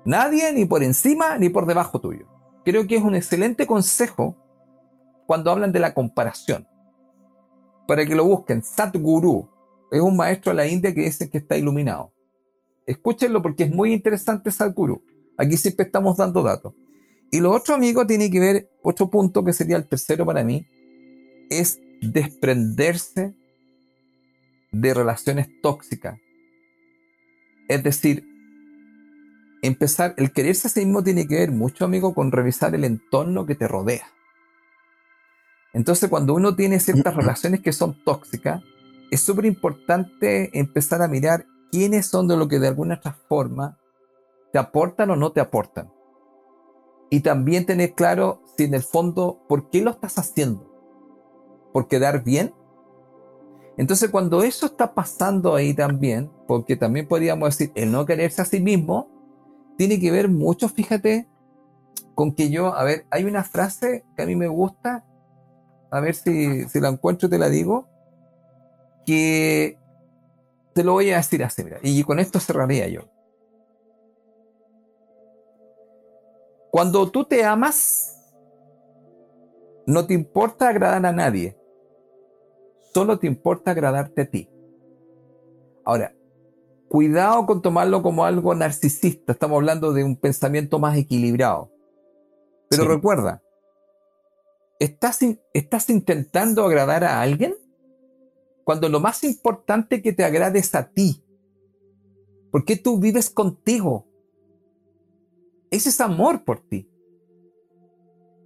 [0.06, 2.26] Nadie ni por encima ni por debajo tuyo.
[2.66, 4.36] Creo que es un excelente consejo
[5.28, 6.68] cuando hablan de la comparación.
[7.88, 9.48] Para que lo busquen, Satguru
[9.92, 12.12] es un maestro de la India que dice que está iluminado.
[12.88, 15.04] Escúchenlo porque es muy interesante Satguru.
[15.38, 16.74] Aquí siempre estamos dando datos.
[17.30, 20.66] Y lo otro, amigo, tiene que ver, otro punto que sería el tercero para mí,
[21.52, 23.36] es desprenderse
[24.72, 26.18] de relaciones tóxicas.
[27.68, 28.26] Es decir,
[29.62, 33.46] empezar, el quererse a sí mismo tiene que ver mucho, amigo, con revisar el entorno
[33.46, 34.08] que te rodea.
[35.74, 38.64] Entonces, cuando uno tiene ciertas relaciones que son tóxicas,
[39.12, 43.78] es súper importante empezar a mirar quiénes son de lo que de alguna otra forma
[44.52, 45.92] te aportan o no te aportan.
[47.10, 50.70] Y también tener claro si en el fondo, ¿por qué lo estás haciendo?
[51.74, 52.54] ¿Por quedar bien?
[53.78, 58.46] Entonces, cuando eso está pasando ahí también, porque también podríamos decir, el no quererse a
[58.46, 59.08] sí mismo,
[59.78, 61.30] tiene que ver mucho, fíjate,
[62.16, 65.06] con que yo, a ver, hay una frase que a mí me gusta,
[65.92, 67.88] a ver si, la encuentro te la digo,
[69.06, 69.78] que
[70.74, 73.02] te lo voy a decir así, y con esto cerraría yo.
[76.72, 78.18] Cuando tú te amas,
[79.86, 81.57] no te importa agradar a nadie,
[82.98, 84.50] solo te importa agradarte a ti.
[85.86, 86.16] Ahora,
[86.90, 91.72] cuidado con tomarlo como algo narcisista, estamos hablando de un pensamiento más equilibrado.
[92.72, 93.44] Pero recuerda,
[94.80, 95.20] ¿Estás,
[95.54, 97.54] ¿Estás intentando agradar a alguien?
[98.64, 101.24] Cuando lo más importante que te agrade es a ti.
[102.52, 104.08] Porque tú vives contigo.
[105.70, 106.90] Ese es amor por ti.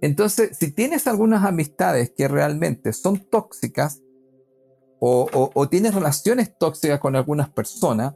[0.02, 4.02] Entonces, si tienes algunas amistades que realmente son tóxicas
[5.04, 8.14] o, o tienes relaciones tóxicas con algunas personas,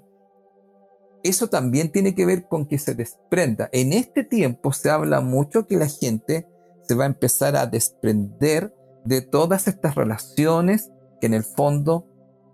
[1.25, 3.69] eso también tiene que ver con que se desprenda.
[3.73, 6.47] En este tiempo se habla mucho que la gente
[6.83, 8.73] se va a empezar a desprender
[9.05, 12.07] de todas estas relaciones que en el fondo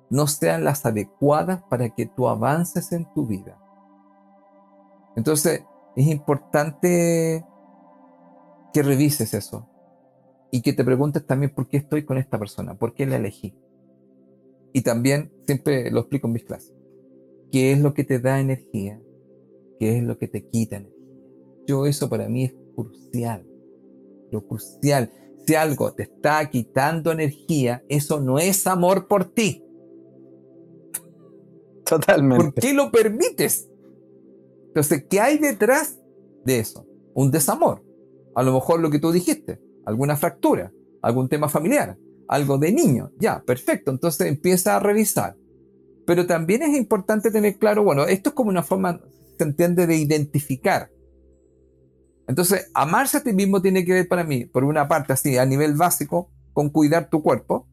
[0.08, 3.58] no sean las adecuadas para que tú avances en tu vida.
[5.14, 5.62] Entonces,
[5.94, 7.44] es importante
[8.72, 9.68] que revises eso
[10.50, 13.54] y que te preguntes también por qué estoy con esta persona, por qué la elegí.
[14.72, 16.74] Y también, siempre lo explico en mis clases,
[17.50, 19.00] qué es lo que te da energía,
[19.78, 20.98] qué es lo que te quita energía.
[21.66, 23.46] Yo eso para mí es crucial
[24.32, 25.12] lo crucial.
[25.46, 29.64] Si algo te está quitando energía, eso no es amor por ti.
[31.84, 32.44] Totalmente.
[32.44, 33.68] ¿Por qué lo permites?
[34.68, 36.00] Entonces, ¿qué hay detrás
[36.44, 36.86] de eso?
[37.14, 37.84] Un desamor.
[38.34, 40.72] A lo mejor lo que tú dijiste, alguna fractura,
[41.02, 43.10] algún tema familiar, algo de niño.
[43.18, 43.90] Ya, perfecto.
[43.90, 45.36] Entonces empieza a revisar.
[46.06, 49.00] Pero también es importante tener claro, bueno, esto es como una forma,
[49.38, 50.90] se entiende, de identificar.
[52.26, 55.46] Entonces, amarse a ti mismo tiene que ver para mí, por una parte, así, a
[55.46, 57.68] nivel básico, con cuidar tu cuerpo,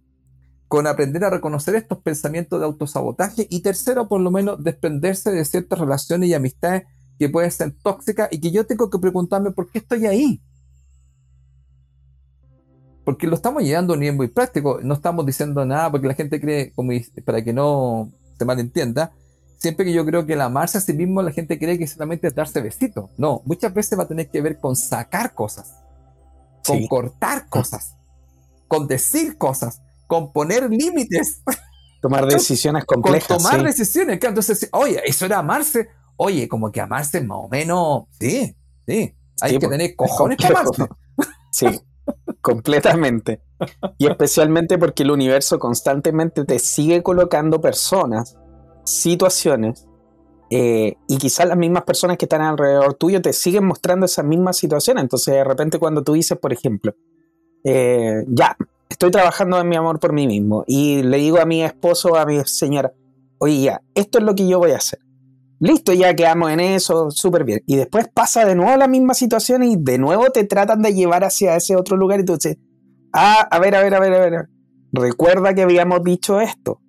[0.68, 5.44] con aprender a reconocer estos pensamientos de autosabotaje y tercero, por lo menos, desprenderse de
[5.46, 6.84] ciertas relaciones y amistades
[7.18, 10.42] que pueden ser tóxicas y que yo tengo que preguntarme por qué estoy ahí
[13.10, 16.14] porque lo estamos llevando a un nivel muy práctico, no estamos diciendo nada porque la
[16.14, 16.92] gente cree, como
[17.26, 19.14] para que no se malentienda,
[19.58, 22.28] siempre que yo creo que el amarse a sí mismo, la gente cree que solamente
[22.28, 23.10] es darse besitos.
[23.18, 25.74] No, muchas veces va a tener que ver con sacar cosas,
[26.64, 27.96] con cortar cosas,
[28.68, 31.42] con decir cosas, con poner límites.
[32.04, 33.28] Tomar decisiones complejas.
[33.28, 34.20] Con tomar decisiones.
[34.22, 35.90] Entonces, oye, eso era amarse.
[36.16, 38.04] Oye, como que amarse más o menos.
[38.20, 38.56] Sí,
[38.88, 39.16] sí.
[39.42, 40.86] Hay que tener cojones para amarse.
[41.52, 41.82] Sí.
[42.42, 43.42] completamente.
[43.98, 48.38] Y especialmente porque el universo constantemente te sigue colocando personas,
[48.86, 49.88] situaciones,
[50.52, 54.58] eh, y quizás las mismas personas que están alrededor tuyo te siguen mostrando esas mismas
[54.58, 55.04] situaciones.
[55.04, 56.96] Entonces, de repente, cuando tú dices, por ejemplo,
[57.64, 58.58] eh, ya,
[58.90, 62.26] estoy trabajando en mi amor por mí mismo, y le digo a mi esposo, a
[62.26, 62.92] mi señora,
[63.38, 65.00] oye, ya, esto es lo que yo voy a hacer.
[65.60, 67.62] Listo, ya quedamos en eso, súper bien.
[67.66, 71.26] Y después pasa de nuevo la misma situación y de nuevo te tratan de llevar
[71.26, 72.58] hacia ese otro lugar y tú dices,
[73.12, 74.50] ah, a ver, a ver, a ver, a ver.
[74.94, 76.82] Recuerda que habíamos dicho esto.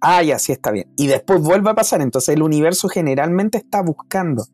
[0.00, 0.92] Ah, ya, sí está bien.
[0.96, 2.02] Y después vuelve a pasar.
[2.02, 4.44] Entonces el universo generalmente está buscando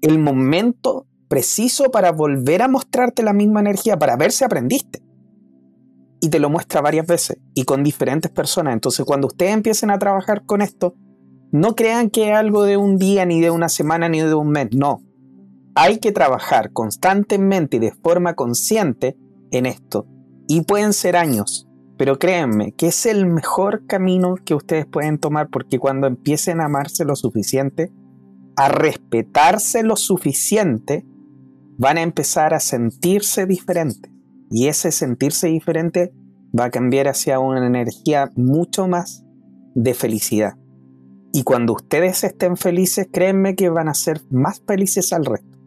[0.00, 5.02] el momento preciso para volver a mostrarte la misma energía, para ver si aprendiste.
[6.20, 8.74] Y te lo muestra varias veces y con diferentes personas.
[8.74, 10.94] Entonces cuando ustedes empiecen a trabajar con esto,
[11.52, 14.48] no crean que es algo de un día, ni de una semana, ni de un
[14.48, 14.68] mes.
[14.74, 15.02] No.
[15.74, 19.18] Hay que trabajar constantemente y de forma consciente
[19.50, 20.06] en esto.
[20.48, 21.68] Y pueden ser años.
[21.98, 26.64] Pero créanme que es el mejor camino que ustedes pueden tomar porque cuando empiecen a
[26.64, 27.92] amarse lo suficiente,
[28.56, 31.04] a respetarse lo suficiente,
[31.76, 34.10] van a empezar a sentirse diferentes.
[34.50, 36.14] Y ese sentirse diferente
[36.58, 39.22] va a cambiar hacia una energía mucho más
[39.74, 40.54] de felicidad.
[41.32, 45.58] Y cuando ustedes estén felices, créanme que van a ser más felices al resto.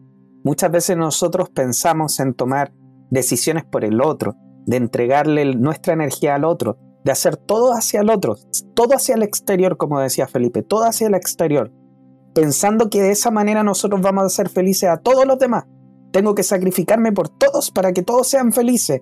[0.44, 2.72] Muchas veces nosotros pensamos en tomar
[3.10, 8.10] decisiones por el otro, de entregarle nuestra energía al otro, de hacer todo hacia el
[8.10, 8.36] otro,
[8.74, 11.72] todo hacia el exterior, como decía Felipe, todo hacia el exterior,
[12.32, 15.64] pensando que de esa manera nosotros vamos a ser felices a todos los demás.
[16.12, 19.00] Tengo que sacrificarme por todos para que todos sean felices,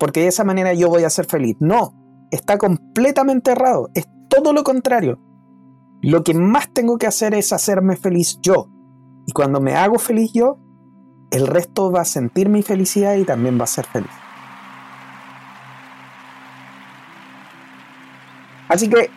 [0.00, 1.56] porque de esa manera yo voy a ser feliz.
[1.60, 1.94] No,
[2.32, 5.20] está completamente errado, es todo lo contrario.
[6.02, 8.68] Lo que más tengo que hacer es hacerme feliz yo.
[9.26, 10.58] Y cuando me hago feliz yo,
[11.30, 14.10] el resto va a sentir mi felicidad y también va a ser feliz.
[18.68, 19.10] Así que,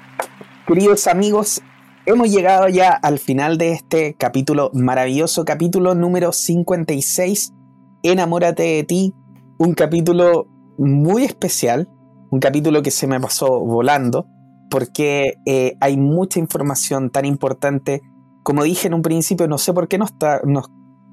[0.67, 1.61] queridos amigos,
[2.05, 7.53] hemos llegado ya al final de este capítulo, maravilloso capítulo número 56,
[8.01, 9.13] Enamórate de ti,
[9.57, 10.47] un capítulo
[10.77, 11.87] muy especial,
[12.31, 14.27] un capítulo que se me pasó volando,
[14.73, 18.01] porque eh, hay mucha información tan importante.
[18.41, 20.15] Como dije en un principio, no sé por qué nos,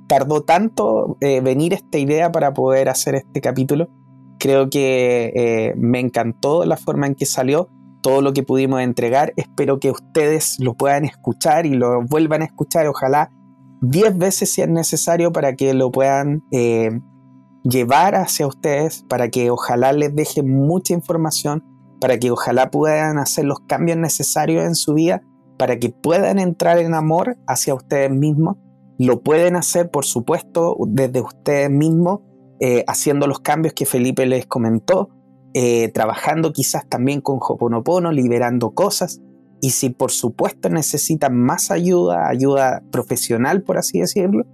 [0.08, 3.90] tardó tanto eh, venir esta idea para poder hacer este capítulo.
[4.38, 7.68] Creo que eh, me encantó la forma en que salió,
[8.00, 9.34] todo lo que pudimos entregar.
[9.36, 13.30] Espero que ustedes lo puedan escuchar y lo vuelvan a escuchar, ojalá
[13.82, 16.44] 10 veces si es necesario para que lo puedan
[17.62, 21.69] llevar hacia ustedes, para que ojalá les deje mucha información
[22.00, 25.22] para que ojalá puedan hacer los cambios necesarios en su vida,
[25.58, 28.56] para que puedan entrar en amor hacia ustedes mismos.
[28.98, 32.20] Lo pueden hacer, por supuesto, desde ustedes mismos,
[32.60, 35.10] eh, haciendo los cambios que Felipe les comentó,
[35.52, 39.20] eh, trabajando quizás también con Hoponopono, liberando cosas.
[39.60, 44.44] Y si por supuesto necesitan más ayuda, ayuda profesional, por así decirlo,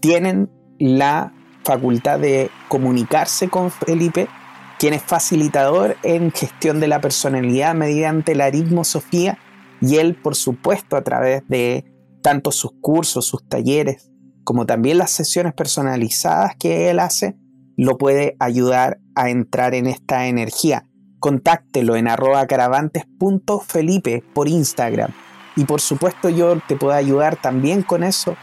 [0.00, 1.32] tienen la
[1.64, 4.28] facultad de comunicarse con Felipe
[4.78, 9.38] quien es facilitador en gestión de la personalidad mediante la aritmosofía
[9.80, 11.84] y él, por supuesto, a través de
[12.22, 14.10] tanto sus cursos, sus talleres,
[14.44, 17.36] como también las sesiones personalizadas que él hace,
[17.76, 20.88] lo puede ayudar a entrar en esta energía.
[21.18, 25.10] Contáctelo en arroba caravantes.felipe por Instagram.
[25.56, 28.36] Y por supuesto yo te puedo ayudar también con eso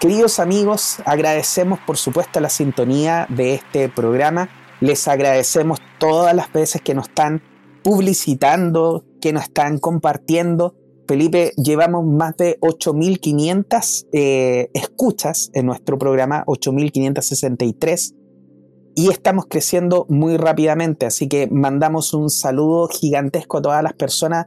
[0.00, 4.48] Queridos amigos, agradecemos por supuesto la sintonía de este programa.
[4.80, 7.42] Les agradecemos todas las veces que nos están
[7.82, 10.74] publicitando, que nos están compartiendo
[11.06, 18.14] Felipe, llevamos más de 8.500 eh, escuchas en nuestro programa, 8.563,
[18.96, 24.46] y estamos creciendo muy rápidamente, así que mandamos un saludo gigantesco a todas las personas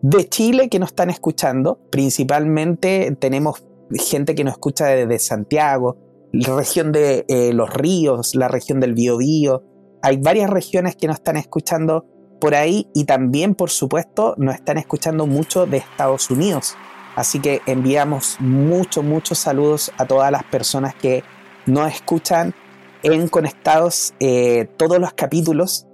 [0.00, 1.78] de Chile que nos están escuchando.
[1.90, 3.62] Principalmente tenemos
[3.98, 5.96] gente que nos escucha desde Santiago,
[6.32, 9.62] la región de eh, Los Ríos, la región del Biobío.
[10.02, 12.06] Hay varias regiones que nos están escuchando
[12.40, 16.74] por ahí y también, por supuesto, nos están escuchando mucho de Estados Unidos.
[17.14, 21.22] Así que enviamos muchos, muchos saludos a todas las personas que
[21.66, 22.54] nos escuchan
[23.02, 25.86] en Conectados eh, todos los capítulos.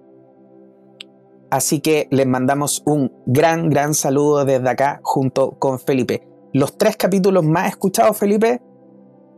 [1.50, 6.27] Así que les mandamos un gran, gran saludo desde acá junto con Felipe.
[6.52, 8.62] Los tres capítulos más escuchados, Felipe,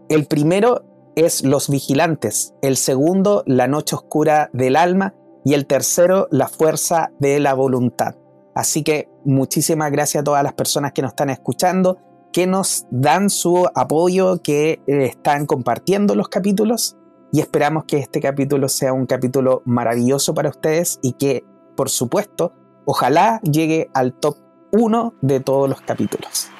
[0.08, 0.84] el primero
[1.16, 5.14] es Los Vigilantes, el segundo La Noche Oscura del Alma
[5.44, 8.14] y el tercero, la fuerza de la voluntad.
[8.54, 11.98] Así que muchísimas gracias a todas las personas que nos están escuchando,
[12.32, 16.96] que nos dan su apoyo, que eh, están compartiendo los capítulos
[17.32, 21.44] y esperamos que este capítulo sea un capítulo maravilloso para ustedes y que,
[21.76, 22.52] por supuesto,
[22.84, 24.36] ojalá llegue al top
[24.72, 26.50] 1 de todos los capítulos.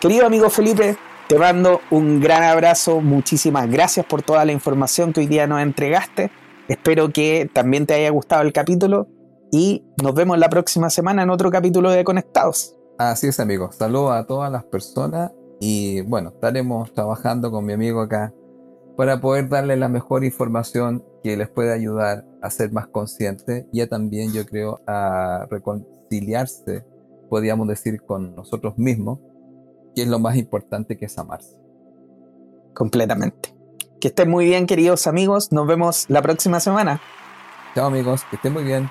[0.00, 0.96] Querido amigo Felipe,
[1.28, 5.60] te mando un gran abrazo, muchísimas gracias por toda la información que hoy día nos
[5.60, 6.30] entregaste
[6.68, 9.06] Espero que también te haya gustado el capítulo
[9.52, 12.74] y nos vemos la próxima semana en otro capítulo de Conectados.
[12.96, 13.76] Así es, amigos.
[13.76, 18.32] Saludos a todas las personas y bueno, estaremos trabajando con mi amigo acá
[18.96, 23.86] para poder darle la mejor información que les pueda ayudar a ser más conscientes y
[23.86, 26.86] también, yo creo, a reconciliarse,
[27.28, 29.18] podríamos decir, con nosotros mismos,
[29.94, 31.56] que es lo más importante que es amarse.
[32.74, 33.54] Completamente.
[34.00, 35.52] Que estén muy bien, queridos amigos.
[35.52, 37.00] Nos vemos la próxima semana.
[37.74, 38.22] Chao, amigos.
[38.28, 38.90] Que estén muy bien.